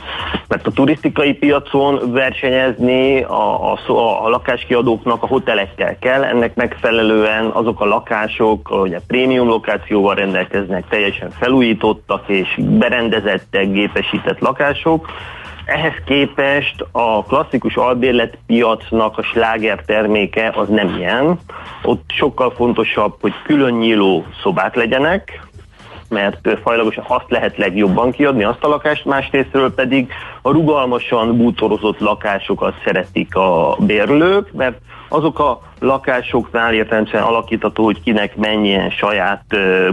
Mert 0.48 0.68
a 0.68 0.72
turisztikai 0.72 1.34
piacon 1.34 2.12
versenyezni 2.12 3.24
a, 3.24 3.74
a, 3.74 3.78
a 4.26 4.30
lakáskiadóknak 4.30 5.24
a 5.24 5.28
hotelekkel 5.28 5.98
kell, 6.00 6.24
ennek 6.24 6.56
megfelelően 6.56 7.46
azok 7.46 7.82
a 7.82 7.86
lakások, 7.86 8.68
hogy 8.68 8.94
a 8.94 9.02
prémium 9.08 9.48
lokációval 9.48 10.16
rendelkeznek, 10.16 10.88
teljesen 10.90 11.30
felújítottak 11.30 12.24
és 12.28 12.60
berendezettek, 12.60 13.72
gépesített 13.72 14.40
lakások, 14.40 15.08
ehhez 15.68 15.94
képest 16.06 16.86
a 16.92 17.24
klasszikus 17.24 17.76
albérlet 17.76 18.38
piacnak 18.46 19.18
a 19.18 19.22
sláger 19.22 19.84
terméke 19.86 20.54
az 20.56 20.68
nem 20.68 20.96
ilyen. 20.98 21.40
Ott 21.84 22.04
sokkal 22.08 22.52
fontosabb, 22.52 23.16
hogy 23.22 23.34
külön 23.44 23.74
nyíló 23.74 24.26
szobák 24.42 24.76
legyenek, 24.76 25.48
mert 26.10 26.50
fajlagosan 26.63 27.04
azt 27.08 27.30
lehet 27.30 27.58
legjobban 27.58 28.12
kiadni, 28.12 28.44
azt 28.44 28.63
a 28.63 28.68
lakást, 28.68 29.06
másrésztről 29.06 29.74
pedig 29.74 30.12
a 30.42 30.52
rugalmasan 30.52 31.38
bútorozott 31.38 32.00
lakásokat 32.00 32.74
szeretik 32.86 33.36
a 33.36 33.78
bérlők, 33.80 34.52
mert 34.54 34.78
azok 35.10 35.40
a 35.40 35.62
lakásoknál 35.80 36.74
értelemszerűen 36.74 37.24
alakítható, 37.24 37.84
hogy 37.84 38.02
kinek 38.02 38.36
mennyien 38.36 38.90
saját 38.90 39.44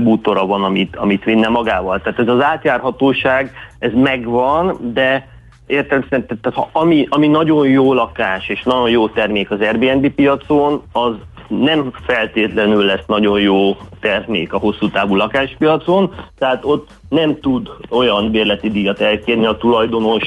bútora 0.03 0.47
van, 0.47 0.65
amit, 0.65 0.97
amit 0.97 1.25
vinne 1.25 1.49
magával. 1.49 2.01
Tehát 2.01 2.19
ez 2.19 2.29
az 2.29 2.43
átjárhatóság, 2.43 3.53
ez 3.79 3.91
megvan, 3.95 4.77
de 4.93 5.34
értelemszerűen, 5.67 6.27
tehát 6.27 6.59
ha 6.59 6.69
ami, 6.73 7.07
ami 7.11 7.27
nagyon 7.27 7.69
jó 7.69 7.93
lakás 7.93 8.49
és 8.49 8.63
nagyon 8.63 8.91
jó 8.91 9.09
termék 9.09 9.51
az 9.51 9.61
Airbnb 9.61 10.09
piacon, 10.09 10.83
az 10.93 11.15
nem 11.49 11.93
feltétlenül 12.07 12.85
lesz 12.85 13.07
nagyon 13.07 13.41
jó 13.41 13.77
termék 14.01 14.53
a 14.53 14.59
hosszú 14.59 14.91
távú 14.91 15.17
lakáspiacon, 15.17 16.15
tehát 16.39 16.65
ott 16.65 16.91
nem 17.09 17.41
tud 17.41 17.69
olyan 17.89 18.31
bérleti 18.31 18.71
díjat 18.71 19.01
elkérni 19.01 19.47
a 19.47 19.57
tulajdonos, 19.57 20.23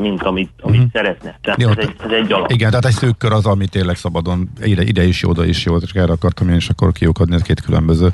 mint 0.00 0.22
amit, 0.22 0.50
amit 0.60 0.76
uh-huh. 0.76 0.92
szeretne. 0.92 1.38
Tehát 1.42 1.62
jó, 1.62 1.68
ez, 1.68 1.76
egy, 1.78 1.94
ez 2.04 2.10
egy 2.10 2.32
alap. 2.32 2.50
Igen, 2.50 2.68
tehát 2.70 2.84
egy 2.84 2.92
szűk 2.92 3.18
kör 3.18 3.32
az, 3.32 3.46
ami 3.46 3.66
tényleg 3.66 3.96
szabadon, 3.96 4.50
ide, 4.62 4.82
ide 4.82 5.04
is 5.04 5.22
jó, 5.22 5.30
oda 5.30 5.44
is 5.44 5.64
jó, 5.64 5.76
és 5.76 5.92
erre 5.92 6.12
akartam 6.12 6.48
én 6.48 6.56
is 6.56 6.68
akkor 6.68 6.92
kiukadni 6.92 7.34
ez 7.34 7.42
két 7.42 7.60
különböző 7.60 8.08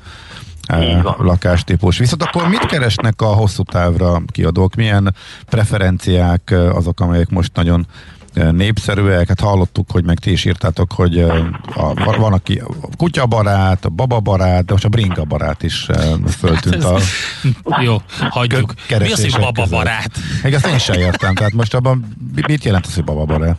lakástípus. 1.19 1.99
Viszont 1.99 2.23
akkor 2.23 2.49
mit 2.49 2.67
keresnek 2.67 3.21
a 3.23 3.27
hosszú 3.27 3.63
távra 3.63 4.23
kiadók? 4.27 4.75
Milyen 4.75 5.15
preferenciák 5.49 6.55
azok, 6.73 7.01
amelyek 7.01 7.31
most 7.31 7.51
nagyon 7.55 7.87
népszerűek, 8.53 9.29
hát 9.29 9.41
hallottuk, 9.41 9.91
hogy 9.91 10.05
meg 10.05 10.19
ti 10.19 10.31
is 10.31 10.45
írtátok, 10.45 10.93
hogy 10.93 11.19
a, 11.75 12.15
van, 12.19 12.33
aki 12.33 12.63
kutyabarát, 12.97 13.93
bababarát, 13.93 14.65
de 14.65 14.73
most 14.73 14.85
a 14.85 14.89
bringa 14.89 15.25
barát 15.25 15.63
is 15.63 15.87
föltűnt 16.39 16.85
a 16.85 16.99
Jó, 17.83 17.97
hagyjuk. 18.31 18.73
Mi 18.89 19.13
az, 19.13 19.33
hogy 19.33 19.41
bababarát? 19.41 20.11
Még 20.43 20.53
ezt 20.53 20.67
én 20.67 20.79
sem 20.79 21.01
értem, 21.01 21.35
tehát 21.35 21.53
most 21.53 21.75
abban 21.75 22.05
mit 22.47 22.65
jelent 22.65 22.87
az, 22.87 22.95
hogy 22.95 23.05
bababarát? 23.05 23.57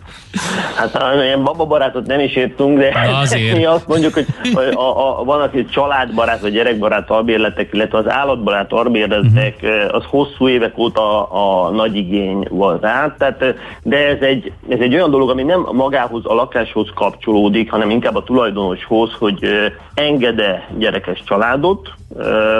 Hát 0.76 1.00
ilyen 1.24 1.44
bababarátot 1.44 2.06
nem 2.06 2.20
is 2.20 2.36
értünk, 2.36 2.78
de 2.78 2.94
azért. 3.22 3.58
mi 3.58 3.66
azt 3.66 3.88
mondjuk, 3.88 4.14
hogy 4.14 4.28
a, 4.54 4.80
a, 4.80 5.20
a, 5.20 5.24
van, 5.24 5.42
aki 5.42 5.66
családbarát 5.66 6.42
vagy 6.42 6.52
gyerekbarát 6.52 7.10
albérletek, 7.10 7.70
illetve 7.74 7.98
az 7.98 8.10
állatbarát 8.10 8.72
albérletek, 8.72 9.56
uh-huh. 9.62 9.96
az 9.96 10.04
hosszú 10.08 10.48
évek 10.48 10.78
óta 10.78 11.30
a, 11.30 11.66
a 11.66 11.70
nagy 11.70 11.96
igény 11.96 12.48
volt 12.50 12.82
rá, 12.82 13.16
tehát, 13.18 13.44
de 13.84 13.98
ez 13.98 14.22
egy 14.22 14.52
ez 14.70 14.80
egy 14.80 14.94
olyan 14.94 15.10
dolog, 15.10 15.30
ami 15.30 15.44
nem 15.44 15.68
magához, 15.72 16.26
a 16.26 16.34
lakáshoz 16.34 16.90
kapcsolódik, 16.96 17.72
hanem 17.72 17.90
inkább 17.90 18.16
a 18.16 18.24
tulajdonoshoz, 18.24 19.14
hogy 19.20 19.48
engede 19.94 20.70
gyerekes 20.78 21.24
családot, 21.26 21.94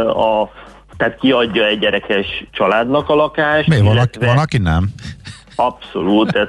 a, 0.08 0.50
tehát 0.98 1.20
kiadja 1.20 1.66
egy 1.66 1.80
gyerekes 1.80 2.46
családnak 2.52 3.10
a 3.10 3.16
lakást. 3.16 3.68
Mi, 3.68 3.82
van, 3.82 3.94
illetve... 3.94 4.26
van 4.26 4.38
aki 4.38 4.58
nem? 4.58 4.90
Abszolút, 5.56 6.36
ez, 6.36 6.48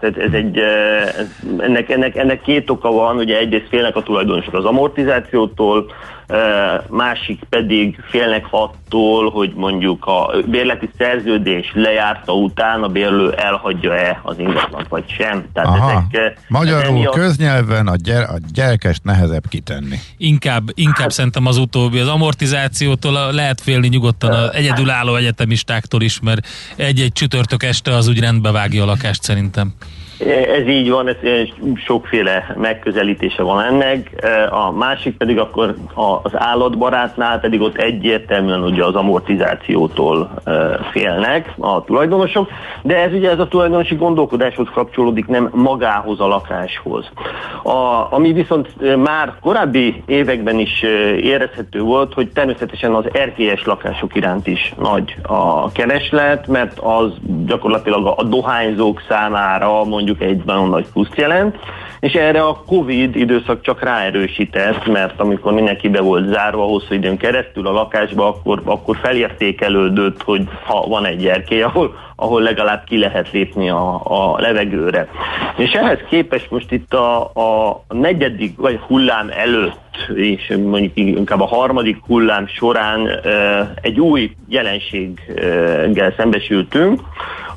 ez, 0.00 0.12
ez 0.16 0.32
egy, 0.32 0.58
ez, 0.58 1.26
ennek, 1.58 1.90
ennek, 1.90 2.16
ennek 2.16 2.42
két 2.42 2.70
oka 2.70 2.90
van, 2.90 3.16
ugye 3.16 3.38
egyrészt 3.38 3.68
félnek 3.68 3.96
a 3.96 4.02
tulajdonosok 4.02 4.54
az 4.54 4.64
amortizációtól, 4.64 5.86
másik 6.88 7.40
pedig 7.48 8.04
félnek 8.10 8.46
attól, 8.50 9.30
hogy 9.30 9.52
mondjuk 9.54 10.06
a 10.06 10.30
bérleti 10.46 10.90
szerződés 10.98 11.70
lejárta 11.74 12.32
után 12.32 12.82
a 12.82 12.88
bérlő 12.88 13.32
elhagyja-e 13.32 14.20
az 14.22 14.38
ingatlant, 14.38 14.88
vagy 14.88 15.04
sem. 15.08 15.44
Tehát 15.52 15.68
Aha. 15.68 16.04
ezek, 16.10 16.40
Magyarul 16.48 16.96
emiatt... 16.96 17.14
köznyelven 17.14 17.86
a, 17.86 17.96
gyere, 17.96 18.24
a 18.24 18.38
gyerekest 18.52 19.04
nehezebb 19.04 19.48
kitenni. 19.48 19.98
Inkább, 20.16 20.68
inkább 20.74 20.96
hát, 20.96 21.10
szerintem 21.10 21.46
az 21.46 21.56
utóbbi. 21.56 21.98
Az 21.98 22.08
amortizációtól 22.08 23.32
lehet 23.32 23.60
félni 23.60 23.88
nyugodtan 23.88 24.30
az 24.30 24.54
egyedülálló 24.54 25.14
egyetemistáktól 25.14 26.02
is, 26.02 26.20
mert 26.20 26.46
egy-egy 26.76 27.12
csütörtök 27.12 27.62
este 27.62 27.94
az 27.94 28.08
úgy 28.08 28.20
rendbe 28.20 28.50
vágja 28.50 28.82
a 28.82 28.86
lakást 28.86 29.22
szerintem. 29.22 29.74
Ez 30.26 30.66
így 30.66 30.90
van, 30.90 31.08
ez 31.08 31.16
sokféle 31.74 32.54
megközelítése 32.56 33.42
van 33.42 33.64
ennek. 33.64 34.26
A 34.50 34.72
másik 34.72 35.16
pedig 35.16 35.38
akkor 35.38 35.74
az 36.22 36.32
állatbarátnál 36.34 37.40
pedig 37.40 37.60
ott 37.60 37.76
egyértelműen 37.76 38.62
ugye 38.62 38.84
az 38.84 38.94
amortizációtól 38.94 40.30
félnek 40.92 41.52
a 41.58 41.84
tulajdonosok, 41.84 42.48
de 42.82 42.96
ez 42.96 43.12
ugye 43.12 43.30
ez 43.30 43.38
a 43.38 43.48
tulajdonosi 43.48 43.94
gondolkodáshoz 43.94 44.68
kapcsolódik, 44.74 45.26
nem 45.26 45.50
magához 45.52 46.20
a 46.20 46.26
lakáshoz. 46.26 47.10
A, 47.62 48.06
ami 48.10 48.32
viszont 48.32 48.96
már 49.02 49.34
korábbi 49.40 50.02
években 50.06 50.58
is 50.58 50.82
érezhető 51.20 51.80
volt, 51.80 52.14
hogy 52.14 52.28
természetesen 52.28 52.94
az 52.94 53.04
erkélyes 53.12 53.64
lakások 53.64 54.14
iránt 54.14 54.46
is 54.46 54.74
nagy 54.78 55.16
a 55.22 55.72
kereslet, 55.72 56.46
mert 56.46 56.78
az 56.78 57.12
gyakorlatilag 57.46 58.14
a 58.16 58.22
dohányzók 58.22 59.02
számára 59.08 59.84
mondjuk 59.84 60.07
mondjuk 60.08 60.30
egy 60.30 60.68
nagy 60.68 60.86
pluszt 60.92 61.16
jelent, 61.16 61.56
és 62.00 62.12
erre 62.12 62.42
a 62.42 62.62
Covid 62.66 63.16
időszak 63.16 63.60
csak 63.62 63.82
ráerősített, 63.82 64.86
mert 64.86 65.20
amikor 65.20 65.52
mindenki 65.52 65.88
be 65.88 66.00
volt 66.00 66.32
zárva 66.32 66.62
hosszú 66.62 66.94
időn 66.94 67.16
keresztül 67.16 67.66
a 67.66 67.72
lakásba, 67.72 68.26
akkor, 68.26 68.62
akkor 68.64 68.96
felértékelődött, 69.02 70.22
hogy 70.22 70.42
ha 70.64 70.86
van 70.86 71.04
egy 71.04 71.26
erkély, 71.26 71.62
ahol, 71.62 71.96
ahol 72.16 72.42
legalább 72.42 72.84
ki 72.84 72.98
lehet 72.98 73.30
lépni 73.30 73.70
a, 73.70 74.00
a 74.04 74.40
levegőre. 74.40 75.08
És 75.56 75.72
ehhez 75.72 75.98
képest 76.08 76.50
most 76.50 76.72
itt 76.72 76.94
a, 76.94 77.20
a 77.20 77.82
negyedik 77.88 78.56
vagy 78.56 78.78
hullám 78.86 79.30
előtt, 79.30 79.87
és 80.14 80.56
mondjuk 80.64 80.92
inkább 80.94 81.40
a 81.40 81.46
harmadik 81.46 81.96
hullám 82.06 82.46
során 82.46 83.08
egy 83.80 84.00
új 84.00 84.30
jelenséggel 84.48 86.14
szembesültünk, 86.16 87.00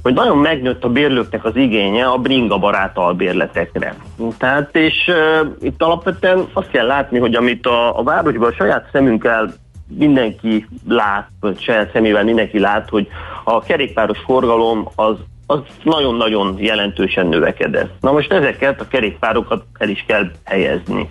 hogy 0.02 0.14
nagyon 0.14 0.38
megnőtt 0.38 0.84
a 0.84 0.90
bérlőknek 0.90 1.46
az 1.46 1.56
igénye 1.56 2.06
a 2.06 2.18
bringa 2.18 2.58
barát 2.58 2.98
albérletekre. 2.98 3.96
Tehát, 4.38 4.76
és 4.76 5.12
itt 5.60 5.82
alapvetően 5.82 6.46
azt 6.54 6.70
kell 6.70 6.86
látni, 6.86 7.20
hogy 7.20 7.36
amit 7.36 7.66
a, 7.66 8.00
a 8.00 8.04
városban 8.04 8.50
a 8.50 8.56
saját 8.56 8.90
szemünkkel 8.92 9.54
mindenki 9.98 10.68
lát, 10.88 11.28
vagy 11.40 11.62
saját 11.62 11.92
szemével 11.94 12.24
mindenki 12.24 12.60
lát, 12.60 12.90
hogy 12.90 13.08
a 13.44 13.62
kerékpáros 13.62 14.20
forgalom 14.26 14.88
az 14.96 15.16
az 15.52 15.60
nagyon-nagyon 15.84 16.56
jelentősen 16.60 17.28
növekedett. 17.28 17.94
Na 18.02 18.12
most 18.12 18.32
ezeket 18.32 18.82
a 18.82 18.88
kerékpárokat 18.88 19.64
el 19.78 19.90
is 19.90 20.04
kell 20.08 20.32
helyezni. 20.46 21.10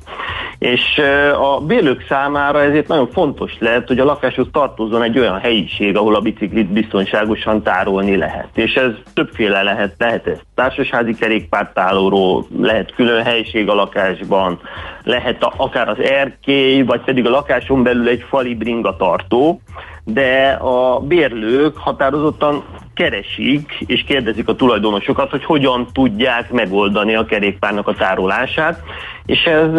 És 0.58 1.00
a 1.40 1.60
bérlők 1.60 2.04
számára 2.08 2.62
ezért 2.62 2.88
nagyon 2.88 3.08
fontos 3.12 3.52
lehet, 3.58 3.88
hogy 3.88 3.98
a 3.98 4.04
lakáshoz 4.04 4.46
tartozzon 4.52 5.02
egy 5.02 5.18
olyan 5.18 5.38
helyiség, 5.38 5.96
ahol 5.96 6.14
a 6.14 6.20
biciklit 6.20 6.72
biztonságosan 6.72 7.62
tárolni 7.62 8.16
lehet. 8.16 8.48
És 8.54 8.74
ez 8.74 8.90
többféle 9.14 9.62
lehet, 9.62 9.94
lehet 9.98 10.26
ez 10.26 10.38
társasházi 10.54 11.14
kerékpártálóról, 11.14 12.46
lehet 12.60 12.94
külön 12.94 13.22
helyiség 13.22 13.68
a 13.68 13.74
lakásban, 13.74 14.60
lehet 15.04 15.42
a, 15.42 15.52
akár 15.56 15.88
az 15.88 16.00
erkély, 16.00 16.82
vagy 16.82 17.00
pedig 17.00 17.26
a 17.26 17.30
lakáson 17.30 17.82
belül 17.82 18.08
egy 18.08 18.24
fali 18.28 18.54
bringa 18.54 18.96
tartó, 18.96 19.60
de 20.04 20.48
a 20.50 21.00
bérlők 21.00 21.76
határozottan 21.76 22.64
keresik 23.00 23.80
és 23.86 24.04
kérdezik 24.06 24.48
a 24.48 24.54
tulajdonosokat, 24.54 25.30
hogy 25.30 25.44
hogyan 25.44 25.86
tudják 25.92 26.50
megoldani 26.50 27.14
a 27.14 27.24
kerékpárnak 27.24 27.88
a 27.88 27.94
tárolását, 27.94 28.82
és 29.30 29.42
ez, 29.44 29.72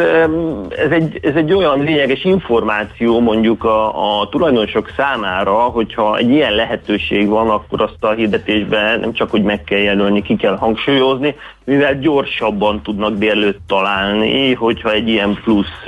ez, 0.69 0.91
egy, 0.91 1.19
ez 1.21 1.35
egy 1.35 1.53
olyan 1.53 1.83
lényeges 1.83 2.23
információ 2.23 3.19
mondjuk 3.19 3.63
a, 3.63 4.19
a 4.21 4.29
tulajdonosok 4.29 4.91
számára, 4.97 5.53
hogyha 5.53 6.17
egy 6.17 6.29
ilyen 6.29 6.51
lehetőség 6.51 7.27
van, 7.27 7.49
akkor 7.49 7.81
azt 7.81 7.97
a 7.99 8.11
hirdetésben 8.11 8.99
nem 8.99 9.13
csak, 9.13 9.29
hogy 9.29 9.43
meg 9.43 9.63
kell 9.63 9.79
jelölni, 9.79 10.21
ki 10.21 10.35
kell 10.35 10.57
hangsúlyozni, 10.57 11.35
mivel 11.65 11.99
gyorsabban 11.99 12.81
tudnak 12.81 13.17
bérlőt 13.17 13.59
találni, 13.67 14.53
hogyha 14.53 14.91
egy 14.91 15.07
ilyen 15.07 15.39
plusz 15.43 15.83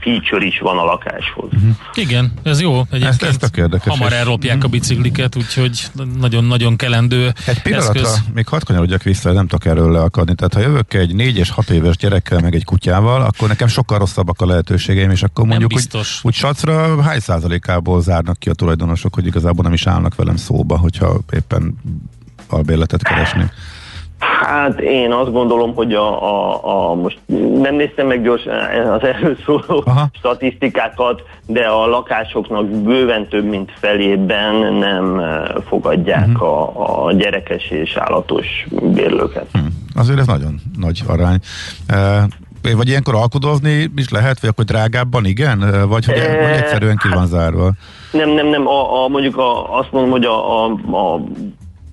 feature 0.00 0.44
is 0.44 0.58
van 0.58 0.78
a 0.78 0.84
lakáshoz. 0.84 1.48
Uh-huh. 1.52 1.70
Igen, 1.94 2.32
ez 2.42 2.60
jó. 2.60 2.72
Egyébként 2.90 3.22
ezt, 3.22 3.42
ezt 3.42 3.56
érdekes. 3.56 3.98
Hamar 3.98 4.12
elropják 4.12 4.64
a 4.64 4.68
bicikliket, 4.68 5.36
úgyhogy 5.36 5.80
nagyon-nagyon 6.18 6.76
kelendő 6.76 7.32
Egy 7.46 7.62
pillanatra, 7.62 8.00
eszköz. 8.00 8.22
még 8.34 8.48
hadd 8.48 8.60
kanyarodjak 8.64 9.02
vissza, 9.02 9.32
nem 9.32 9.46
tudok 9.46 9.64
erről 9.64 9.92
leakadni. 9.92 10.34
Tehát 10.34 10.54
ha 10.54 10.60
jövök 10.60 10.94
egy 10.94 11.14
négy 11.14 11.38
és 11.38 11.50
hat 11.50 11.70
éves 11.70 11.96
gyerekkel, 11.96 12.40
meg 12.40 12.51
egy 12.54 12.64
kutyával, 12.64 13.22
akkor 13.22 13.48
nekem 13.48 13.68
sokkal 13.68 13.98
rosszabbak 13.98 14.40
a 14.40 14.46
lehetőségeim, 14.46 15.10
és 15.10 15.22
akkor 15.22 15.46
mondjuk 15.46 15.72
úgy, 15.74 15.86
úgy 16.22 16.34
sacra 16.34 17.02
hány 17.02 17.18
százalékából 17.18 18.02
zárnak 18.02 18.38
ki 18.38 18.48
a 18.48 18.54
tulajdonosok, 18.54 19.14
hogy 19.14 19.26
igazából 19.26 19.64
nem 19.64 19.72
is 19.72 19.86
állnak 19.86 20.14
velem 20.14 20.36
szóba, 20.36 20.78
hogyha 20.78 21.18
éppen 21.32 21.74
albérletet 22.48 23.02
keresnék. 23.02 23.52
Hát 24.22 24.80
én 24.80 25.12
azt 25.12 25.32
gondolom, 25.32 25.74
hogy 25.74 25.94
a, 25.94 26.22
a, 26.22 26.90
a 26.90 26.94
most 26.94 27.18
nem 27.60 27.74
néztem 27.74 28.06
meg 28.06 28.22
gyorsan 28.22 28.54
az 28.90 29.02
erről 29.02 29.36
szóló 29.44 29.82
Aha. 29.86 30.08
statisztikákat, 30.12 31.22
de 31.46 31.66
a 31.66 31.86
lakásoknak 31.86 32.66
bőven 32.66 33.28
több 33.28 33.44
mint 33.44 33.72
felében 33.80 34.74
nem 34.74 35.18
eh, 35.18 35.42
fogadják 35.68 36.28
uh-huh. 36.28 36.48
a, 36.48 37.06
a 37.06 37.12
gyerekes 37.12 37.70
és 37.70 37.96
állatos 37.96 38.66
bérlőket. 38.82 39.46
Hmm. 39.52 39.71
Azért 39.94 40.18
ez 40.18 40.26
nagyon 40.26 40.60
nagy 40.78 41.02
arány. 41.06 41.38
Uh, 41.92 42.22
vagy 42.76 42.88
ilyenkor 42.88 43.14
alkudozni 43.14 43.90
is 43.96 44.08
lehet, 44.08 44.40
vagy 44.40 44.50
akkor 44.50 44.64
drágábban 44.64 45.24
igen? 45.24 45.86
Vagy 45.88 46.04
hogy, 46.04 46.14
E, 46.18 46.46
vagy 46.46 46.56
egyszerűen 46.56 46.96
ki 46.96 47.08
van 47.08 47.26
zárva? 47.26 47.72
Nem, 48.12 48.30
nem, 48.30 48.46
nem, 48.46 48.66
a, 48.66 49.04
a, 49.04 49.08
mondjuk 49.08 49.36
a, 49.36 49.78
azt 49.78 49.92
mondom, 49.92 50.10
hogy 50.10 50.24
a, 50.24 50.64
a, 50.64 50.70
a 50.92 51.20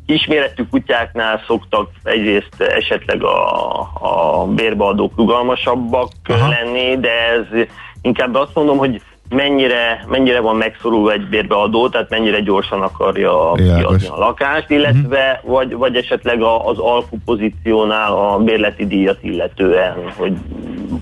kisméretű 0.06 0.64
kutyáknál 0.70 1.44
szoktak 1.48 1.90
egyrészt 2.04 2.62
esetleg 2.62 3.24
a, 3.24 3.80
a 3.94 4.46
bérbeadók 4.46 5.14
rugalmasabbak 5.18 6.12
Aha. 6.24 6.50
lenni, 6.50 6.98
de 7.00 7.10
ez 7.10 7.68
inkább 8.02 8.36
azt 8.36 8.54
mondom, 8.54 8.78
hogy 8.78 9.02
mennyire, 9.30 10.06
mennyire 10.08 10.40
van 10.40 10.56
megszorulva 10.56 11.12
egy 11.12 11.28
bérbeadó, 11.28 11.90
tehát 11.90 12.10
mennyire 12.10 12.40
gyorsan 12.40 12.82
akarja 12.82 13.52
kiadni 13.52 14.08
a 14.08 14.18
lakást, 14.18 14.70
illetve 14.70 15.42
vagy, 15.44 15.74
vagy 15.74 15.96
esetleg 15.96 16.42
a, 16.42 16.68
az 16.68 16.78
alkupozíciónál 16.78 18.12
a 18.12 18.38
bérleti 18.38 18.88
díjat 18.88 19.18
illetően, 19.22 19.96
hogy 20.18 20.34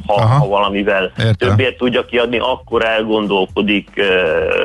ha, 0.07 0.13
Aha. 0.13 0.39
ha 0.39 0.47
valamivel 0.47 1.11
Értem. 1.17 1.36
többért 1.49 1.78
tudja 1.78 2.05
kiadni, 2.05 2.38
akkor 2.38 2.86
elgondolkodik 2.86 3.89
uh, 3.97 4.05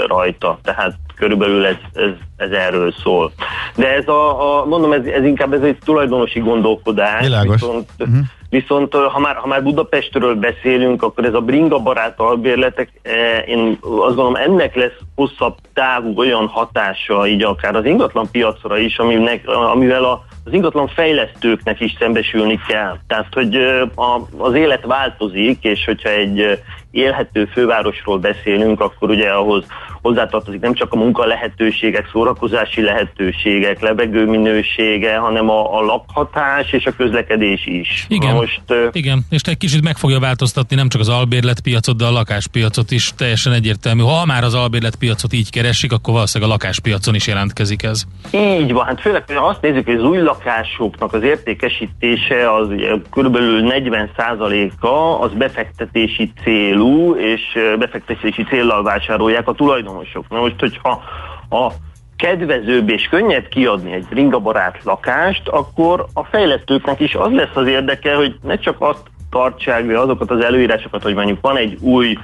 rajta. 0.06 0.58
Tehát 0.62 0.94
körülbelül 1.16 1.66
ez, 1.66 1.76
ez, 1.92 2.10
ez 2.36 2.50
erről 2.50 2.94
szól. 3.02 3.32
De 3.76 3.94
ez 3.94 4.08
a, 4.08 4.60
a 4.60 4.64
mondom, 4.64 4.92
ez, 4.92 5.04
ez 5.04 5.24
inkább 5.24 5.52
ez 5.52 5.62
egy 5.62 5.78
tulajdonosi 5.84 6.40
gondolkodás. 6.40 7.24
Világos. 7.24 7.60
Viszont, 7.60 7.88
uh-huh. 7.98 8.18
Viszont 8.53 8.94
ha, 8.94 9.18
már, 9.18 9.36
ha 9.36 9.46
már 9.46 9.62
Budapestről 9.62 10.34
beszélünk, 10.34 11.03
akkor 11.03 11.24
ez 11.24 11.34
a 11.34 11.40
bringa 11.40 11.78
barát 11.78 12.20
albérletek, 12.20 13.00
eh, 13.03 13.48
én 13.48 13.78
azt 13.80 14.14
gondolom 14.14 14.34
ennek 14.34 14.74
lesz 14.74 14.98
hosszabb 15.14 15.57
távú 15.74 16.18
olyan 16.18 16.46
hatása, 16.46 17.26
így 17.26 17.42
akár 17.42 17.76
az 17.76 17.84
ingatlan 17.84 18.28
piacra 18.30 18.78
is, 18.78 18.98
aminek, 18.98 19.48
amivel 19.48 20.05
a 20.05 20.24
az 20.44 20.53
ingatlan 20.53 20.88
fejlesztőknek 20.88 21.80
is 21.80 21.96
szembesülni 21.98 22.61
kell. 22.68 22.96
Tehát, 23.07 23.34
hogy 23.34 23.57
a, 23.94 24.20
az 24.38 24.55
élet 24.55 24.84
változik, 24.84 25.64
és 25.64 25.84
hogyha 25.84 26.09
egy 26.09 26.61
élhető 26.90 27.44
fővárosról 27.44 28.18
beszélünk, 28.18 28.80
akkor 28.80 29.11
ugye 29.11 29.30
ahhoz 29.30 29.64
hozzátartozik 30.03 30.61
nem 30.61 30.74
csak 30.74 30.92
a 30.92 30.96
munka 30.96 31.24
lehetőségek, 31.24 32.09
szórakozási 32.12 32.82
lehetőségek, 32.82 33.80
levegő 33.80 34.26
minősége, 34.26 35.16
hanem 35.16 35.50
a, 35.50 35.78
a 35.78 35.80
lakhatás 35.80 36.72
és 36.72 36.86
a 36.86 36.92
közlekedés 36.92 37.66
is. 37.66 38.07
Igen. 38.09 38.32
Na 38.32 38.40
most 38.40 38.62
Igen, 38.92 39.26
és 39.30 39.40
egy 39.42 39.57
kicsit 39.57 39.82
meg 39.82 39.96
fogja 39.96 40.18
változtatni 40.18 40.76
nem 40.76 40.88
csak 40.88 41.00
az 41.00 41.09
albérletpiacot, 41.09 41.96
de 41.96 42.05
a 42.05 42.11
lakáspiacot 42.11 42.90
is 42.90 43.12
teljesen 43.16 43.53
egyértelmű. 43.53 44.03
Ha 44.03 44.24
már 44.26 44.44
az 44.44 44.55
albérletpiacot 44.55 45.32
így 45.32 45.50
keresik, 45.50 45.92
akkor 45.92 46.14
valószínűleg 46.14 46.50
a 46.50 46.55
lakáspiacon 46.55 47.14
is 47.14 47.26
jelentkezik 47.26 47.82
ez. 47.82 48.05
Így 48.32 48.72
van, 48.72 48.84
hát 48.84 49.00
főleg, 49.00 49.24
ha 49.30 49.46
azt 49.46 49.61
nézzük, 49.61 49.84
hogy 49.84 49.94
az 49.94 50.05
új 50.05 50.18
lakásoknak 50.18 51.12
az 51.12 51.22
értékesítése 51.22 52.55
az 52.55 52.68
körülbelül 53.11 53.68
40%-a 53.68 55.22
az 55.22 55.30
befektetési 55.32 56.32
célú, 56.42 57.14
és 57.14 57.40
befektetési 57.78 58.42
céllal 58.42 58.82
vásárolják 58.82 59.48
a 59.48 59.53
tulajdonosok. 59.93 60.28
Na 60.28 60.40
most, 60.40 60.61
hogyha 60.61 61.03
a 61.51 61.72
kedvezőbb 62.16 62.88
és 62.88 63.09
könnyebb 63.09 63.49
kiadni 63.49 63.93
egy 63.93 64.07
ringabarát 64.11 64.78
lakást, 64.84 65.49
akkor 65.49 66.07
a 66.14 66.24
fejlesztőknek 66.24 67.01
is 67.01 67.14
az 67.14 67.32
lesz 67.32 67.55
az 67.57 67.66
érdeke, 67.66 68.14
hogy 68.14 68.36
ne 68.43 68.57
csak 68.57 68.76
azt 68.78 69.11
tartsák 69.30 69.86
be 69.86 70.01
azokat 70.01 70.30
az 70.30 70.45
előírásokat, 70.45 71.03
hogy 71.03 71.14
mondjuk 71.14 71.38
van 71.40 71.57
egy 71.57 71.78
új 71.80 72.16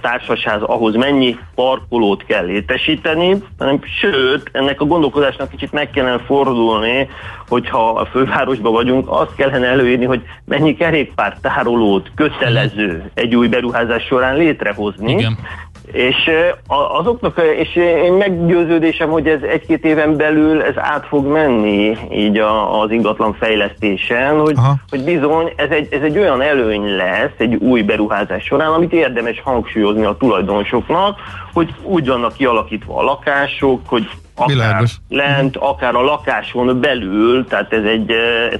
társasház, 0.00 0.62
ahhoz 0.62 0.94
mennyi 0.94 1.38
parkolót 1.54 2.24
kell 2.24 2.44
létesíteni, 2.44 3.42
hanem 3.58 3.80
sőt, 4.00 4.50
ennek 4.52 4.80
a 4.80 4.84
gondolkodásnak 4.84 5.50
kicsit 5.50 5.72
meg 5.72 5.90
kellene 5.90 6.18
fordulni, 6.18 7.08
hogyha 7.48 7.90
a 7.90 8.04
fővárosban 8.06 8.72
vagyunk, 8.72 9.10
azt 9.10 9.34
kellene 9.34 9.66
előírni, 9.66 10.04
hogy 10.04 10.22
mennyi 10.44 10.74
kerékpártárolót 10.74 12.10
kötelező 12.14 13.10
egy 13.14 13.34
új 13.34 13.48
beruházás 13.48 14.04
során 14.04 14.36
létrehozni, 14.36 15.12
Igen. 15.12 15.38
És 15.92 16.30
azoknak, 16.98 17.40
és 17.58 17.76
én 17.76 18.12
meggyőződésem, 18.12 19.10
hogy 19.10 19.26
ez 19.26 19.42
egy-két 19.42 19.84
éven 19.84 20.16
belül 20.16 20.62
ez 20.62 20.74
át 20.76 21.06
fog 21.06 21.26
menni 21.26 21.96
így 22.12 22.38
a, 22.38 22.80
az 22.80 22.90
ingatlan 22.90 23.34
fejlesztésen, 23.34 24.40
hogy, 24.40 24.54
Aha. 24.56 24.74
hogy 24.90 25.04
bizony 25.04 25.52
ez 25.56 25.70
egy, 25.70 25.88
ez 25.90 26.02
egy 26.02 26.18
olyan 26.18 26.42
előny 26.42 26.96
lesz 26.96 27.34
egy 27.36 27.54
új 27.54 27.82
beruházás 27.82 28.44
során, 28.44 28.72
amit 28.72 28.92
érdemes 28.92 29.40
hangsúlyozni 29.44 30.04
a 30.04 30.16
tulajdonosoknak, 30.16 31.18
hogy 31.52 31.74
úgy 31.82 32.06
vannak 32.06 32.32
kialakítva 32.32 32.96
a 32.96 33.02
lakások, 33.02 33.80
hogy 33.86 34.08
akár 34.34 34.48
Világos. 34.48 34.96
lent, 35.08 35.56
akár 35.56 35.94
a 35.94 36.02
lakáson 36.02 36.80
belül, 36.80 37.46
tehát 37.46 37.72
ez 37.72 37.84
egy 37.84 38.12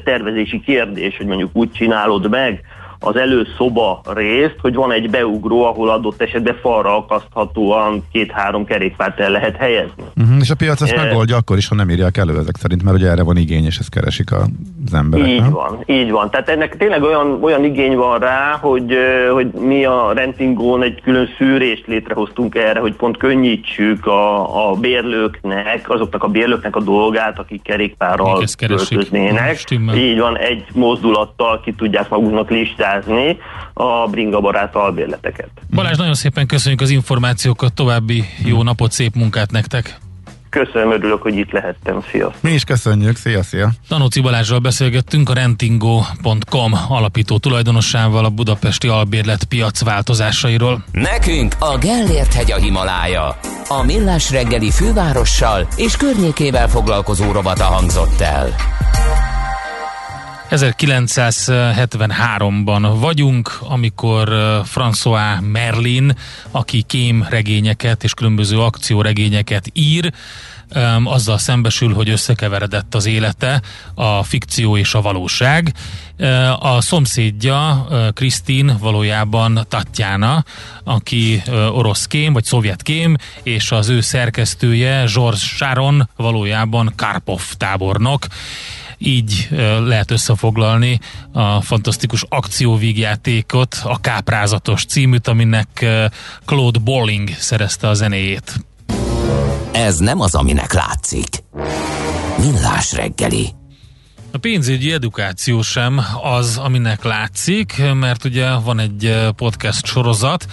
tervezési 0.05 0.61
kérdés, 0.61 1.17
hogy 1.17 1.27
mondjuk 1.27 1.51
úgy 1.53 1.71
csinálod 1.71 2.29
meg 2.29 2.63
az 3.01 3.17
előszoba 3.17 4.01
részt, 4.15 4.57
hogy 4.61 4.75
van 4.75 4.93
egy 4.93 5.11
beugró, 5.11 5.65
ahol 5.65 5.91
adott 5.91 6.23
esetben 6.23 6.57
falra 6.63 6.97
akaszthatóan 6.97 8.03
két-három 8.13 8.65
kerékpárt 8.65 9.21
el 9.21 9.31
lehet 9.31 9.57
helyezni. 9.57 10.03
Uh-huh. 10.17 10.37
És 10.41 10.51
a 10.51 10.55
piac 10.55 10.81
ezt 10.81 10.93
Eh. 10.93 11.05
megoldja 11.05 11.37
akkor 11.37 11.57
is, 11.57 11.69
ha 11.69 11.75
nem 11.75 11.91
írják 11.91 12.17
elő 12.17 12.39
ezek 12.39 12.57
szerint, 12.57 12.83
mert 12.83 12.97
ugye 12.97 13.09
erre 13.11 13.23
van 13.23 13.37
igény, 13.37 13.65
és 13.65 13.79
ezt 13.79 13.91
keresik 13.91 14.33
a- 14.33 14.47
az 14.87 14.95
emberek. 14.95 15.27
Így 15.29 15.41
nem? 15.41 15.51
van, 15.51 15.83
így 15.87 16.11
van. 16.11 16.31
Tehát 16.31 16.49
ennek 16.49 16.77
tényleg 16.77 17.03
olyan, 17.03 17.39
olyan 17.43 17.65
igény 17.65 17.97
van 17.97 18.19
rá, 18.19 18.59
hogy, 18.61 18.93
ö, 18.93 19.31
hogy 19.33 19.47
mi 19.53 19.85
a 19.85 20.13
rentingón 20.15 20.83
egy 20.83 21.01
külön 21.03 21.29
szűrést 21.39 21.87
létrehoztunk 21.87 22.55
erre, 22.55 22.81
hogy 22.81 22.95
pont 22.95 23.17
könnyítsük 23.17 24.07
a, 24.07 24.71
a 24.71 24.75
bérlőknek, 24.75 25.91
azoknak 25.91 26.23
a 26.23 26.29
bérlőknek 26.29 26.77
a 26.77 26.81
dolgát, 26.81 27.39
akik 27.39 27.63
kerékpárral 27.63 28.43
költöznének. 28.91 29.65
Így 29.97 30.19
van, 30.19 30.37
egy 30.39 30.65
mozdulattal 30.73 31.61
ki 31.65 31.73
tudják 31.73 32.09
maguknak 32.09 32.51
listázni 32.89 33.39
a 33.73 34.09
bringa 34.09 34.41
barát 34.41 34.75
albérleteket. 34.75 35.51
Balázs, 35.71 35.97
nagyon 35.97 36.15
szépen 36.15 36.47
köszönjük 36.47 36.81
az 36.81 36.91
információkat, 36.91 37.73
további 37.73 38.25
jó 38.45 38.63
napot, 38.63 38.93
szép 38.93 39.15
munkát 39.15 39.51
nektek! 39.51 39.99
Köszönöm, 40.51 40.93
örülök, 40.93 41.23
hogy 41.23 41.37
itt 41.37 41.51
lehettem. 41.51 42.03
Sziasztok! 42.11 42.43
Mi 42.43 42.51
is 42.51 42.65
köszönjük, 42.65 43.17
szia, 43.17 43.43
szia! 43.43 43.71
Tanóci 43.89 44.21
Balázsral 44.21 44.59
beszélgettünk 44.59 45.29
a 45.29 45.35
rentingo.com 45.35 46.73
alapító 46.89 47.39
tulajdonossával 47.39 48.25
a 48.25 48.29
budapesti 48.29 48.89
albérlet 48.89 49.45
piac 49.45 49.83
változásairól. 49.83 50.85
Nekünk 50.93 51.55
a 51.59 51.79
Gellért 51.79 52.33
hegy 52.35 52.53
a 52.53 52.57
Himalája. 52.57 53.37
A 53.69 53.83
millás 53.85 54.31
reggeli 54.31 54.71
fővárossal 54.71 55.69
és 55.77 55.97
környékével 55.97 56.69
foglalkozó 56.69 57.33
rovata 57.33 57.65
hangzott 57.65 58.21
el. 58.21 58.55
1973-ban 60.51 62.97
vagyunk, 63.01 63.59
amikor 63.61 64.29
François 64.75 65.51
Merlin, 65.53 66.17
aki 66.51 66.83
kém 66.83 67.27
regényeket 67.29 68.05
és 68.05 68.15
különböző 68.15 68.61
akcióregényeket 68.61 69.71
ír, 69.73 70.13
azzal 71.05 71.39
szembesül, 71.39 71.95
hogy 71.95 72.09
összekeveredett 72.09 72.95
az 72.95 73.07
élete, 73.07 73.63
a 73.95 74.23
fikció 74.23 74.77
és 74.77 74.95
a 74.95 75.01
valóság. 75.01 75.73
A 76.59 76.81
szomszédja, 76.81 77.87
Krisztin, 78.15 78.77
valójában 78.81 79.67
Tatjana, 79.69 80.45
aki 80.85 81.43
orosz 81.73 82.07
kém, 82.07 82.33
vagy 82.33 82.45
szovjet 82.45 82.83
kém, 82.83 83.17
és 83.43 83.71
az 83.71 83.89
ő 83.89 84.01
szerkesztője, 84.01 85.05
George 85.15 85.39
Sharon, 85.39 86.09
valójában 86.17 86.93
Karpov 86.97 87.43
tábornok 87.57 88.27
így 88.99 89.49
lehet 89.85 90.11
összefoglalni 90.11 91.01
a 91.33 91.61
fantasztikus 91.61 92.25
akcióvígjátékot, 92.29 93.81
a 93.85 94.01
Káprázatos 94.01 94.85
címűt, 94.85 95.29
aminek 95.29 95.87
Claude 96.45 96.79
Bolling 96.79 97.29
szerezte 97.39 97.89
a 97.89 97.95
zenéjét. 97.95 98.55
Ez 99.73 99.99
nem 99.99 100.21
az, 100.21 100.35
aminek 100.35 100.73
látszik. 100.73 101.29
Millás 102.39 102.93
reggeli. 102.93 103.57
A 104.33 104.39
pénzügyi 104.39 104.93
edukáció 104.93 105.63
sem 105.63 106.01
az, 106.23 106.57
aminek 106.57 107.05
látszik, 107.05 107.83
mert 107.95 108.25
ugye 108.25 108.55
van 108.55 108.79
egy 108.79 109.19
podcast 109.37 109.87
sorozat, 109.87 110.47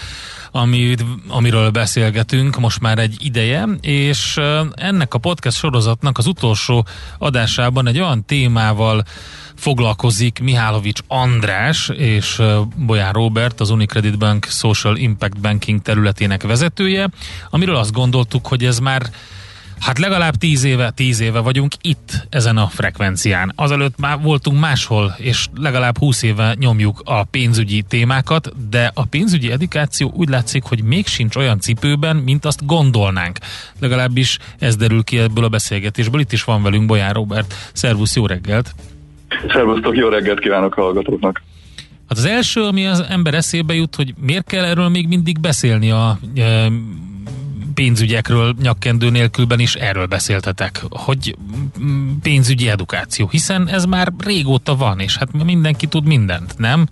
amit, 0.55 1.05
amiről 1.27 1.69
beszélgetünk 1.69 2.59
most 2.59 2.79
már 2.79 2.97
egy 2.97 3.15
ideje, 3.19 3.67
és 3.81 4.39
ennek 4.73 5.13
a 5.13 5.17
podcast 5.17 5.57
sorozatnak 5.57 6.17
az 6.17 6.27
utolsó 6.27 6.85
adásában 7.17 7.87
egy 7.87 7.99
olyan 7.99 8.25
témával 8.25 9.03
foglalkozik 9.55 10.39
Mihálovics 10.39 10.99
András 11.07 11.89
és 11.89 12.41
Bolyán 12.75 13.13
Robert, 13.13 13.59
az 13.59 13.69
Unicredit 13.69 14.17
Bank 14.17 14.45
Social 14.45 14.97
Impact 14.97 15.39
Banking 15.39 15.81
területének 15.81 16.43
vezetője, 16.43 17.09
amiről 17.49 17.75
azt 17.75 17.91
gondoltuk, 17.91 18.47
hogy 18.47 18.65
ez 18.65 18.79
már 18.79 19.01
Hát 19.79 19.99
legalább 19.99 20.35
tíz 20.35 20.63
éve, 20.63 20.91
tíz 20.91 21.19
éve 21.19 21.39
vagyunk 21.39 21.73
itt 21.81 22.27
ezen 22.29 22.57
a 22.57 22.67
frekvencián. 22.67 23.51
Azelőtt 23.55 23.99
már 23.99 24.21
voltunk 24.21 24.59
máshol, 24.59 25.15
és 25.17 25.47
legalább 25.55 25.97
húsz 25.97 26.23
éve 26.23 26.55
nyomjuk 26.59 27.01
a 27.03 27.23
pénzügyi 27.23 27.81
témákat, 27.81 28.69
de 28.69 28.91
a 28.93 29.05
pénzügyi 29.05 29.51
edukáció 29.51 30.11
úgy 30.15 30.29
látszik, 30.29 30.63
hogy 30.63 30.83
még 30.83 31.07
sincs 31.07 31.35
olyan 31.35 31.59
cipőben, 31.59 32.15
mint 32.15 32.45
azt 32.45 32.65
gondolnánk. 32.65 33.37
Legalábbis 33.79 34.37
ez 34.59 34.75
derül 34.75 35.03
ki 35.03 35.17
ebből 35.19 35.43
a 35.43 35.49
beszélgetésből. 35.49 36.21
Itt 36.21 36.31
is 36.31 36.43
van 36.43 36.63
velünk 36.63 36.85
Bolyán 36.85 37.13
Robert. 37.13 37.53
Szervusz, 37.73 38.15
jó 38.15 38.25
reggelt! 38.25 38.75
Szervusztok, 39.47 39.95
jó 39.95 40.07
reggelt 40.07 40.39
kívánok 40.39 40.75
a 40.77 40.81
hallgatóknak! 40.81 41.41
Hát 42.07 42.17
az 42.17 42.25
első, 42.25 42.61
ami 42.61 42.85
az 42.85 43.05
ember 43.09 43.33
eszébe 43.33 43.73
jut, 43.73 43.95
hogy 43.95 44.13
miért 44.19 44.47
kell 44.47 44.63
erről 44.63 44.89
még 44.89 45.07
mindig 45.07 45.39
beszélni 45.39 45.91
a 45.91 46.19
e, 46.35 46.71
pénzügyekről 47.75 48.53
nyakkendő 48.61 49.09
nélkülben 49.09 49.59
is 49.59 49.75
erről 49.75 50.05
beszéltetek, 50.05 50.81
hogy 50.89 51.35
mm, 51.83 52.09
pénzügyi 52.23 52.69
edukáció, 52.69 53.27
hiszen 53.31 53.67
ez 53.67 53.85
már 53.85 54.07
régóta 54.25 54.75
van, 54.75 54.99
és 54.99 55.17
hát 55.17 55.43
mindenki 55.43 55.87
tud 55.87 56.05
mindent, 56.05 56.53
nem? 56.57 56.85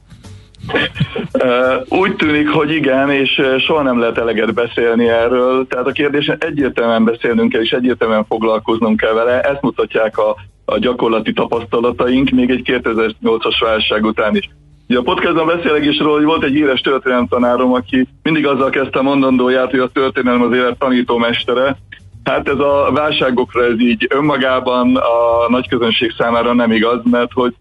Úgy 1.89 2.15
tűnik, 2.15 2.49
hogy 2.49 2.71
igen, 2.71 3.11
és 3.11 3.41
soha 3.59 3.81
nem 3.81 3.99
lehet 3.99 4.17
eleget 4.17 4.53
beszélni 4.53 5.07
erről. 5.07 5.67
Tehát 5.67 5.87
a 5.87 5.91
kérdésen 5.91 6.37
egyértelműen 6.39 7.03
beszélnünk 7.03 7.51
kell, 7.51 7.61
és 7.61 7.71
egyértelműen 7.71 8.25
foglalkoznunk 8.25 8.99
kell 8.99 9.13
vele. 9.13 9.41
Ezt 9.41 9.61
mutatják 9.61 10.17
a, 10.17 10.35
a 10.65 10.77
gyakorlati 10.77 11.33
tapasztalataink, 11.33 12.29
még 12.29 12.49
egy 12.49 12.61
2008-as 12.65 13.55
válság 13.59 14.03
után 14.03 14.35
is. 14.35 14.49
Ugye 14.87 14.99
a 14.99 15.01
podcastban 15.03 15.47
beszélek 15.47 15.85
is 15.85 15.99
róla, 15.99 16.15
hogy 16.15 16.23
volt 16.25 16.43
egy 16.43 16.53
híres 16.53 16.81
történelemtanárom, 16.81 17.73
aki 17.73 18.07
mindig 18.23 18.47
azzal 18.47 18.69
kezdte 18.69 19.01
mondandóját, 19.01 19.69
hogy 19.69 19.79
a 19.79 19.87
történelem 19.87 20.41
az 20.41 20.53
élet 20.53 20.77
tanítómestere. 20.77 21.77
Hát 22.23 22.47
ez 22.47 22.59
a 22.59 22.89
válságokra 22.93 23.65
ez 23.65 23.79
így 23.79 24.07
önmagában 24.09 24.95
a 24.95 25.49
nagy 25.49 25.67
közönség 25.67 26.13
számára 26.17 26.53
nem 26.53 26.71
igaz, 26.71 26.99
mert 27.11 27.31
hogy 27.33 27.55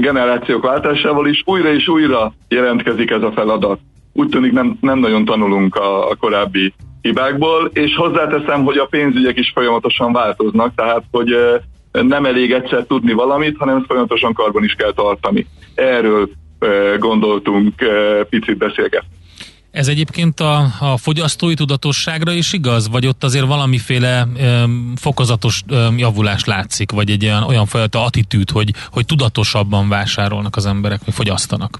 generációk 0.00 0.62
váltásával 0.62 1.26
is 1.26 1.42
újra 1.44 1.72
és 1.72 1.88
újra 1.88 2.32
jelentkezik 2.48 3.10
ez 3.10 3.22
a 3.22 3.32
feladat. 3.32 3.78
Úgy 4.12 4.28
tűnik 4.28 4.52
nem, 4.52 4.78
nem 4.80 4.98
nagyon 4.98 5.24
tanulunk 5.24 5.76
a, 5.76 6.10
a 6.10 6.14
korábbi 6.14 6.72
hibákból, 7.00 7.70
és 7.72 7.94
hozzáteszem, 7.96 8.64
hogy 8.64 8.76
a 8.76 8.86
pénzügyek 8.86 9.38
is 9.38 9.50
folyamatosan 9.54 10.12
változnak, 10.12 10.74
tehát 10.74 11.02
hogy 11.10 11.36
nem 12.02 12.24
elég 12.24 12.52
egyszer 12.52 12.84
tudni 12.84 13.12
valamit, 13.12 13.56
hanem 13.56 13.84
folyamatosan 13.84 14.32
karban 14.32 14.64
is 14.64 14.72
kell 14.72 14.92
tartani. 14.92 15.46
Erről 15.74 16.30
gondoltunk 16.98 17.74
picit 18.28 18.56
beszélgetni. 18.56 19.08
Ez 19.70 19.88
egyébként 19.88 20.40
a, 20.40 20.66
a 20.80 20.96
fogyasztói 20.96 21.54
tudatosságra 21.54 22.32
is 22.32 22.52
igaz, 22.52 22.88
vagy 22.88 23.06
ott 23.06 23.24
azért 23.24 23.46
valamiféle 23.46 24.26
ö, 24.36 24.64
fokozatos 24.96 25.62
ö, 25.68 25.88
javulás 25.96 26.44
látszik, 26.44 26.90
vagy 26.90 27.10
egy 27.10 27.24
olyan, 27.24 27.42
olyan 27.42 27.66
fajta 27.66 28.04
attitűd, 28.04 28.50
hogy, 28.50 28.70
hogy 28.90 29.06
tudatosabban 29.06 29.88
vásárolnak 29.88 30.56
az 30.56 30.66
emberek, 30.66 31.00
vagy 31.04 31.14
fogyasztanak? 31.14 31.78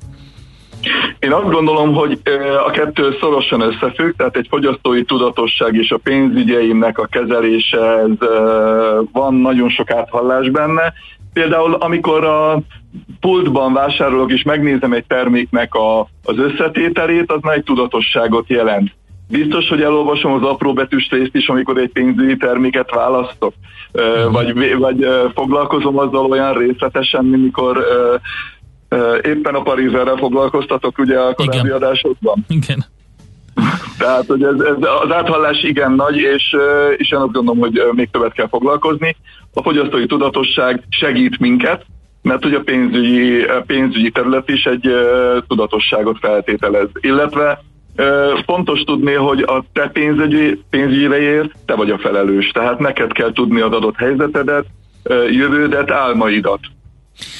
Én 1.25 1.33
azt 1.33 1.51
gondolom, 1.51 1.95
hogy 1.95 2.21
a 2.67 2.71
kettő 2.71 3.17
szorosan 3.21 3.61
összefügg, 3.61 4.13
tehát 4.17 4.37
egy 4.37 4.47
fogyasztói 4.51 5.05
tudatosság 5.05 5.75
és 5.75 5.91
a 5.91 5.97
pénzügyeimnek 5.97 6.99
a 6.99 7.07
kezelése, 7.07 7.79
ez 7.79 8.29
van 9.13 9.35
nagyon 9.35 9.69
sok 9.69 9.91
áthallás 9.91 10.51
benne. 10.51 10.93
Például 11.33 11.75
amikor 11.75 12.25
a 12.25 12.61
pultban 13.21 13.73
vásárolok 13.73 14.33
és 14.33 14.43
megnézem 14.43 14.93
egy 14.93 15.05
terméknek 15.05 15.75
a, 15.75 16.01
az 16.01 16.39
összetételét, 16.39 17.33
az 17.33 17.41
már 17.43 17.57
egy 17.57 17.65
tudatosságot 17.65 18.49
jelent. 18.49 18.95
Biztos, 19.29 19.69
hogy 19.69 19.83
elolvasom 19.83 20.33
az 20.33 20.43
apró 20.43 20.73
betűs 20.73 21.09
részt 21.11 21.35
is, 21.35 21.49
amikor 21.49 21.79
egy 21.79 21.91
pénzügyi 21.93 22.37
terméket 22.37 22.91
választok, 22.91 23.55
uh, 23.93 24.33
vagy, 24.33 24.77
vagy 24.79 25.07
foglalkozom 25.35 25.99
azzal 25.99 26.31
olyan 26.31 26.55
részletesen, 26.55 27.25
mikor 27.25 27.85
éppen 29.23 29.55
a 29.55 29.63
Parizerrel 29.63 30.17
foglalkoztatok 30.17 30.99
ugye 30.99 31.19
a 31.19 31.35
korábbi 31.35 31.57
igen. 31.57 31.77
adásokban. 31.77 32.45
Igen. 32.49 32.85
Tehát, 33.99 34.27
hogy 34.27 34.43
ez, 34.43 34.61
ez, 34.61 34.77
az 35.03 35.13
áthallás 35.13 35.63
igen 35.63 35.93
nagy, 35.93 36.17
és, 36.17 36.57
és 36.97 37.11
én 37.11 37.19
azt 37.19 37.33
gondolom, 37.33 37.59
hogy 37.59 37.83
még 37.93 38.11
többet 38.11 38.33
kell 38.33 38.49
foglalkozni. 38.49 39.17
A 39.53 39.63
fogyasztói 39.63 40.07
tudatosság 40.07 40.83
segít 40.89 41.39
minket, 41.39 41.87
mert 42.23 42.43
hogy 42.43 42.55
a 42.55 42.61
pénzügyi, 42.61 43.43
a 43.43 43.63
pénzügyi 43.67 44.11
terület 44.11 44.49
is 44.49 44.65
egy 44.65 44.91
tudatosságot 45.47 46.19
feltételez. 46.21 46.89
Illetve 47.01 47.63
fontos 48.47 48.81
tudni, 48.81 49.13
hogy 49.13 49.43
a 49.43 49.65
te 49.73 49.89
pénzügyi, 49.89 50.63
pénzügyireért 50.71 51.51
te 51.67 51.75
vagy 51.75 51.91
a 51.91 51.99
felelős. 51.99 52.51
Tehát 52.51 52.79
neked 52.79 53.13
kell 53.13 53.33
tudni 53.33 53.61
az 53.61 53.73
adott 53.73 53.97
helyzetedet, 53.97 54.65
jövődet, 55.31 55.91
álmaidat. 55.91 56.61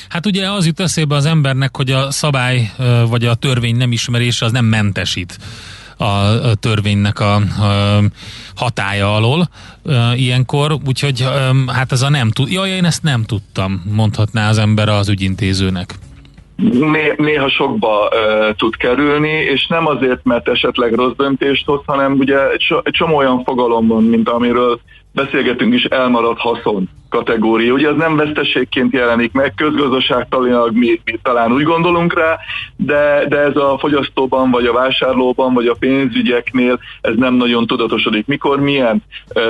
Hát 0.09 0.27
ugye 0.27 0.51
az 0.51 0.67
jut 0.67 0.81
eszébe 0.81 1.15
az 1.15 1.27
embernek, 1.27 1.77
hogy 1.77 1.91
a 1.91 2.11
szabály 2.11 2.71
vagy 3.09 3.25
a 3.25 3.35
törvény 3.35 3.77
nem 3.77 3.93
ismerése 3.93 4.45
az 4.45 4.53
nem 4.53 4.65
mentesít 4.65 5.39
a 5.97 6.55
törvénynek 6.55 7.21
a, 7.21 7.41
hatája 8.55 9.15
alól 9.15 9.49
ilyenkor, 10.17 10.77
úgyhogy 10.87 11.27
hát 11.67 11.93
ez 11.93 12.03
a 12.03 12.09
nem 12.09 12.31
tud, 12.31 12.51
jaj, 12.51 12.71
én 12.71 12.85
ezt 12.85 13.03
nem 13.03 13.25
tudtam, 13.25 13.83
mondhatná 13.97 14.49
az 14.49 14.59
ember 14.59 14.89
az 14.89 15.09
ügyintézőnek. 15.09 15.95
Néha 17.17 17.49
sokba 17.49 18.09
uh, 18.09 18.57
tud 18.57 18.77
kerülni, 18.77 19.29
és 19.29 19.67
nem 19.67 19.87
azért, 19.87 20.25
mert 20.25 20.49
esetleg 20.49 20.95
rossz 20.95 21.17
döntést 21.17 21.67
hoz, 21.67 21.81
hanem 21.87 22.13
ugye 22.13 22.51
egy 22.51 22.75
csomó 22.85 23.17
olyan 23.17 23.45
fogalom 23.45 23.87
van, 23.87 24.03
mint 24.03 24.29
amiről 24.29 24.81
beszélgetünk 25.15 25.75
is 25.75 25.85
elmaradt 25.85 26.41
haszon 26.41 26.89
kategória. 27.09 27.73
Ugye 27.73 27.89
ez 27.89 27.97
nem 27.97 28.17
veszteségként 28.17 28.93
jelenik 28.93 29.33
meg, 29.33 29.53
közgazdaságtalilag 29.57 30.77
mi, 30.77 31.01
mi 31.05 31.19
talán 31.23 31.53
úgy 31.53 31.63
gondolunk 31.63 32.15
rá, 32.15 32.39
de, 32.77 33.25
de 33.29 33.37
ez 33.37 33.57
a 33.57 33.79
fogyasztóban, 33.79 34.51
vagy 34.51 34.67
a 34.67 34.73
vásárlóban, 34.73 35.55
vagy 35.55 35.67
a 35.67 35.77
pénzügyeknél 35.79 36.79
ez 37.01 37.15
nem 37.17 37.35
nagyon 37.35 37.67
tudatosodik. 37.67 38.27
Mikor 38.27 38.61
milyen 38.61 39.03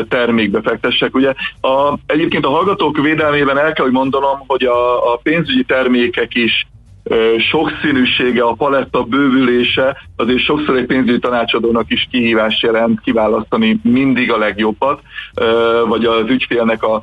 termékbe 0.08 0.60
fektessek. 0.62 1.14
Ugye 1.14 1.32
a, 1.60 1.98
egyébként 2.06 2.44
a 2.44 2.50
hallgatók 2.50 2.98
védelmében 2.98 3.58
el 3.58 3.72
kell, 3.72 3.84
hogy 3.84 3.94
mondanom, 3.94 4.38
hogy 4.46 4.64
a, 4.64 5.12
a 5.12 5.16
pénzügyi 5.22 5.64
termékek 5.64 6.34
is 6.34 6.66
sokszínűsége, 7.50 8.42
a 8.42 8.52
paletta 8.52 9.02
bővülése 9.02 9.96
azért 10.16 10.44
sokszor 10.44 10.76
egy 10.76 10.86
pénzügyi 10.86 11.18
tanácsadónak 11.18 11.90
is 11.90 12.08
kihívás 12.10 12.62
jelent 12.62 13.00
kiválasztani 13.00 13.80
mindig 13.82 14.32
a 14.32 14.38
legjobbat, 14.38 15.00
vagy 15.88 16.04
az 16.04 16.28
ügyfélnek 16.28 16.82
a 16.82 17.02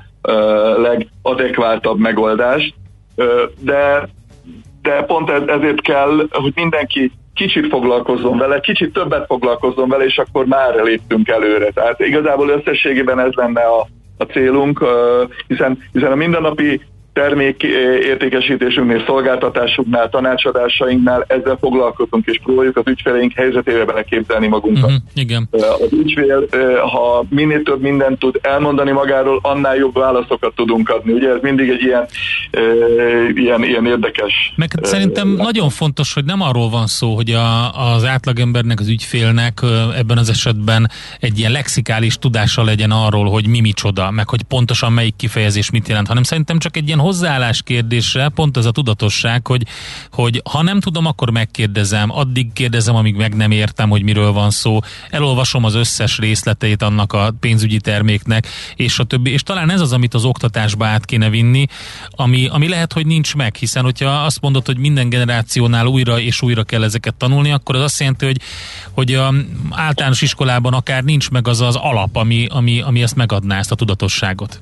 legadekváltabb 0.78 2.00
megoldást. 2.00 2.74
De, 3.60 4.10
de 4.82 5.02
pont 5.02 5.30
ezért 5.30 5.82
kell, 5.82 6.28
hogy 6.32 6.52
mindenki 6.56 7.12
kicsit 7.34 7.68
foglalkozzon 7.68 8.38
vele, 8.38 8.60
kicsit 8.60 8.94
többet 8.94 9.26
foglalkozzon 9.26 9.90
vele, 9.90 10.04
és 10.04 10.18
akkor 10.18 10.46
már 10.46 10.76
léptünk 10.84 11.28
előre. 11.28 11.72
Tehát 11.72 12.00
igazából 12.00 12.50
összességében 12.50 13.20
ez 13.20 13.34
lenne 13.34 13.62
a, 13.62 13.88
a 14.18 14.24
célunk, 14.24 14.86
hiszen, 15.48 15.78
hiszen 15.92 16.12
a 16.12 16.16
mindennapi 16.16 16.82
termék 17.14 17.64
értékesítésünknél, 18.04 19.04
szolgáltatásunknál, 19.06 20.10
tanácsadásainknál 20.10 21.26
ezzel 21.28 21.58
foglalkozunk, 21.60 22.26
és 22.26 22.40
próbáljuk 22.44 22.78
az 22.78 22.84
ügyfeleink 22.88 23.34
helyzetébe 23.34 23.86
beleképzelni 23.86 24.48
magunkat. 24.48 24.84
Uh-huh, 24.84 25.02
igen. 25.14 25.48
Az 25.52 25.92
ügyfél, 25.92 26.48
ha 26.80 27.24
minél 27.30 27.64
több 27.64 27.82
mindent 27.82 28.20
tud 28.20 28.40
elmondani 28.42 28.92
magáról, 28.92 29.40
annál 29.42 29.76
jobb 29.76 29.94
válaszokat 29.94 30.56
tudunk 30.56 30.90
adni. 30.90 31.12
Ugye 31.12 31.30
ez 31.30 31.42
mindig 31.42 31.70
egy 31.70 31.82
ilyen, 31.82 32.06
ilyen, 33.34 33.64
ilyen 33.64 33.86
érdekes. 33.86 34.54
Meg 34.56 34.72
hát 34.76 34.86
szerintem 34.86 35.28
nagyon 35.28 35.70
fontos, 35.70 36.14
hogy 36.14 36.26
nem 36.26 36.42
arról 36.42 36.70
van 36.70 36.88
szó, 36.88 37.16
hogy 37.16 37.32
a, 37.32 37.72
az 37.94 38.06
átlagembernek, 38.06 38.80
az 38.80 38.88
ügyfélnek 38.88 39.60
ebben 39.98 40.18
az 40.18 40.30
esetben 40.30 40.90
egy 41.20 41.40
ilyen 41.40 41.52
lexikális 41.52 42.18
tudása 42.18 42.64
legyen 42.64 42.92
arról, 42.92 43.30
hogy 43.30 43.48
mi 43.48 43.60
micsoda, 43.60 44.12
meg 44.12 44.30
hogy 44.30 44.44
pontosan 44.44 44.92
melyik 44.92 45.16
kifejezés 45.16 45.72
mit 45.72 45.88
jelent, 45.88 46.08
hanem 46.08 46.24
szerintem 46.24 46.60
csak 46.60 46.78
egy 46.78 46.88
ilyen 46.88 47.00
hozzáállás 47.02 47.62
kérdésre 47.62 48.30
pont 48.30 48.58
ez 48.58 48.66
a 48.66 48.72
tudatosság, 48.72 49.48
hogy, 49.48 49.66
hogy 50.12 50.42
ha 50.52 50.62
nem 50.62 50.80
tudom, 50.80 51.06
akkor 51.06 51.32
megkérdezem, 51.32 52.12
addig 52.12 52.54
kérdezem, 52.54 52.96
amíg 52.96 53.16
meg 53.16 53.36
nem 53.36 53.52
értem, 53.52 53.90
hogy 53.90 54.04
miről 54.04 54.32
van 54.32 54.50
szó, 54.50 54.80
elolvasom 55.10 55.64
az 55.64 55.76
összes 55.76 56.18
részleteit 56.18 56.82
annak 56.82 57.14
a 57.14 57.34
pénzügyi 57.40 57.80
terméknek, 57.80 58.48
és 58.76 59.00
a 59.00 59.04
többi, 59.04 59.32
és 59.32 59.44
talán 59.44 59.70
ez 59.70 59.82
az, 59.82 59.94
amit 59.94 60.14
az 60.14 60.26
oktatásba 60.26 60.86
át 60.86 61.06
kéne 61.06 61.30
vinni, 61.30 61.66
ami, 62.10 62.48
ami 62.48 62.68
lehet, 62.68 62.94
hogy 62.94 63.06
nincs 63.06 63.36
meg, 63.36 63.56
hiszen 63.56 63.84
hogyha 63.84 64.10
azt 64.10 64.42
mondod, 64.42 64.66
hogy 64.66 64.78
minden 64.78 65.10
generációnál 65.10 65.86
újra 65.86 66.20
és 66.20 66.42
újra 66.42 66.64
kell 66.64 66.84
ezeket 66.84 67.16
tanulni, 67.16 67.52
akkor 67.52 67.76
az 67.76 67.82
azt 67.82 68.00
jelenti, 68.00 68.26
hogy, 68.26 68.42
hogy 68.92 69.14
a 69.14 69.34
általános 69.70 70.22
iskolában 70.22 70.74
akár 70.74 71.04
nincs 71.04 71.30
meg 71.30 71.48
az 71.48 71.62
az 71.62 71.76
alap, 71.76 72.16
ami, 72.16 72.48
ami, 72.50 72.82
ami 72.82 73.02
ezt 73.02 73.16
megadná, 73.16 73.58
ezt 73.58 73.72
a 73.72 73.76
tudatosságot. 73.76 74.62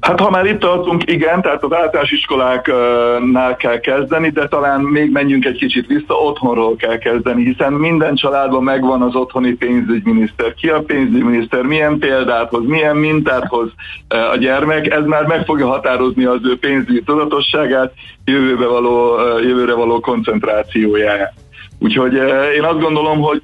Hát 0.00 0.20
ha 0.20 0.30
már 0.30 0.46
itt 0.46 0.58
tartunk, 0.58 1.10
igen, 1.10 1.42
tehát 1.42 1.62
az 1.62 1.72
általános 1.72 2.10
iskoláknál 2.10 3.56
kell 3.56 3.80
kezdeni, 3.80 4.30
de 4.30 4.48
talán 4.48 4.80
még 4.80 5.10
menjünk 5.12 5.44
egy 5.44 5.56
kicsit 5.56 5.86
vissza, 5.86 6.14
otthonról 6.14 6.76
kell 6.76 6.98
kezdeni, 6.98 7.44
hiszen 7.44 7.72
minden 7.72 8.14
családban 8.14 8.62
megvan 8.62 9.02
az 9.02 9.14
otthoni 9.14 9.52
pénzügyminiszter. 9.52 10.54
Ki 10.54 10.68
a 10.68 10.82
pénzügyminiszter, 10.82 11.62
milyen 11.62 11.98
példát 11.98 12.48
hoz, 12.48 12.66
milyen 12.66 12.96
mintát 12.96 13.46
hoz 13.46 13.68
e, 14.08 14.28
a 14.28 14.36
gyermek, 14.36 14.92
ez 14.92 15.04
már 15.04 15.26
meg 15.26 15.44
fogja 15.44 15.66
határozni 15.66 16.24
az 16.24 16.40
ő 16.44 16.58
pénzügyi 16.58 17.02
tudatosságát, 17.02 17.92
jövőbe 18.24 18.66
való, 18.66 19.18
e, 19.18 19.22
jövőre 19.42 19.74
való 19.74 20.00
koncentrációját. 20.00 21.32
Úgyhogy 21.78 22.16
e, 22.16 22.52
én 22.52 22.62
azt 22.62 22.80
gondolom, 22.80 23.20
hogy 23.20 23.42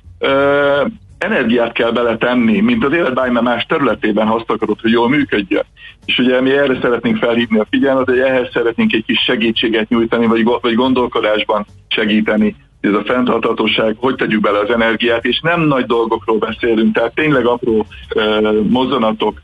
energiát 1.21 1.73
kell 1.73 1.91
beletenni, 1.91 2.61
mint 2.61 2.85
az 2.85 2.93
élet 2.93 3.15
bármely 3.15 3.43
más 3.43 3.67
területében, 3.67 4.27
ha 4.27 4.35
azt 4.35 4.51
akarod, 4.51 4.81
hogy 4.81 4.91
jól 4.91 5.09
működjön. 5.09 5.65
És 6.05 6.19
ugye 6.19 6.41
mi 6.41 6.51
erre 6.51 6.79
szeretnénk 6.81 7.17
felhívni 7.17 7.59
a 7.59 7.67
figyelmet, 7.71 8.09
hogy 8.09 8.19
ehhez 8.19 8.49
szeretnénk 8.53 8.93
egy 8.93 9.05
kis 9.05 9.21
segítséget 9.21 9.89
nyújtani, 9.89 10.27
vagy, 10.27 10.45
vagy 10.61 10.75
gondolkodásban 10.75 11.67
segíteni 11.89 12.57
ez 12.81 12.93
a 12.93 13.05
fenntarthatóság, 13.05 13.97
hogy 13.99 14.15
tegyük 14.15 14.41
bele 14.41 14.59
az 14.59 14.71
energiát, 14.71 15.25
és 15.25 15.41
nem 15.41 15.61
nagy 15.61 15.87
dolgokról 15.87 16.39
beszélünk, 16.39 16.95
tehát 16.95 17.15
tényleg 17.15 17.47
apró 17.47 17.87
uh, 18.15 18.61
mozzanatok, 18.69 19.41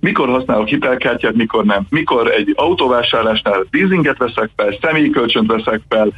mikor 0.00 0.28
használok 0.28 0.66
hitelkártyát, 0.66 1.34
mikor 1.34 1.64
nem, 1.64 1.86
mikor 1.88 2.30
egy 2.30 2.52
autóvásárlásnál 2.56 3.66
leasinget 3.70 4.18
veszek 4.18 4.50
fel, 4.56 4.78
személyi 4.80 5.10
kölcsönt 5.10 5.52
veszek 5.52 5.80
fel, 5.88 6.12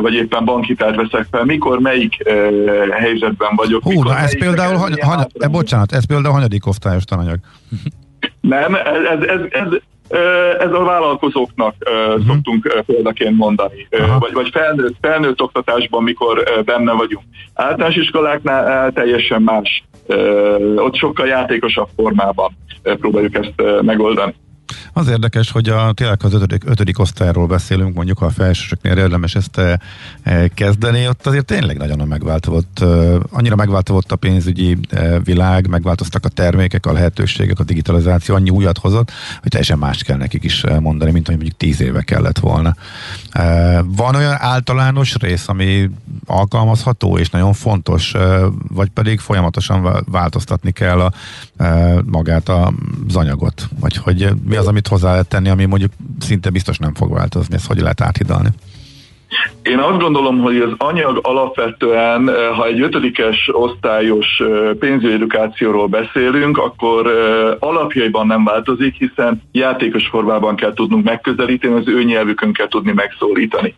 vagy 0.00 0.14
éppen 0.14 0.44
bankhitelt 0.44 0.96
veszek 0.96 1.26
fel, 1.30 1.44
mikor 1.44 1.78
melyik 1.78 2.30
helyzetben 2.90 3.54
vagyok. 3.56 3.82
Hú, 3.82 4.02
na 4.02 4.18
ez 4.18 4.38
például, 4.38 4.76
hany, 4.76 5.02
hany, 5.02 5.26
e, 5.38 5.48
bocsánat, 5.48 5.92
ez 5.92 6.06
például 6.06 6.34
hanyadik 6.34 6.66
osztályos 6.66 7.04
tananyag? 7.04 7.38
Nem, 8.40 8.74
ez, 8.74 9.20
ez, 9.20 9.40
ez, 9.50 9.68
ez 10.58 10.72
a 10.72 10.84
vállalkozóknak 10.84 11.74
uh-huh. 11.80 12.26
szoktunk 12.26 12.82
példaként 12.86 13.36
mondani, 13.36 13.88
uh-huh. 13.90 14.20
vagy, 14.20 14.32
vagy 14.32 14.48
felnőtt, 14.52 14.96
felnőtt 15.00 15.42
oktatásban, 15.42 16.02
mikor 16.02 16.62
benne 16.64 16.92
vagyunk. 16.92 17.24
Általános 17.54 17.96
iskoláknál 17.96 18.92
teljesen 18.92 19.42
más, 19.42 19.84
ott 20.76 20.94
sokkal 20.94 21.26
játékosabb 21.26 21.88
formában 21.96 22.56
próbáljuk 22.82 23.34
ezt 23.34 23.82
megoldani. 23.82 24.34
Az 24.92 25.08
érdekes, 25.08 25.50
hogy 25.50 25.68
a, 25.68 25.92
tényleg 25.92 26.24
az 26.24 26.34
ötödik, 26.34 26.62
ötödik 26.66 26.98
osztályról 26.98 27.46
beszélünk, 27.46 27.94
mondjuk 27.94 28.20
a 28.20 28.30
felsősöknél 28.30 28.96
érdemes 28.96 29.34
ezt 29.34 29.58
e, 29.58 29.80
e, 30.22 30.48
kezdeni, 30.48 31.08
ott 31.08 31.26
azért 31.26 31.44
tényleg 31.44 31.76
nagyon 31.76 32.08
megváltozott, 32.08 32.78
e, 32.78 32.86
annyira 33.30 33.56
megváltozott 33.56 34.12
a 34.12 34.16
pénzügyi 34.16 34.78
világ, 35.24 35.68
megváltoztak 35.68 36.24
a 36.24 36.28
termékek, 36.28 36.86
a 36.86 36.92
lehetőségek, 36.92 37.58
a 37.58 37.64
digitalizáció 37.64 38.34
annyi 38.34 38.50
újat 38.50 38.78
hozott, 38.78 39.10
hogy 39.40 39.50
teljesen 39.50 39.78
mást 39.78 40.04
kell 40.04 40.16
nekik 40.16 40.44
is 40.44 40.64
mondani, 40.80 41.10
mint 41.10 41.26
hogy 41.26 41.36
mondjuk 41.36 41.56
tíz 41.56 41.80
éve 41.80 42.02
kellett 42.02 42.38
volna. 42.38 42.76
Van 43.84 44.14
olyan 44.14 44.36
általános 44.38 45.14
rész, 45.14 45.48
ami 45.48 45.90
alkalmazható 46.26 47.18
és 47.18 47.30
nagyon 47.30 47.52
fontos, 47.52 48.14
vagy 48.68 48.88
pedig 48.88 49.18
folyamatosan 49.20 50.04
változtatni 50.10 50.70
kell 50.70 51.00
a, 51.00 51.12
magát 52.04 52.48
az 52.48 53.16
anyagot, 53.16 53.68
vagy 53.80 53.96
hogy 53.96 54.34
mi 54.44 54.56
az, 54.58 54.66
amit 54.66 54.88
hozzá 54.88 55.10
lehet 55.10 55.28
tenni, 55.28 55.48
ami 55.48 55.64
mondjuk 55.64 55.92
szinte 56.20 56.50
biztos 56.50 56.78
nem 56.78 56.94
fog 56.94 57.12
változni, 57.12 57.54
ezt 57.54 57.66
hogy 57.66 57.80
lehet 57.80 58.00
áthidalni? 58.00 58.48
Én 59.62 59.78
azt 59.78 59.98
gondolom, 59.98 60.38
hogy 60.40 60.60
az 60.60 60.72
anyag 60.78 61.18
alapvetően, 61.22 62.28
eh, 62.28 62.56
ha 62.56 62.66
egy 62.66 62.80
ötödikes 62.80 63.50
osztályos 63.52 64.26
eh, 64.40 64.72
pénzügyi 64.78 65.12
edukációról 65.12 65.86
beszélünk, 65.86 66.58
akkor 66.58 67.06
eh, 67.06 67.56
alapjaiban 67.58 68.26
nem 68.26 68.44
változik, 68.44 68.94
hiszen 68.94 69.42
játékos 69.52 70.06
formában 70.06 70.56
kell 70.56 70.72
tudnunk 70.72 71.04
megközelíteni, 71.04 71.74
az 71.74 71.88
ő 71.88 72.02
nyelvükön 72.02 72.52
kell 72.52 72.68
tudni 72.68 72.92
megszólítani. 72.92 73.74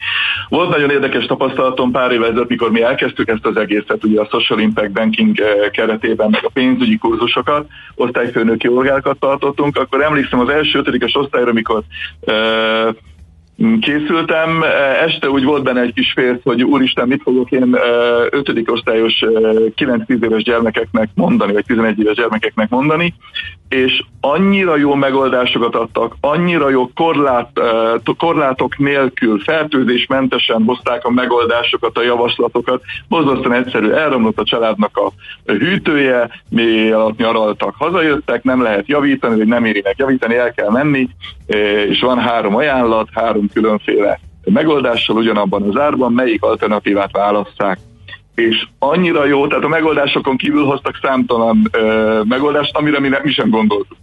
Volt 0.49 0.69
nagyon 0.69 0.91
érdekes 0.91 1.27
tapasztalatom 1.27 1.91
pár 1.91 2.13
évvel 2.13 2.29
ezelőtt, 2.29 2.49
mikor 2.49 2.71
mi 2.71 2.83
elkezdtük 2.83 3.29
ezt 3.29 3.47
az 3.47 3.57
egészet, 3.57 4.05
ugye 4.05 4.21
a 4.21 4.29
Social 4.31 4.61
Impact 4.61 4.93
Banking 4.93 5.37
keretében, 5.73 6.31
meg 6.31 6.45
a 6.45 6.51
pénzügyi 6.53 6.99
kurzusokat, 6.99 7.67
osztályfőnöki 7.95 8.69
orgákat 8.69 9.19
tartottunk, 9.21 9.77
akkor 9.77 10.03
emlékszem 10.03 10.41
az 10.41 10.49
első 10.49 10.79
ötödikes 10.79 11.15
osztályra, 11.15 11.53
mikor 11.53 11.83
készültem. 13.81 14.65
Este 15.05 15.31
úgy 15.31 15.45
volt 15.45 15.63
benne 15.63 15.81
egy 15.81 15.95
kis 15.95 16.13
félsz, 16.13 16.41
hogy 16.43 16.63
úristen, 16.63 17.09
mit 17.09 17.23
fogok 17.23 17.51
én 17.51 17.77
ötödik 18.31 18.73
osztályos 18.73 19.19
9-10 19.23 20.25
éves 20.25 20.43
gyermekeknek 20.43 21.09
mondani, 21.15 21.53
vagy 21.53 21.65
11 21.67 21.99
éves 21.99 22.17
gyermekeknek 22.17 22.69
mondani, 22.69 23.15
és 23.69 24.03
annyira 24.21 24.77
jó 24.77 24.95
megoldásokat 24.95 25.75
adtak, 25.75 26.15
annyira 26.21 26.71
jó 26.71 26.91
korlát, 26.95 27.51
korlátok 28.19 28.79
nélkül, 28.79 29.39
fertőzésmentesen 29.39 30.63
hozták 30.67 31.05
a 31.05 31.11
megoldásokat, 31.11 31.99
a 31.99 32.03
javaslatokat. 32.03 32.83
Borzasztóan 33.09 33.53
egyszerű, 33.53 33.91
elromlott 33.91 34.39
a 34.39 34.45
családnak 34.45 34.97
a 34.97 35.13
hűtője, 35.53 36.31
mi 36.49 36.91
alatt 36.91 37.17
nyaraltak, 37.17 37.75
hazajöttek, 37.79 38.43
nem 38.43 38.63
lehet 38.63 38.89
javítani, 38.89 39.37
vagy 39.37 39.47
nem 39.47 39.65
érinek 39.65 39.95
javítani, 39.97 40.37
el 40.37 40.53
kell 40.53 40.71
menni, 40.71 41.09
és 41.89 42.01
van 42.01 42.19
három 42.19 42.57
ajánlat, 42.57 43.09
három 43.13 43.49
különféle 43.53 44.21
megoldással 44.45 45.17
ugyanabban 45.17 45.63
az 45.63 45.81
árban, 45.81 46.13
melyik 46.13 46.43
alternatívát 46.43 47.13
választák 47.13 47.79
és 48.41 48.67
annyira 48.79 49.27
jó, 49.27 49.47
tehát 49.47 49.65
a 49.65 49.69
megoldásokon 49.69 50.37
kívül 50.37 50.65
hoztak 50.65 50.99
számtalan 51.03 51.69
ö, 51.71 52.21
megoldást, 52.25 52.77
amire 52.77 53.01
mi, 53.01 53.09
ne, 53.09 53.19
mi 53.23 53.33
sem 53.33 53.51
gondoltuk. 53.51 53.97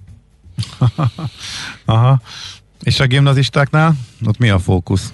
Aha. 1.85 2.19
És 2.83 2.99
a 2.99 3.05
gimnazistáknál? 3.05 3.93
Ott 4.27 4.37
mi 4.37 4.49
a 4.49 4.59
fókusz? 4.59 5.13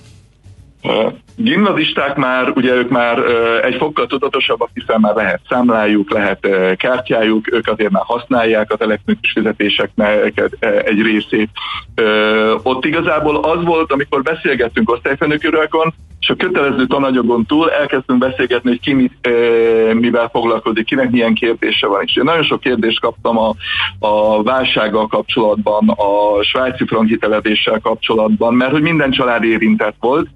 Gimnazisták 1.36 2.16
már, 2.16 2.52
ugye 2.56 2.74
ők 2.74 2.90
már 2.90 3.20
egy 3.64 3.76
fokkal 3.76 4.08
tudatosabbak, 4.08 4.70
hiszen 4.74 5.00
már 5.00 5.16
lehet 5.16 5.40
számlájuk, 5.50 6.12
lehet 6.12 6.48
kártyájuk, 6.78 7.54
ők 7.54 7.68
azért 7.68 7.92
már 7.92 8.04
használják 8.06 8.72
az 8.72 8.82
elektronikus 8.82 9.32
fizetéseknek 9.32 10.44
egy 10.86 11.02
részét. 11.02 11.50
Ott 12.64 12.86
igazából 12.86 13.36
az 13.36 13.64
volt, 13.64 13.92
amikor 13.92 14.22
beszélgettünk 14.22 14.92
osztályfőnökörökön, 14.92 15.94
és 16.20 16.30
a 16.30 16.36
kötelező 16.36 16.86
tananyagon 16.86 17.46
túl 17.46 17.72
elkezdtünk 17.72 18.20
beszélgetni, 18.20 18.70
hogy 18.70 18.80
ki 18.80 18.94
mit, 18.94 19.30
mivel 19.94 20.30
foglalkozik, 20.32 20.86
kinek 20.86 21.12
milyen 21.12 21.34
kérdése 21.34 21.88
van. 21.88 22.04
És 22.06 22.16
én 22.16 22.24
nagyon 22.24 22.44
sok 22.44 22.60
kérdést 22.60 23.00
kaptam 23.00 23.38
a, 23.38 23.54
a 24.00 24.44
válsággal 24.44 25.08
kapcsolatban, 25.08 25.90
a 25.90 26.44
svájci 26.44 26.86
frank 26.86 27.08
hiteledéssel 27.08 27.80
kapcsolatban, 27.80 28.54
mert 28.54 28.72
hogy 28.72 28.82
minden 28.82 29.12
család 29.12 29.44
érintett 29.44 29.96
volt, 30.00 30.28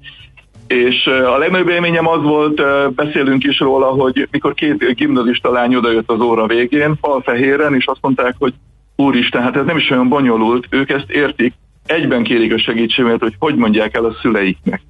és 0.68 1.06
a 1.06 1.38
legnagyobb 1.38 1.70
élményem 1.70 2.08
az 2.08 2.22
volt, 2.22 2.62
beszélünk 2.96 3.44
is 3.44 3.60
róla, 3.60 3.86
hogy 3.86 4.28
mikor 4.32 4.54
két 4.54 4.96
gimnazista 4.96 5.52
lány 5.52 5.76
odajött 5.76 6.12
az 6.12 6.20
óra 6.20 6.48
végén, 6.48 6.98
falfehéren, 7.02 7.76
és 7.76 7.86
azt 7.86 8.02
mondták, 8.02 8.36
hogy 8.38 8.54
úristen, 8.96 9.42
hát 9.42 9.56
ez 9.56 9.66
nem 9.66 9.78
is 9.78 9.90
olyan 9.90 10.10
bonyolult, 10.10 10.68
ők 10.70 10.90
ezt 10.90 11.10
értik, 11.10 11.54
egyben 11.86 12.24
kérik 12.24 12.54
a 12.54 12.60
segítséget, 12.60 13.20
hogy 13.20 13.36
hogy 13.40 13.56
mondják 13.56 13.96
el 13.96 14.06
a 14.06 14.16
szüleiknek. 14.22 14.82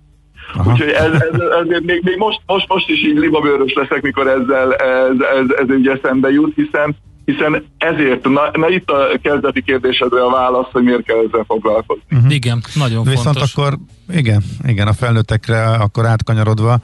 Aha. 0.54 0.72
Úgyhogy 0.72 0.90
ez, 0.90 1.12
ez, 1.12 1.40
ez, 1.40 1.70
ez 1.70 1.82
még, 1.84 2.02
még 2.04 2.18
most, 2.18 2.42
most, 2.46 2.68
most 2.68 2.90
is 2.90 3.04
így 3.04 3.18
libabőrös 3.18 3.74
leszek, 3.74 4.02
mikor 4.02 4.28
ezzel 4.28 4.74
ez, 4.74 5.20
ez, 5.20 5.20
ez, 5.20 5.50
ez 5.58 5.76
ugye 5.76 5.92
eszembe 5.92 6.32
jut, 6.32 6.56
hiszen 6.56 6.96
hiszen 7.32 7.66
ezért, 7.78 8.24
na, 8.24 8.52
na 8.54 8.70
itt 8.70 8.90
a 8.90 9.20
kezdeti 9.22 9.62
kérdésedre 9.62 10.24
a 10.24 10.30
válasz, 10.30 10.68
hogy 10.72 10.84
miért 10.84 11.04
kell 11.04 11.18
ezzel 11.28 11.44
foglalkozni. 11.48 12.04
Uh-huh. 12.12 12.34
Igen, 12.34 12.64
nagyon 12.76 13.04
Viszont 13.04 13.24
fontos. 13.24 13.42
Viszont 13.42 13.68
akkor, 13.68 13.78
igen, 14.18 14.44
igen, 14.68 14.88
a 14.88 14.94
felnőttekre 14.94 15.64
akkor 15.64 16.06
átkanyarodva, 16.06 16.80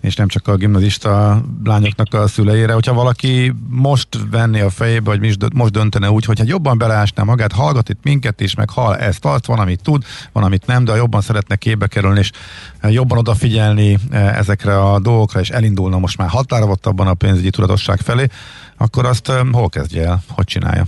és 0.00 0.14
nem 0.16 0.28
csak 0.28 0.48
a 0.48 0.56
gimnazista 0.56 1.40
lányoknak 1.64 2.14
a 2.14 2.26
szüleire, 2.26 2.72
hogyha 2.72 2.94
valaki 2.94 3.52
most 3.68 4.08
venni 4.30 4.60
a 4.60 4.70
fejébe, 4.70 5.10
vagy 5.10 5.38
most 5.54 5.72
döntene 5.72 6.10
úgy, 6.10 6.24
hogy 6.24 6.38
hát 6.38 6.48
jobban 6.48 6.78
beleásná 6.78 7.22
magát, 7.22 7.52
hallgat 7.52 7.88
itt 7.88 7.98
minket 8.02 8.40
is, 8.40 8.54
meg 8.54 8.70
hall 8.70 8.94
ezt, 8.94 9.24
azt, 9.24 9.46
van, 9.46 9.58
amit 9.58 9.82
tud, 9.82 10.02
van, 10.32 10.44
amit 10.44 10.66
nem, 10.66 10.84
de 10.84 10.96
jobban 10.96 11.20
szeretne 11.20 11.56
képbe 11.56 11.86
kerülni, 11.86 12.18
és 12.18 12.30
jobban 12.82 13.18
odafigyelni 13.18 13.98
eh, 14.10 14.38
ezekre 14.38 14.78
a 14.78 14.98
dolgokra, 14.98 15.40
és 15.40 15.50
elindulna 15.50 15.98
most 15.98 16.18
már 16.18 16.28
határozottabban 16.28 17.06
a 17.06 17.14
pénzügyi 17.14 17.50
tudatosság 17.50 17.98
felé, 17.98 18.26
akkor 18.76 19.04
azt 19.04 19.28
eh, 19.28 19.40
hol 19.52 19.68
kezdje 19.68 20.06
el, 20.06 20.22
hogy 20.28 20.44
csinálja? 20.44 20.84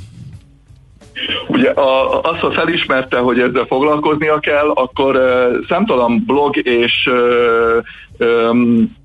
Ugye 1.49 1.71
a, 1.71 2.21
azt, 2.21 2.41
ha 2.41 2.53
felismerte, 2.53 3.19
hogy 3.19 3.39
ezzel 3.39 3.65
foglalkoznia 3.65 4.39
kell, 4.39 4.71
akkor 4.71 5.17
uh, 5.17 5.67
számtalan 5.69 6.23
blog 6.27 6.57
és 6.57 7.09
uh, 7.11 8.29
um, 8.29 8.97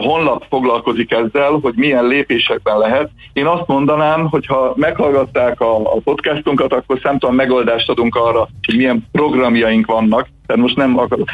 honlap 0.00 0.44
foglalkozik 0.48 1.12
ezzel, 1.12 1.58
hogy 1.62 1.74
milyen 1.76 2.06
lépésekben 2.06 2.78
lehet. 2.78 3.10
Én 3.32 3.46
azt 3.46 3.66
mondanám, 3.66 4.26
hogy 4.28 4.46
ha 4.46 4.72
meghallgatták 4.76 5.60
a, 5.60 5.76
a 5.76 6.00
podcastunkat, 6.04 6.72
akkor 6.72 6.98
számtalan 7.02 7.34
megoldást 7.34 7.88
adunk 7.88 8.14
arra, 8.14 8.48
hogy 8.66 8.76
milyen 8.76 9.06
programjaink 9.12 9.86
vannak. 9.86 10.28
Tehát 10.46 10.62
most 10.62 10.76
nem 10.76 10.98
akarok 10.98 11.28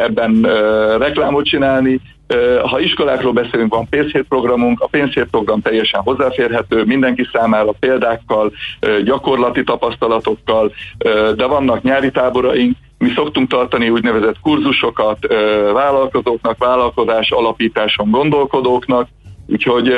ebben 0.00 0.42
reklámot 0.98 1.44
csinálni, 1.44 2.00
ha 2.62 2.80
iskolákról 2.80 3.32
beszélünk, 3.32 3.74
van 3.74 3.88
pénzhét 3.88 4.24
programunk, 4.28 4.80
a 4.80 4.86
pénzhét 4.86 5.26
program 5.30 5.60
teljesen 5.60 6.00
hozzáférhető 6.00 6.84
mindenki 6.84 7.28
számára 7.32 7.72
példákkal, 7.80 8.52
gyakorlati 9.04 9.64
tapasztalatokkal, 9.64 10.72
de 11.36 11.46
vannak 11.46 11.82
nyári 11.82 12.10
táboraink, 12.10 12.76
mi 12.98 13.12
szoktunk 13.14 13.48
tartani 13.48 13.88
úgynevezett 13.88 14.40
kurzusokat 14.42 15.18
vállalkozóknak, 15.72 16.58
vállalkozás 16.58 17.30
alapításon 17.30 18.10
gondolkodóknak, 18.10 19.08
Úgyhogy 19.48 19.92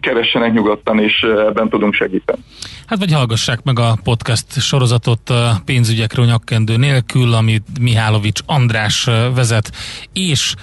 keressenek 0.00 0.52
nyugodtan, 0.52 1.00
és 1.00 1.22
ebben 1.22 1.68
tudunk 1.68 1.94
segíteni. 1.94 2.38
Hát 2.86 2.98
vagy 2.98 3.12
hallgassák 3.12 3.62
meg 3.62 3.78
a 3.78 3.98
podcast 4.04 4.60
sorozatot 4.60 5.32
pénzügyekről 5.64 6.24
nyakkendő 6.24 6.76
nélkül, 6.76 7.32
amit 7.32 7.64
Mihálovics 7.80 8.40
András 8.46 9.04
vezet, 9.34 9.70
és 10.12 10.54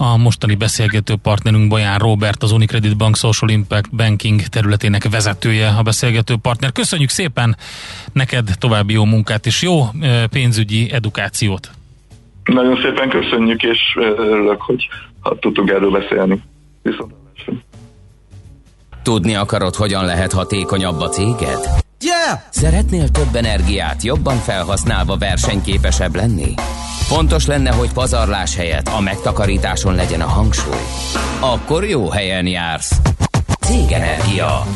A 0.00 0.16
mostani 0.16 0.54
beszélgető 0.54 1.14
partnerünk 1.16 1.68
Baján 1.68 1.98
Robert, 1.98 2.42
az 2.42 2.52
Unicredit 2.52 2.96
Bank 2.96 3.16
Social 3.16 3.50
Impact 3.50 3.94
Banking 3.94 4.40
területének 4.40 5.08
vezetője 5.10 5.68
a 5.68 5.82
beszélgető 5.82 6.36
partner. 6.36 6.72
Köszönjük 6.72 7.08
szépen 7.08 7.56
neked 8.12 8.50
további 8.58 8.92
jó 8.92 9.04
munkát 9.04 9.46
és 9.46 9.62
jó 9.62 9.86
pénzügyi 10.30 10.92
edukációt. 10.92 11.70
Nagyon 12.44 12.78
szépen 12.82 13.08
köszönjük, 13.08 13.62
és 13.62 13.78
örülök, 14.16 14.60
hogy 14.60 14.88
ha 15.20 15.38
tudtunk 15.38 15.70
erről 15.70 15.90
beszélni. 15.90 16.42
Viszont 16.82 17.12
Tudni 19.02 19.34
akarod, 19.34 19.74
hogyan 19.74 20.04
lehet 20.04 20.32
hatékonyabb 20.32 21.00
a 21.00 21.08
céged? 21.08 21.58
Yeah! 22.00 22.40
Szeretnél 22.50 23.08
több 23.08 23.34
energiát 23.34 24.02
jobban 24.02 24.36
felhasználva 24.36 25.16
versenyképesebb 25.16 26.14
lenni? 26.14 26.54
Fontos 27.08 27.46
lenne, 27.46 27.70
hogy 27.70 27.92
pazarlás 27.92 28.56
helyett 28.56 28.88
a 28.88 29.00
megtakarításon 29.00 29.94
legyen 29.94 30.20
a 30.20 30.26
hangsúly. 30.26 30.82
Akkor 31.40 31.84
jó 31.84 32.10
helyen 32.10 32.46
jársz. 32.46 33.00
Cégenergia. 33.60 34.66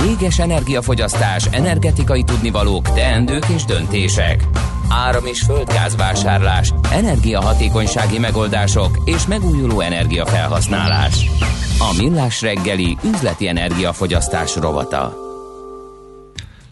Céges 0.00 0.38
energiafogyasztás, 0.38 1.46
energetikai 1.50 2.22
tudnivalók, 2.22 2.92
teendők 2.92 3.46
és 3.54 3.64
döntések. 3.64 4.44
Áram- 4.88 5.26
és 5.26 5.40
földgázvásárlás, 5.40 6.72
energiahatékonysági 6.90 8.18
megoldások 8.18 8.98
és 9.04 9.26
megújuló 9.26 9.80
energiafelhasználás. 9.80 11.30
A 11.78 11.94
Millás 11.96 12.42
reggeli 12.42 12.96
üzleti 13.04 13.48
energiafogyasztás 13.48 14.56
rovata. 14.56 15.23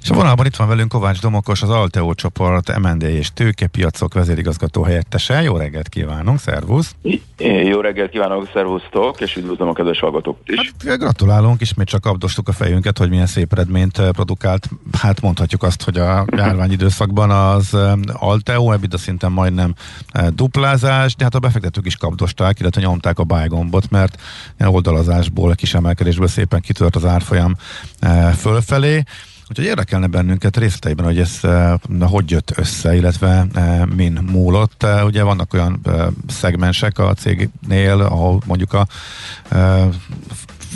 És 0.02 0.10
a 0.10 0.14
vonalban 0.14 0.46
itt 0.46 0.56
van 0.56 0.68
velünk 0.68 0.88
Kovács 0.88 1.20
Domokos, 1.20 1.62
az 1.62 1.70
Alteo 1.70 2.14
csoport 2.14 2.78
MND 2.78 3.02
és 3.02 3.30
tőkepiacok 3.34 4.14
vezérigazgató 4.14 4.82
helyettese. 4.82 5.42
Jó 5.42 5.56
reggelt 5.56 5.88
kívánunk, 5.88 6.38
szervusz! 6.38 6.94
Jó 7.64 7.80
reggelt 7.80 8.10
kívánok, 8.10 8.48
szervusztok, 8.52 9.20
és 9.20 9.36
üdvözlöm 9.36 9.68
a 9.68 9.72
kedves 9.72 10.00
hallgatókat 10.00 10.48
is. 10.48 10.72
Hát, 10.86 10.98
gratulálunk, 10.98 11.60
ismét 11.60 11.86
csak 11.86 12.06
abdostuk 12.06 12.48
a 12.48 12.52
fejünket, 12.52 12.98
hogy 12.98 13.08
milyen 13.08 13.26
szép 13.26 13.52
eredményt 13.52 13.98
eh, 13.98 14.10
produkált. 14.10 14.68
Hát 14.98 15.20
mondhatjuk 15.20 15.62
azt, 15.62 15.82
hogy 15.82 15.98
a 15.98 16.24
járványidőszakban 16.36 17.30
az 17.30 17.74
eh, 17.74 17.92
Alteo 18.12 18.72
ebben 18.72 18.90
szinten 18.98 19.32
majdnem 19.32 19.74
eh, 20.12 20.26
duplázás, 20.26 21.14
de 21.14 21.24
hát 21.24 21.34
a 21.34 21.38
befektetők 21.38 21.86
is 21.86 21.96
kapdosták, 21.96 22.60
illetve 22.60 22.80
nyomták 22.80 23.18
a 23.18 23.24
bájgombot, 23.24 23.90
mert 23.90 24.20
oldalazásból, 24.58 25.54
kis 25.54 25.74
emelkedésből 25.74 26.28
szépen 26.28 26.60
kitört 26.60 26.96
az 26.96 27.04
árfolyam 27.04 27.56
fölfelé. 28.36 29.02
Úgyhogy 29.52 29.66
érdekelne 29.66 30.06
bennünket 30.06 30.56
részleteiben, 30.56 31.04
hogy 31.04 31.18
ez 31.18 31.38
uh, 31.42 32.10
hogy 32.10 32.30
jött 32.30 32.52
össze, 32.56 32.96
illetve 32.96 33.46
uh, 33.54 33.86
min 33.86 34.18
múlott. 34.30 34.82
Uh, 34.82 35.04
ugye 35.04 35.22
vannak 35.22 35.54
olyan 35.54 35.80
szegmensek 36.28 36.98
a 36.98 37.14
cégnél, 37.14 38.00
ahol 38.00 38.42
mondjuk 38.46 38.72
a 38.72 38.86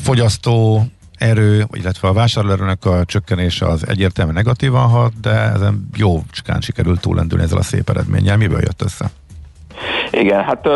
fogyasztó 0.02 0.86
erő, 1.18 1.66
illetve 1.72 2.08
a 2.08 2.12
vásárlóerőnek 2.12 2.84
a 2.84 3.04
csökkenése 3.04 3.66
az 3.66 3.86
egyértelműen 3.86 4.36
negatívan 4.36 4.88
hat, 4.88 5.20
de 5.20 5.30
ezen 5.30 5.88
jó 5.94 6.24
csukán 6.30 6.60
sikerült 6.60 7.00
túlendülni 7.00 7.44
ezzel 7.44 7.58
a 7.58 7.62
szép 7.62 7.90
eredménnyel. 7.90 8.36
Miből 8.36 8.60
jött 8.60 8.82
össze? 8.82 9.10
Igen, 10.10 10.44
hát 10.44 10.68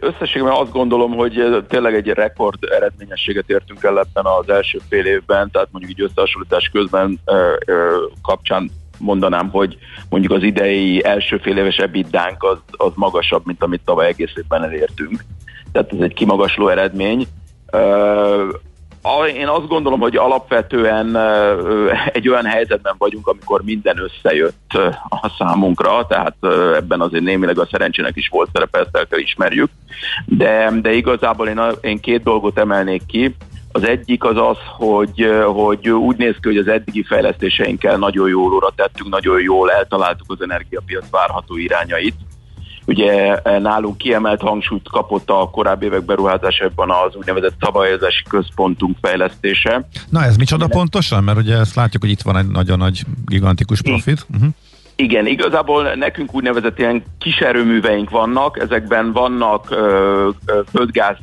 összességében 0.00 0.52
azt 0.52 0.72
gondolom, 0.72 1.14
hogy 1.14 1.64
tényleg 1.68 1.94
egy 1.94 2.08
rekord 2.08 2.64
eredményességet 2.70 3.50
értünk 3.50 3.82
el 3.82 3.98
ebben 3.98 4.24
az 4.24 4.48
első 4.48 4.78
fél 4.88 5.06
évben, 5.06 5.50
tehát 5.50 5.68
mondjuk 5.70 5.92
így 5.98 6.04
összehasonlítás 6.04 6.70
közben 6.72 7.20
kapcsán 8.22 8.70
mondanám, 8.98 9.48
hogy 9.50 9.78
mondjuk 10.10 10.32
az 10.32 10.42
idei 10.42 11.04
első 11.04 11.36
fél 11.36 11.56
éves 11.56 11.76
ebitdánk 11.76 12.42
az, 12.42 12.58
az 12.70 12.92
magasabb, 12.94 13.46
mint 13.46 13.62
amit 13.62 13.80
tavaly 13.84 14.06
egész 14.06 14.32
évben 14.36 14.64
elértünk. 14.64 15.24
Tehát 15.72 15.92
ez 15.92 16.00
egy 16.00 16.14
kimagasló 16.14 16.68
eredmény 16.68 17.26
én 19.36 19.48
azt 19.48 19.66
gondolom, 19.66 20.00
hogy 20.00 20.16
alapvetően 20.16 21.16
egy 22.12 22.28
olyan 22.28 22.44
helyzetben 22.44 22.94
vagyunk, 22.98 23.26
amikor 23.26 23.62
minden 23.62 23.98
összejött 23.98 24.72
a 25.08 25.34
számunkra, 25.38 26.06
tehát 26.06 26.36
ebben 26.74 27.00
azért 27.00 27.24
némileg 27.24 27.58
a 27.58 27.68
szerencsének 27.70 28.16
is 28.16 28.28
volt 28.28 28.50
szerepe, 28.52 28.78
ezt 28.78 28.96
el 28.96 29.06
kell 29.06 29.18
ismerjük, 29.18 29.70
de, 30.26 30.70
de 30.82 30.92
igazából 30.92 31.48
én, 31.48 31.60
én 31.80 32.00
két 32.00 32.22
dolgot 32.22 32.58
emelnék 32.58 33.06
ki. 33.06 33.34
Az 33.72 33.86
egyik 33.88 34.24
az 34.24 34.36
az, 34.36 34.56
hogy, 34.76 35.28
hogy 35.44 35.88
úgy 35.88 36.16
néz 36.16 36.34
ki, 36.40 36.48
hogy 36.48 36.56
az 36.56 36.68
eddigi 36.68 37.02
fejlesztéseinkkel 37.02 37.96
nagyon 37.96 38.28
jól 38.28 38.52
óra 38.52 38.72
tettünk, 38.76 39.10
nagyon 39.10 39.40
jól 39.40 39.70
eltaláltuk 39.70 40.30
az 40.30 40.42
energiapiac 40.42 41.10
várható 41.10 41.56
irányait, 41.56 42.14
Ugye 42.88 43.34
e, 43.34 43.58
nálunk 43.58 43.98
kiemelt 43.98 44.40
hangsúlyt 44.40 44.88
kapott 44.88 45.30
a 45.30 45.50
korábbi 45.52 45.84
évek 45.86 46.04
beruházásában 46.04 46.90
az 46.90 47.14
úgynevezett 47.16 47.54
szabályozási 47.60 48.22
központunk 48.28 48.96
fejlesztése. 49.02 49.88
Na 50.10 50.24
ez 50.24 50.36
micsoda 50.36 50.64
Aminek... 50.64 50.78
pontosan? 50.78 51.24
Mert 51.24 51.38
ugye 51.38 51.56
ezt 51.56 51.74
látjuk, 51.74 52.02
hogy 52.02 52.10
itt 52.10 52.22
van 52.22 52.36
egy 52.36 52.46
nagyon 52.46 52.78
nagy, 52.78 53.02
gigantikus 53.26 53.82
profit. 53.82 54.26
Uh-huh. 54.34 54.48
Igen, 54.96 55.26
igazából 55.26 55.94
nekünk 55.94 56.34
úgynevezett 56.34 56.78
ilyen 56.78 57.02
kis 57.18 57.36
erőműveink 57.36 58.10
vannak, 58.10 58.58
ezekben 58.58 59.12
vannak 59.12 59.70
ö, 59.70 60.28
ö, 60.46 60.60
földgáz 60.70 61.16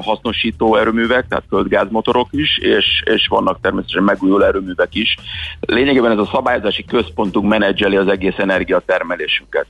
hasznosító 0.00 0.76
erőművek, 0.76 1.28
tehát 1.28 1.44
földgázmotorok 1.48 2.28
is, 2.30 2.58
és, 2.58 3.02
és 3.04 3.26
vannak 3.26 3.60
természetesen 3.60 4.02
megújuló 4.02 4.44
erőművek 4.44 4.94
is. 4.94 5.16
Lényegében 5.60 6.10
ez 6.10 6.18
a 6.18 6.30
szabályozási 6.32 6.84
központunk 6.84 7.48
menedzseli 7.48 7.96
az 7.96 8.08
egész 8.08 8.38
energiatermelésünket 8.38 9.66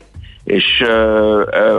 és 0.48 0.84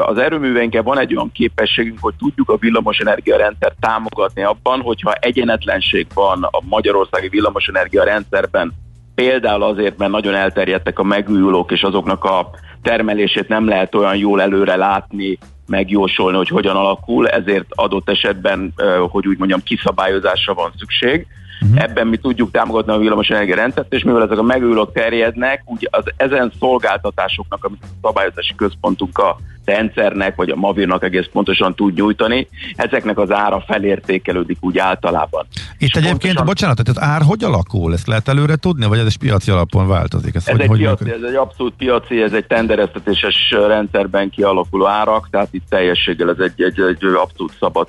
az 0.05 0.17
erőműveinkkel 0.17 0.83
van 0.83 0.99
egy 0.99 1.15
olyan 1.15 1.31
képességünk, 1.31 1.97
hogy 2.01 2.13
tudjuk 2.17 2.49
a 2.49 2.57
villamosenergia 2.57 3.37
rendszer 3.37 3.73
támogatni 3.79 4.43
abban, 4.43 4.81
hogyha 4.81 5.13
egyenetlenség 5.13 6.07
van 6.13 6.43
a 6.43 6.61
magyarországi 6.69 7.27
villamosenergia 7.27 8.03
rendszerben, 8.03 8.73
például 9.15 9.63
azért, 9.63 9.97
mert 9.97 10.11
nagyon 10.11 10.35
elterjedtek 10.35 10.99
a 10.99 11.03
megújulók, 11.03 11.71
és 11.71 11.81
azoknak 11.81 12.23
a 12.23 12.49
termelését 12.81 13.47
nem 13.47 13.67
lehet 13.67 13.95
olyan 13.95 14.15
jól 14.15 14.41
előre 14.41 14.75
látni, 14.75 15.37
megjósolni, 15.67 16.37
hogy 16.37 16.47
hogyan 16.47 16.75
alakul, 16.75 17.27
ezért 17.27 17.67
adott 17.69 18.09
esetben, 18.09 18.73
hogy 19.09 19.27
úgy 19.27 19.37
mondjam, 19.37 19.63
kiszabályozásra 19.63 20.53
van 20.53 20.71
szükség. 20.77 21.27
Uh-huh. 21.61 21.83
Ebben 21.83 22.07
mi 22.07 22.17
tudjuk 22.17 22.51
támogatni 22.51 22.91
a 22.91 22.97
villamosenergia 22.97 23.55
rendszert, 23.55 23.93
és 23.93 24.03
mivel 24.03 24.23
ezek 24.23 24.37
a 24.37 24.43
megújulók 24.43 24.93
terjednek, 24.93 25.61
úgy 25.65 25.87
az 25.91 26.03
ezen 26.17 26.51
szolgáltatásoknak, 26.59 27.63
amit 27.63 27.79
a 27.81 28.07
szabályozási 28.07 28.55
központunk 28.55 29.17
a 29.17 29.37
rendszernek, 29.69 30.35
vagy 30.35 30.49
a 30.49 30.55
Mavirnak 30.55 31.03
egész 31.03 31.27
pontosan 31.31 31.75
tud 31.75 31.93
nyújtani, 31.93 32.47
ezeknek 32.75 33.17
az 33.17 33.31
ára 33.31 33.63
felértékelődik 33.67 34.57
úgy 34.59 34.77
általában. 34.77 35.45
Itt 35.77 35.87
és 35.87 35.93
egyébként, 35.93 36.19
pontosan... 36.21 36.45
bocsánat, 36.45 36.83
tehát 36.83 37.11
ár 37.11 37.21
hogy 37.21 37.43
alakul? 37.43 37.93
Ezt 37.93 38.07
lehet 38.07 38.27
előre 38.27 38.55
tudni, 38.55 38.85
vagy 38.85 38.99
ez 38.99 39.05
egy 39.05 39.17
piaci 39.17 39.51
alapon 39.51 39.87
változik? 39.87 40.35
Ez, 40.35 40.47
ez, 40.47 40.51
hogy, 40.51 40.61
egy, 40.61 40.67
hogy 40.67 40.79
piaci, 40.79 41.11
ez 41.11 41.21
egy 41.21 41.35
abszolút 41.35 41.73
piaci, 41.77 42.21
ez 42.21 42.33
egy 42.33 42.45
tendereztetéses 42.45 43.51
rendszerben 43.67 44.29
kialakuló 44.29 44.87
árak, 44.87 45.27
tehát 45.31 45.47
itt 45.51 45.65
teljességgel 45.69 46.29
ez 46.29 46.39
egy, 46.39 46.61
egy, 46.61 46.79
egy 46.79 47.03
abszolút 47.03 47.53
szabad 47.59 47.87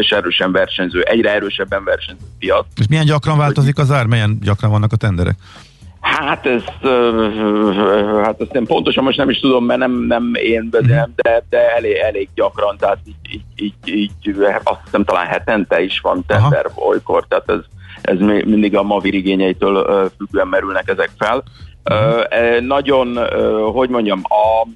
és 0.00 0.10
erősen 0.10 0.52
versenyző, 0.52 1.00
egyre 1.00 1.34
erősebben 1.34 1.84
versenyző 1.84 2.31
piac. 2.42 2.66
És 2.76 2.88
milyen 2.88 3.04
gyakran 3.04 3.38
változik 3.38 3.78
az 3.78 3.90
ár? 3.90 4.06
Milyen 4.06 4.38
gyakran 4.42 4.70
vannak 4.70 4.92
a 4.92 4.96
tenderek? 4.96 5.36
Hát 6.00 6.46
ez, 6.46 6.62
hát 8.22 8.40
ezt 8.40 8.54
én 8.54 8.64
pontosan 8.64 9.04
most 9.04 9.16
nem 9.16 9.30
is 9.30 9.40
tudom, 9.40 9.64
mert 9.64 9.78
nem, 9.78 9.92
nem 9.92 10.30
én 10.34 10.68
vezérem, 10.70 11.12
de, 11.16 11.44
de 11.48 11.74
elég, 11.76 11.96
elég 11.96 12.28
gyakran, 12.34 12.76
tehát 12.76 12.98
így, 13.06 13.44
így, 13.56 13.74
így, 13.84 14.10
így 14.22 14.36
azt 14.62 14.80
hiszem 14.84 15.04
talán 15.04 15.26
hetente 15.26 15.82
is 15.82 16.00
van 16.00 16.24
tender 16.26 16.66
Aha. 16.66 16.86
olykor, 16.86 17.24
tehát 17.28 17.50
ez, 17.50 17.60
ez 18.02 18.18
mindig 18.44 18.76
a 18.76 18.82
Mavir 18.82 19.14
igényeitől 19.14 20.10
függően 20.16 20.48
merülnek 20.48 20.88
ezek 20.88 21.10
fel. 21.18 21.42
Uh-huh. 21.84 22.60
Nagyon, 22.60 23.18
hogy 23.72 23.88
mondjam, 23.88 24.22
a, 24.22 24.68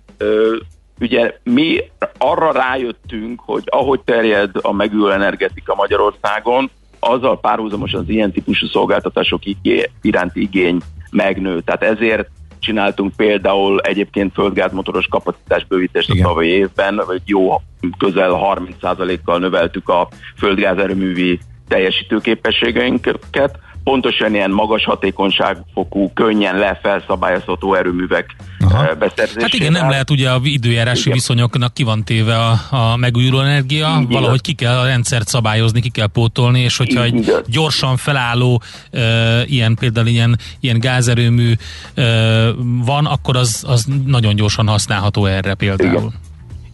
ugye 1.00 1.34
mi 1.42 1.80
arra 2.18 2.52
rájöttünk, 2.52 3.40
hogy 3.44 3.62
ahogy 3.66 4.00
terjed 4.00 4.50
a 4.60 4.72
megújuló 4.72 5.10
energetika 5.10 5.74
Magyarországon, 5.74 6.70
azzal 7.10 7.40
párhuzamosan 7.40 8.00
az 8.00 8.08
ilyen 8.08 8.32
típusú 8.32 8.66
szolgáltatások 8.66 9.42
iránti 10.02 10.40
igény 10.40 10.80
megnő. 11.10 11.60
Tehát 11.60 11.82
ezért 11.82 12.28
csináltunk 12.58 13.16
például 13.16 13.80
egyébként 13.80 14.32
földgázmotoros 14.32 15.06
kapacitásbővítést 15.06 16.10
a 16.10 16.22
tavalyi 16.22 16.48
évben, 16.48 17.00
vagy 17.06 17.20
jó 17.24 17.60
közel 17.98 18.40
30%-kal 18.42 19.38
növeltük 19.38 19.88
a 19.88 20.08
földgázerőművi 20.36 21.38
teljesítőképességeinket, 21.68 23.58
pontosan 23.86 24.34
ilyen 24.34 24.50
magas 24.50 24.84
hatékonyságfokú, 24.84 26.12
könnyen 26.12 26.58
lefelszabályozható 26.58 27.74
erőművek 27.74 28.36
Aha. 28.60 28.94
beszerzésére. 28.94 29.42
Hát 29.42 29.52
igen, 29.52 29.72
nem 29.72 29.90
lehet 29.90 30.10
ugye 30.10 30.30
a 30.30 30.40
időjárási 30.42 31.00
igen. 31.00 31.12
viszonyoknak 31.12 31.74
ki 31.74 31.82
van 31.82 32.04
téve 32.04 32.36
a, 32.36 32.58
a 32.70 32.96
megújuló 32.96 33.40
energia, 33.40 33.98
így 34.00 34.08
valahogy 34.08 34.40
ki 34.40 34.52
kell 34.52 34.78
a 34.78 34.84
rendszert 34.84 35.28
szabályozni, 35.28 35.80
ki 35.80 35.88
kell 35.88 36.06
pótolni, 36.06 36.60
és 36.60 36.76
hogyha 36.76 37.06
így, 37.06 37.14
egy 37.14 37.44
gyorsan 37.46 37.96
felálló 37.96 38.62
e, 38.90 39.00
ilyen 39.44 39.74
például 39.74 40.06
ilyen, 40.06 40.38
ilyen 40.60 40.78
gázerőmű 40.80 41.52
e, 41.94 42.02
van, 42.84 43.06
akkor 43.06 43.36
az, 43.36 43.64
az 43.66 43.86
nagyon 44.06 44.34
gyorsan 44.34 44.66
használható 44.66 45.26
erre 45.26 45.54
például. 45.54 45.90
Igen. 45.90 46.12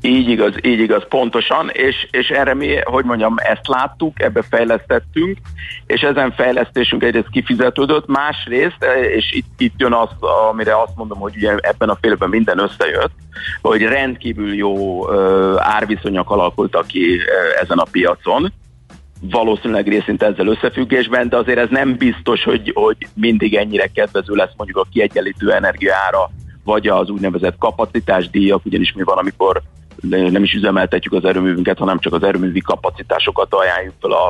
Így 0.05 0.29
igaz, 0.29 0.55
így 0.63 0.81
igaz, 0.81 1.03
pontosan, 1.09 1.71
és, 1.73 2.09
és 2.11 2.29
erre 2.29 2.55
mi, 2.55 2.77
hogy 2.85 3.05
mondjam, 3.05 3.35
ezt 3.37 3.69
láttuk, 3.69 4.23
ebbe 4.23 4.43
fejlesztettünk, 4.51 5.39
és 5.87 6.01
ezen 6.01 6.33
fejlesztésünk 6.33 7.03
egyrészt 7.03 7.31
kifizetődött, 7.31 8.07
másrészt, 8.07 8.87
és 9.17 9.33
itt, 9.33 9.61
itt 9.61 9.75
jön 9.77 9.93
az, 9.93 10.09
amire 10.51 10.81
azt 10.81 10.97
mondom, 10.97 11.19
hogy 11.19 11.37
ugye 11.37 11.57
ebben 11.57 11.89
a 11.89 11.99
félben 12.01 12.29
minden 12.29 12.59
összejött, 12.59 13.13
hogy 13.61 13.83
rendkívül 13.83 14.55
jó 14.55 15.11
árviszonyak 15.59 16.31
alakultak 16.31 16.87
ki 16.87 17.19
ezen 17.61 17.79
a 17.79 17.87
piacon, 17.91 18.53
valószínűleg 19.31 19.89
részint 19.89 20.23
ezzel 20.23 20.47
összefüggésben, 20.47 21.29
de 21.29 21.37
azért 21.37 21.59
ez 21.59 21.69
nem 21.71 21.97
biztos, 21.97 22.45
hogy, 22.45 22.71
hogy 22.75 22.97
mindig 23.15 23.55
ennyire 23.55 23.87
kedvező 23.87 24.35
lesz 24.35 24.53
mondjuk 24.57 24.79
a 24.79 24.87
kiegyenlítő 24.93 25.53
energiára, 25.53 26.31
vagy 26.65 26.89
az 26.89 27.09
úgynevezett 27.09 27.59
kapacitásdíjak, 27.59 28.65
ugyanis 28.65 28.93
mi 28.93 29.03
van, 29.03 29.19
amikor 29.19 29.63
nem 30.09 30.43
is 30.43 30.53
üzemeltetjük 30.53 31.13
az 31.13 31.25
erőművünket, 31.25 31.79
hanem 31.79 31.99
csak 31.99 32.13
az 32.15 32.23
erőművi 32.23 32.61
kapacitásokat 32.61 33.55
ajánljuk 33.55 33.95
fel 34.01 34.11
a, 34.11 34.29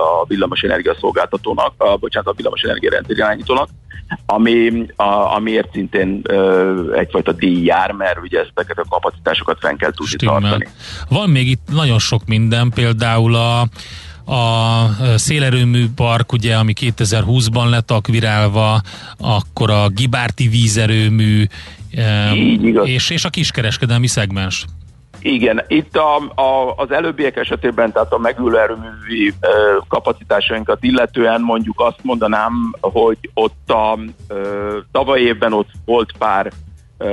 a 0.00 0.24
villamos 0.26 0.64
szolgáltatónak, 1.00 1.72
a, 1.76 1.96
bocsánat, 1.96 2.28
a 2.28 2.34
villamos 2.36 2.62
irányítónak, 3.06 3.68
ami, 4.26 4.86
a, 4.96 5.34
amiért 5.34 5.72
szintén 5.72 6.20
ö, 6.22 6.92
egyfajta 6.94 7.32
díj 7.32 7.64
jár, 7.64 7.92
mert 7.92 8.18
ugye 8.22 8.38
ezeket 8.38 8.78
a 8.78 8.88
kapacitásokat 8.88 9.58
fenn 9.60 9.76
kell 9.76 9.90
tudni 9.90 10.12
Stimmel. 10.12 10.40
tartani. 10.40 10.68
Van 11.08 11.30
még 11.30 11.48
itt 11.48 11.68
nagyon 11.72 11.98
sok 11.98 12.26
minden, 12.26 12.70
például 12.70 13.34
a 13.34 13.66
a 14.30 15.16
szélerőmű 15.16 15.86
park, 15.94 16.32
ugye, 16.32 16.56
ami 16.56 16.72
2020-ban 16.80 17.68
lett 17.70 17.90
akvirálva, 17.90 18.80
akkor 19.18 19.70
a 19.70 19.88
Gibárti 19.88 20.48
vízerőmű, 20.48 21.44
és, 22.84 23.10
és 23.10 23.24
a 23.24 23.30
kiskereskedelmi 23.30 24.06
szegmens. 24.06 24.64
Igen, 25.20 25.64
itt 25.66 25.96
a, 25.96 26.16
a, 26.34 26.74
az 26.76 26.90
előbbiek 26.90 27.36
esetében, 27.36 27.92
tehát 27.92 28.12
a 28.12 28.18
megülő 28.18 28.58
erőművi 28.58 29.34
e, 29.40 29.48
kapacitásainkat 29.88 30.82
illetően 30.82 31.40
mondjuk 31.40 31.80
azt 31.80 31.98
mondanám, 32.02 32.74
hogy 32.80 33.18
ott 33.34 33.70
a 33.70 33.98
e, 34.28 34.34
tavaly 34.92 35.20
évben 35.20 35.52
ott 35.52 35.70
volt 35.84 36.12
pár 36.18 36.52
e, 36.98 37.06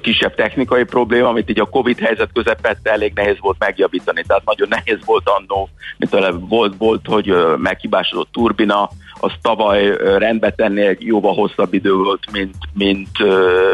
kisebb 0.00 0.34
technikai 0.34 0.84
probléma, 0.84 1.28
amit 1.28 1.50
így 1.50 1.60
a 1.60 1.68
Covid 1.68 1.98
helyzet 1.98 2.30
közepette 2.32 2.90
elég 2.90 3.12
nehéz 3.14 3.36
volt 3.40 3.56
megjavítani, 3.58 4.22
tehát 4.26 4.44
nagyon 4.44 4.68
nehéz 4.68 4.98
volt 5.04 5.28
annó, 5.28 5.68
mint 5.96 6.40
volt, 6.48 6.74
volt, 6.78 7.06
hogy 7.06 7.34
meghibásodott 7.56 8.32
turbina, 8.32 8.90
az 9.20 9.32
tavaly 9.42 9.96
rendbe 10.18 10.50
tenni 10.50 10.80
egy 10.80 11.06
jóval 11.06 11.34
hosszabb 11.34 11.74
idő 11.74 11.94
volt, 11.94 12.30
mint, 12.32 12.56
mint, 12.72 13.18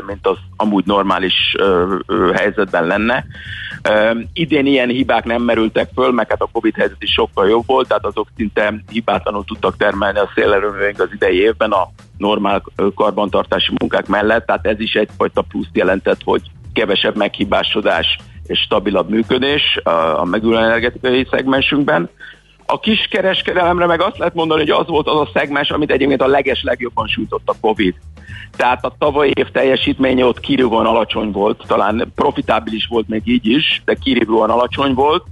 mint 0.07 0.27
az 0.27 0.37
amúgy 0.57 0.85
normális 0.87 1.57
helyzetben 2.35 2.87
lenne. 2.87 3.25
Idén 4.33 4.67
ilyen 4.67 4.89
hibák 4.89 5.25
nem 5.25 5.43
merültek 5.43 5.91
föl, 5.95 6.13
meg 6.13 6.29
hát 6.29 6.41
a 6.41 6.49
Covid 6.53 6.75
helyzet 6.77 7.03
is 7.03 7.13
sokkal 7.13 7.49
jobb 7.49 7.67
volt, 7.67 7.89
tehát 7.89 8.05
azok 8.05 8.29
szinte 8.37 8.75
hibátlanul 8.91 9.45
tudtak 9.45 9.77
termelni 9.77 10.19
a 10.19 10.31
szélerőműveink 10.35 11.01
az 11.01 11.09
idei 11.13 11.41
évben 11.41 11.71
a 11.71 11.89
normál 12.19 12.63
karbantartási 12.95 13.73
munkák 13.81 14.07
mellett, 14.07 14.47
tehát 14.47 14.67
ez 14.67 14.81
is 14.81 14.95
egyfajta 14.95 15.43
plusz 15.43 15.69
jelentett, 15.73 16.21
hogy 16.25 16.43
kevesebb 16.73 17.17
meghibásodás 17.17 18.19
és 18.47 18.59
stabilabb 18.59 19.11
működés 19.11 19.81
a 20.17 20.25
megújuló 20.25 20.59
energetikai 20.59 21.27
szegmensünkben. 21.31 22.09
A 22.75 22.79
kiskereskedelemre 22.79 23.87
meg 23.87 24.03
azt 24.03 24.19
lehet 24.19 24.35
mondani, 24.35 24.61
hogy 24.61 24.71
az 24.71 24.87
volt 24.87 25.07
az 25.09 25.21
a 25.21 25.31
szegmens, 25.33 25.71
amit 25.71 25.91
egyébként 25.91 26.23
a 26.23 26.27
leges 26.27 26.63
legjobban 26.63 27.07
sújtott 27.07 27.49
a 27.49 27.55
Covid. 27.61 27.95
Tehát 28.57 28.85
a 28.85 28.95
tavalyi 28.99 29.33
év 29.35 29.51
teljesítménye 29.51 30.25
ott 30.25 30.41
kirívóan 30.41 30.87
alacsony 30.87 31.31
volt, 31.31 31.65
talán 31.67 32.13
profitábilis 32.15 32.87
volt 32.87 33.09
még 33.09 33.23
így 33.25 33.47
is, 33.47 33.83
de 33.85 33.95
kirívóan 33.95 34.51
alacsony 34.51 34.95
volt. 34.95 35.25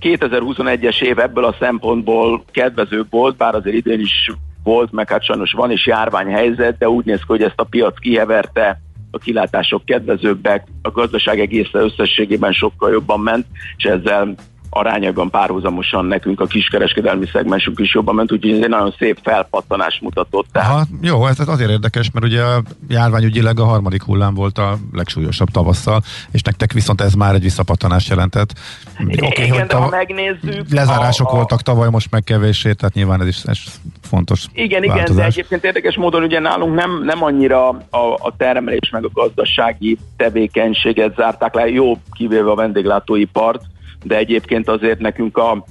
2021-es 0.00 1.02
év 1.02 1.18
ebből 1.18 1.44
a 1.44 1.56
szempontból 1.58 2.44
kedvezőbb 2.50 3.06
volt, 3.10 3.36
bár 3.36 3.54
azért 3.54 3.76
idén 3.76 4.00
is 4.00 4.30
volt, 4.62 4.92
meg 4.92 5.10
hát 5.10 5.24
sajnos 5.24 5.52
van 5.52 5.70
is 5.70 5.86
járványhelyzet, 5.86 6.78
de 6.78 6.88
úgy 6.88 7.04
néz 7.04 7.18
ki, 7.18 7.26
hogy 7.26 7.42
ezt 7.42 7.60
a 7.60 7.64
piac 7.64 7.98
kiheverte, 7.98 8.80
a 9.10 9.18
kilátások 9.18 9.84
kedvezőbbek, 9.84 10.66
a 10.82 10.90
gazdaság 10.90 11.40
egészen 11.40 11.82
összességében 11.82 12.52
sokkal 12.52 12.90
jobban 12.90 13.20
ment, 13.20 13.46
és 13.76 13.84
ezzel 13.84 14.34
arányaiban 14.78 15.30
párhuzamosan 15.30 16.04
nekünk 16.04 16.40
a 16.40 16.46
kiskereskedelmi 16.46 17.26
szegmensünk 17.32 17.78
is 17.78 17.94
jobban 17.94 18.14
ment, 18.14 18.32
úgyhogy 18.32 18.50
ez 18.50 18.62
egy 18.62 18.68
nagyon 18.68 18.94
szép 18.98 19.18
felpattanást 19.22 20.00
mutatott. 20.00 20.46
Tehát. 20.52 20.70
Aha, 20.70 20.84
jó, 21.00 21.26
ez 21.26 21.48
azért 21.48 21.70
érdekes, 21.70 22.10
mert 22.10 22.26
ugye 22.26 22.42
a 22.42 22.62
járványügyileg 22.88 23.60
a 23.60 23.64
harmadik 23.64 24.02
hullám 24.02 24.34
volt 24.34 24.58
a 24.58 24.76
legsúlyosabb 24.92 25.48
tavasszal, 25.48 26.02
és 26.30 26.42
nektek 26.42 26.72
viszont 26.72 27.00
ez 27.00 27.14
már 27.14 27.34
egy 27.34 27.42
visszapattanást 27.42 28.08
jelentett. 28.08 28.52
Okay, 29.00 29.44
Igen, 29.44 29.50
hogy 29.50 29.66
tav- 29.66 29.82
ha 29.82 29.88
megnézzük... 29.88 30.70
Lezárások 30.70 31.28
a, 31.28 31.32
a... 31.32 31.34
voltak 31.34 31.62
tavaly, 31.62 31.88
most 31.90 32.10
meg 32.10 32.24
kevéssé, 32.24 32.72
tehát 32.72 32.94
nyilván 32.94 33.20
ez 33.20 33.26
is 33.26 33.42
ez 33.44 33.58
fontos 34.02 34.44
Igen, 34.52 34.80
változás. 34.80 35.04
igen, 35.04 35.16
de 35.16 35.24
egyébként 35.24 35.64
érdekes 35.64 35.96
módon 35.96 36.22
ugye 36.22 36.40
nálunk 36.40 36.74
nem, 36.74 37.04
nem 37.04 37.24
annyira 37.24 37.68
a, 37.68 38.14
a 38.18 38.34
termelés 38.36 38.90
meg 38.90 39.04
a 39.04 39.10
gazdasági 39.12 39.98
tevékenységet 40.16 41.14
zárták 41.14 41.54
le, 41.54 41.68
jó 41.68 41.98
kivéve 42.12 42.50
a 42.50 42.54
vendéglátóipart, 42.54 43.62
de 44.06 44.16
egyébként 44.16 44.68
azért 44.68 44.98
nekünk 44.98 45.36
a 45.36 45.64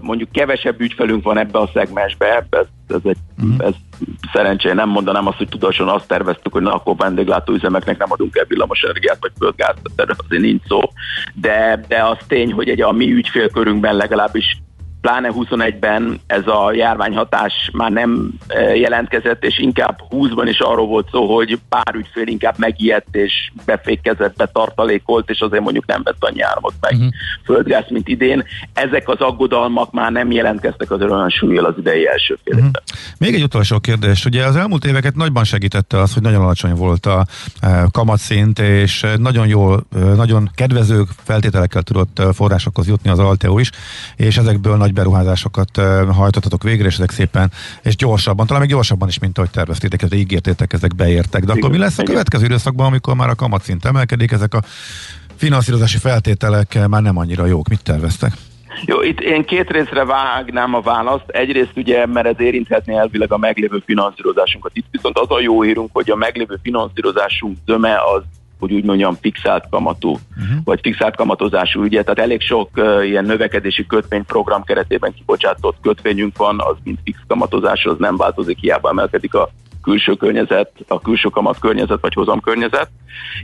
mondjuk 0.00 0.32
kevesebb 0.32 0.80
ügyfelünk 0.80 1.24
van 1.24 1.38
ebbe 1.38 1.58
a 1.58 1.70
szegmensbe, 1.72 2.46
ez, 2.50 2.66
ez, 2.88 3.00
egy, 3.04 3.16
uh-huh. 3.42 3.66
ez 3.66 3.74
szerencsére 4.32 4.74
nem 4.74 4.88
mondanám 4.88 5.26
azt, 5.26 5.36
hogy 5.36 5.48
tudatosan 5.48 5.88
azt 5.88 6.06
terveztük, 6.06 6.52
hogy 6.52 6.62
na 6.62 6.74
akkor 6.74 6.96
vendéglátó 6.96 7.52
üzemeknek 7.52 7.98
nem 7.98 8.12
adunk 8.12 8.36
el 8.36 8.44
villamos 8.48 8.82
energiát 8.82 9.18
vagy 9.20 9.32
földgázt, 9.38 9.80
erről 9.96 10.16
azért 10.18 10.42
nincs 10.42 10.62
szó, 10.66 10.80
de, 11.34 11.84
de 11.88 12.04
az 12.04 12.18
tény, 12.26 12.52
hogy 12.52 12.68
egy 12.68 12.80
a 12.80 12.92
mi 12.92 13.12
ügyfélkörünkben 13.12 13.96
legalábbis 13.96 14.62
pláne 15.00 15.30
21-ben 15.32 16.20
ez 16.26 16.46
a 16.46 16.72
járványhatás 16.72 17.70
már 17.72 17.90
nem 17.90 18.30
e, 18.46 18.76
jelentkezett, 18.76 19.44
és 19.44 19.58
inkább 19.58 20.00
20-ban 20.10 20.46
is 20.48 20.58
arról 20.58 20.86
volt 20.86 21.08
szó, 21.10 21.34
hogy 21.34 21.58
pár 21.68 21.94
ügyfél 21.94 22.26
inkább 22.26 22.54
megijedt 22.58 23.16
és 23.16 23.52
befékezett, 23.64 24.36
betartalékolt, 24.36 25.30
és 25.30 25.40
azért 25.40 25.62
mondjuk 25.62 25.86
nem 25.86 26.02
vett 26.02 26.24
annyi 26.24 26.40
áramot 26.40 26.74
meg 26.80 26.92
uh-huh. 26.92 27.08
földgáz, 27.44 27.84
mint 27.88 28.08
idén. 28.08 28.44
Ezek 28.72 29.08
az 29.08 29.20
aggodalmak 29.20 29.92
már 29.92 30.12
nem 30.12 30.30
jelentkeztek 30.30 30.90
az 30.90 31.00
olyan 31.00 31.28
súlyjal 31.28 31.64
az 31.64 31.74
idei 31.78 32.08
első 32.08 32.38
fél 32.44 32.54
uh-huh. 32.54 32.70
Még 33.18 33.34
egy 33.34 33.42
utolsó 33.42 33.78
kérdés. 33.78 34.24
Ugye 34.24 34.44
az 34.44 34.56
elmúlt 34.56 34.84
éveket 34.84 35.14
nagyban 35.14 35.44
segítette 35.44 35.98
az, 35.98 36.14
hogy 36.14 36.22
nagyon 36.22 36.42
alacsony 36.42 36.74
volt 36.74 37.06
a 37.06 37.26
e, 37.60 37.86
kamatszint, 37.90 38.58
és 38.58 39.06
nagyon 39.16 39.46
jól, 39.46 39.86
e, 39.94 39.98
nagyon 39.98 40.50
kedvező 40.54 41.02
feltételekkel 41.22 41.82
tudott 41.82 42.22
forrásokhoz 42.32 42.88
jutni 42.88 43.10
az 43.10 43.18
Alteo 43.18 43.58
is, 43.58 43.70
és 44.16 44.36
ezekből 44.36 44.76
nagy 44.76 44.89
nagy 44.90 45.04
beruházásokat 45.04 45.80
hajtottatok 46.12 46.62
végre, 46.62 46.86
és 46.86 46.94
ezek 46.94 47.10
szépen, 47.10 47.50
és 47.82 47.96
gyorsabban, 47.96 48.46
talán 48.46 48.62
még 48.62 48.70
gyorsabban 48.70 49.08
is, 49.08 49.18
mint 49.18 49.38
ahogy 49.38 49.50
terveztétek, 49.50 50.02
ezek 50.02 50.18
ígértétek, 50.18 50.72
ezek 50.72 50.94
beértek. 50.94 51.44
De 51.44 51.52
akkor 51.52 51.70
mi 51.70 51.78
lesz 51.78 51.98
a 51.98 52.02
következő 52.02 52.44
időszakban, 52.44 52.86
amikor 52.86 53.14
már 53.14 53.28
a 53.28 53.34
kamatszint 53.34 53.84
emelkedik, 53.84 54.32
ezek 54.32 54.54
a 54.54 54.62
finanszírozási 55.36 55.98
feltételek 55.98 56.88
már 56.88 57.02
nem 57.02 57.16
annyira 57.16 57.46
jók. 57.46 57.68
Mit 57.68 57.82
terveztek? 57.82 58.32
Jó, 58.84 59.02
itt 59.02 59.20
én 59.20 59.44
két 59.44 59.70
részre 59.70 60.04
vágnám 60.04 60.74
a 60.74 60.80
választ. 60.80 61.28
Egyrészt 61.28 61.76
ugye, 61.76 62.06
mert 62.06 62.26
ez 62.26 62.40
érinthetné 62.40 62.96
elvileg 62.96 63.32
a 63.32 63.38
meglévő 63.38 63.82
finanszírozásunkat. 63.86 64.70
Itt 64.74 64.86
viszont 64.90 65.18
az 65.18 65.30
a 65.30 65.40
jó 65.40 65.62
hírunk, 65.62 65.90
hogy 65.92 66.10
a 66.10 66.16
meglévő 66.16 66.58
finanszírozásunk 66.62 67.56
zöme 67.66 67.94
az 68.14 68.22
hogy 68.60 68.72
úgy 68.72 68.84
mondjam, 68.84 69.14
fixált 69.20 69.64
kamatú, 69.70 70.10
uh-huh. 70.10 70.58
vagy 70.64 70.80
fixált 70.82 71.16
kamatozású 71.16 71.82
ügyet. 71.82 72.04
Tehát 72.04 72.18
elég 72.18 72.40
sok 72.40 72.70
uh, 72.76 73.06
ilyen 73.08 73.24
növekedési 73.24 73.86
kötvényprogram 73.86 74.64
keretében 74.64 75.14
kibocsátott 75.14 75.76
kötvényünk 75.82 76.36
van, 76.36 76.60
az 76.60 76.76
mint 76.84 76.98
fix 77.04 77.18
kamatozás, 77.26 77.84
az 77.84 77.96
nem 77.98 78.16
változik, 78.16 78.58
hiába 78.58 78.88
emelkedik 78.88 79.34
a 79.34 79.50
külső 79.82 80.14
környezet, 80.14 80.70
a 80.88 81.00
külső 81.00 81.28
kamat 81.28 81.58
környezet 81.58 82.00
vagy 82.00 82.14
hozam 82.14 82.40
környezet, 82.40 82.90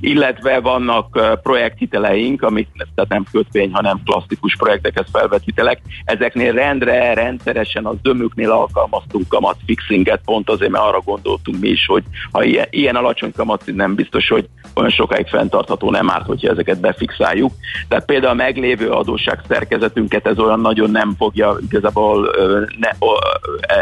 illetve 0.01 0.61
vannak 0.61 1.39
projekthiteleink, 1.43 2.43
amik 2.43 2.69
tehát 2.95 3.11
nem 3.11 3.25
kötvény, 3.33 3.73
hanem 3.73 4.01
klasszikus 4.05 4.57
projektekhez 4.57 5.07
felvett 5.13 5.45
hitelek. 5.45 5.81
Ezeknél 6.05 6.53
rendre, 6.53 7.15
rendszeresen 7.15 7.87
az 7.87 7.97
dömüknél 8.03 8.51
alkalmaztunk 8.51 9.29
kamat 9.29 9.57
fixinget, 9.67 10.21
pont 10.25 10.51
azért, 10.51 10.71
mert 10.71 10.85
arra 10.85 11.01
gondoltunk 11.01 11.61
mi 11.61 11.69
is, 11.69 11.87
hogy 11.87 12.03
ha 12.31 12.45
ilyen, 12.45 12.67
ilyen 12.71 12.97
alacsony 12.97 13.33
kamat 13.33 13.63
nem 13.67 13.95
biztos, 13.95 14.29
hogy 14.29 14.49
olyan 14.75 14.91
sokáig 14.91 15.27
fenntartható 15.27 15.91
nem 15.91 16.11
árt, 16.11 16.27
hogyha 16.27 16.51
ezeket 16.51 16.81
befixáljuk. 16.81 17.53
Tehát 17.89 18.05
például 18.05 18.33
a 18.33 18.43
meglévő 18.45 18.91
adósság 18.91 19.41
szerkezetünket 19.49 20.27
ez 20.27 20.39
olyan 20.39 20.61
nagyon 20.61 20.91
nem 20.91 21.15
fogja, 21.19 21.57
igazából 21.69 22.31
ne, 22.79 22.89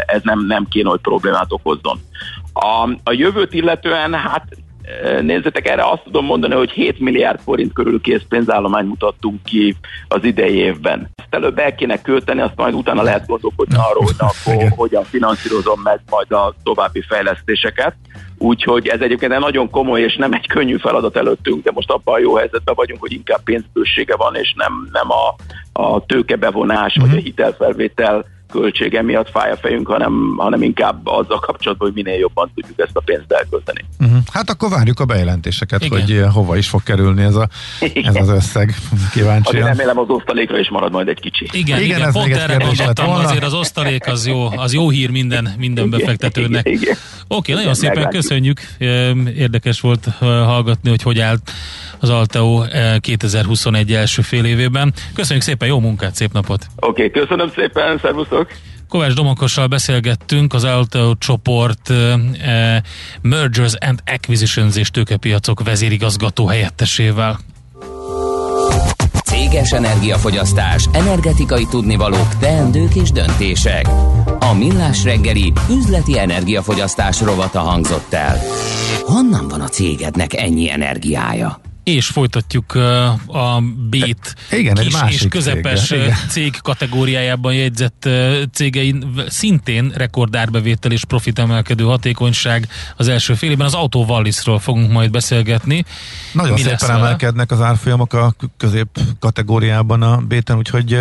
ez 0.05 0.21
nem, 0.23 0.45
nem 0.45 0.67
kéne, 0.69 0.89
hogy 0.89 0.99
problémát 0.99 1.51
okozzon. 1.51 1.99
A, 2.57 2.89
a 3.03 3.11
jövőt 3.11 3.53
illetően 3.53 4.13
hát 4.13 4.43
Nézzetek, 5.21 5.67
erre 5.67 5.89
azt 5.89 6.03
tudom 6.03 6.25
mondani, 6.25 6.53
hogy 6.53 6.71
7 6.71 6.99
milliárd 6.99 7.39
forint 7.39 7.73
körül 7.73 8.01
készpénzállományt 8.01 8.87
mutattunk 8.87 9.43
ki 9.43 9.75
az 10.07 10.23
idei 10.23 10.55
évben. 10.55 11.09
Ezt 11.15 11.33
előbb 11.33 11.57
el 11.59 11.75
kéne 11.75 12.01
költeni, 12.01 12.41
azt 12.41 12.55
majd 12.55 12.73
utána 12.73 13.01
lehet 13.01 13.27
gondolkodni 13.27 13.75
arról, 13.75 14.03
hogy 14.03 14.15
akkor 14.17 14.69
hogyan 14.69 15.03
finanszírozom 15.03 15.81
meg 15.81 15.99
majd 16.09 16.31
a 16.31 16.53
további 16.63 17.01
fejlesztéseket. 17.01 17.95
Úgyhogy 18.37 18.87
ez 18.87 19.01
egyébként 19.01 19.31
egy 19.31 19.39
nagyon 19.39 19.69
komoly 19.69 20.01
és 20.01 20.15
nem 20.15 20.33
egy 20.33 20.47
könnyű 20.47 20.77
feladat 20.77 21.15
előttünk, 21.15 21.63
de 21.63 21.71
most 21.71 21.91
abban 21.91 22.15
a 22.15 22.19
jó 22.19 22.35
helyzetben 22.35 22.75
vagyunk, 22.75 23.01
hogy 23.01 23.11
inkább 23.11 23.43
pénzbősége 23.43 24.15
van, 24.15 24.35
és 24.35 24.53
nem, 24.57 24.89
nem 24.91 25.07
a, 25.11 25.35
a 25.81 26.05
tőkebevonás 26.05 26.95
uh-huh. 26.95 27.11
vagy 27.11 27.19
a 27.19 27.23
hitelfelvétel 27.23 28.25
költsége 28.51 29.01
miatt 29.01 29.29
fáj 29.29 29.51
a 29.51 29.55
fejünk, 29.55 29.87
hanem, 29.87 30.35
hanem 30.37 30.61
inkább 30.61 31.07
azzal 31.07 31.39
kapcsolatban, 31.39 31.91
hogy 31.91 32.03
minél 32.03 32.19
jobban 32.19 32.51
tudjuk 32.55 32.79
ezt 32.79 32.95
a 32.95 32.99
pénzt 32.99 33.31
elkölteni. 33.31 33.85
Uh-huh. 33.99 34.17
Hát 34.31 34.49
akkor 34.49 34.69
várjuk 34.69 34.99
a 34.99 35.05
bejelentéseket, 35.05 35.83
Igen. 35.83 35.99
hogy 35.99 36.11
eh, 36.11 36.33
hova 36.33 36.57
is 36.57 36.67
fog 36.67 36.83
kerülni 36.83 37.23
ez, 37.23 37.35
a, 37.35 37.47
ez 38.03 38.15
az 38.15 38.29
összeg. 38.29 38.75
Kíváncsi. 39.13 39.47
Azért 39.47 39.65
remélem 39.65 39.97
az 39.99 40.09
osztalékra 40.09 40.59
is 40.59 40.69
marad 40.69 40.91
majd 40.91 41.07
egy 41.07 41.19
kicsi. 41.19 41.49
Igen, 41.51 41.81
igen, 41.81 41.97
igen 41.97 42.11
pont 42.11 42.35
erre 42.35 42.55
gondoltam, 42.55 43.09
azért 43.09 43.43
az 43.43 43.53
osztalék 43.53 44.07
az 44.07 44.27
jó, 44.27 44.47
az 44.55 44.73
jó 44.73 44.89
hír 44.89 45.09
minden, 45.09 45.53
minden 45.57 45.89
befektetőnek. 45.89 46.67
Oké, 46.67 46.87
okay, 47.27 47.55
nagyon 47.55 47.73
szépen 47.73 47.95
meglátjuk. 47.95 48.21
köszönjük. 48.21 48.59
Érdekes 49.37 49.81
volt 49.81 50.07
eh, 50.07 50.27
hallgatni, 50.27 50.89
hogy 50.89 51.01
hogy 51.01 51.19
állt 51.19 51.51
az 51.99 52.09
Alteo 52.09 52.63
2021 52.99 53.91
eh, 53.91 53.99
első 53.99 54.21
fél 54.21 54.45
évében. 54.45 54.93
Köszönjük 55.13 55.43
szépen, 55.43 55.67
jó 55.67 55.79
munkát, 55.79 56.15
szép 56.15 56.31
napot! 56.31 56.65
Oké, 56.75 57.05
okay, 57.05 57.21
köszönöm 57.21 57.51
szépen, 57.55 57.99
szervusztok! 58.01 58.34
Kovács 58.89 59.13
Domonkossal 59.13 59.67
beszélgettünk 59.67 60.53
az 60.53 60.63
Alteo 60.63 61.15
csoport 61.15 61.89
uh, 61.89 62.13
Mergers 63.21 63.73
and 63.79 63.99
Acquisitions 64.05 64.75
és 64.75 64.89
tőkepiacok 64.89 65.63
vezérigazgató 65.63 66.45
helyettesével. 66.45 67.39
Céges 69.25 69.71
energiafogyasztás, 69.71 70.85
energetikai 70.91 71.65
tudnivalók, 71.65 72.37
teendők 72.39 72.95
és 72.95 73.11
döntések. 73.11 73.87
A 74.39 74.53
Millás 74.53 75.03
reggeli 75.03 75.53
üzleti 75.69 76.19
energiafogyasztás 76.19 77.21
rovata 77.21 77.59
hangzott 77.59 78.13
el. 78.13 78.37
Honnan 79.01 79.47
van 79.47 79.61
a 79.61 79.67
cégednek 79.67 80.33
ennyi 80.33 80.71
energiája? 80.71 81.59
És 81.85 82.07
folytatjuk 82.07 82.75
a 83.27 83.61
Bét 83.89 84.35
igen, 84.51 84.75
kis 84.75 84.95
és 85.09 85.25
közepes 85.29 85.87
cég, 85.87 86.13
cég 86.29 86.61
kategóriájában 86.61 87.53
jegyzett 87.53 88.09
cégein 88.53 89.21
szintén 89.27 89.91
rekordárbevétel 89.95 90.91
és 90.91 91.05
profit 91.05 91.39
emelkedő 91.39 91.83
hatékonyság 91.83 92.67
az 92.95 93.07
első 93.07 93.33
félében. 93.33 93.65
Az 93.65 93.73
Auto 93.73 93.99
Wallisról 93.99 94.59
fogunk 94.59 94.91
majd 94.91 95.11
beszélgetni. 95.11 95.85
Nagyon 96.31 96.53
Mi 96.53 96.59
szépen 96.59 96.89
emelkednek 96.89 97.51
az 97.51 97.61
árfolyamok 97.61 98.13
a 98.13 98.35
közép 98.57 98.99
kategóriában 99.19 100.01
a 100.01 100.17
Béten, 100.17 100.57
úgyhogy 100.57 100.99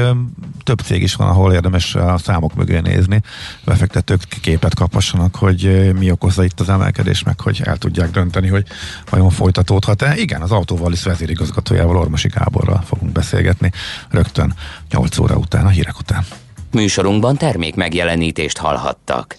több 0.62 0.78
cég 0.78 1.02
is 1.02 1.14
van, 1.14 1.28
ahol 1.28 1.52
érdemes 1.52 1.94
a 1.94 2.18
számok 2.18 2.54
mögé 2.54 2.78
nézni. 2.78 3.22
Befektetők 3.64 4.20
képet 4.40 4.74
kaphassanak, 4.74 5.34
hogy 5.34 5.92
mi 5.98 6.10
okozza 6.10 6.44
itt 6.44 6.60
az 6.60 6.68
emelkedés, 6.68 7.22
meg 7.22 7.40
hogy 7.40 7.60
el 7.64 7.76
tudják 7.76 8.10
dönteni, 8.10 8.48
hogy 8.48 8.66
vajon 9.10 9.30
folytatódhat-e. 9.30 10.16
Igen, 10.16 10.42
az 10.42 10.50
Auto 10.50 10.73
Wallis 10.80 11.02
vezérigazgatójával, 11.02 11.96
Ormosi 11.96 12.28
Gáborral 12.28 12.82
fogunk 12.86 13.12
beszélgetni 13.12 13.70
rögtön 14.10 14.54
8 14.90 15.18
óra 15.18 15.36
után, 15.36 15.66
a 15.66 15.68
hírek 15.68 15.98
után. 15.98 16.24
Műsorunkban 16.72 17.36
termék 17.36 17.74
megjelenítést 17.74 18.58
hallhattak. 18.58 19.32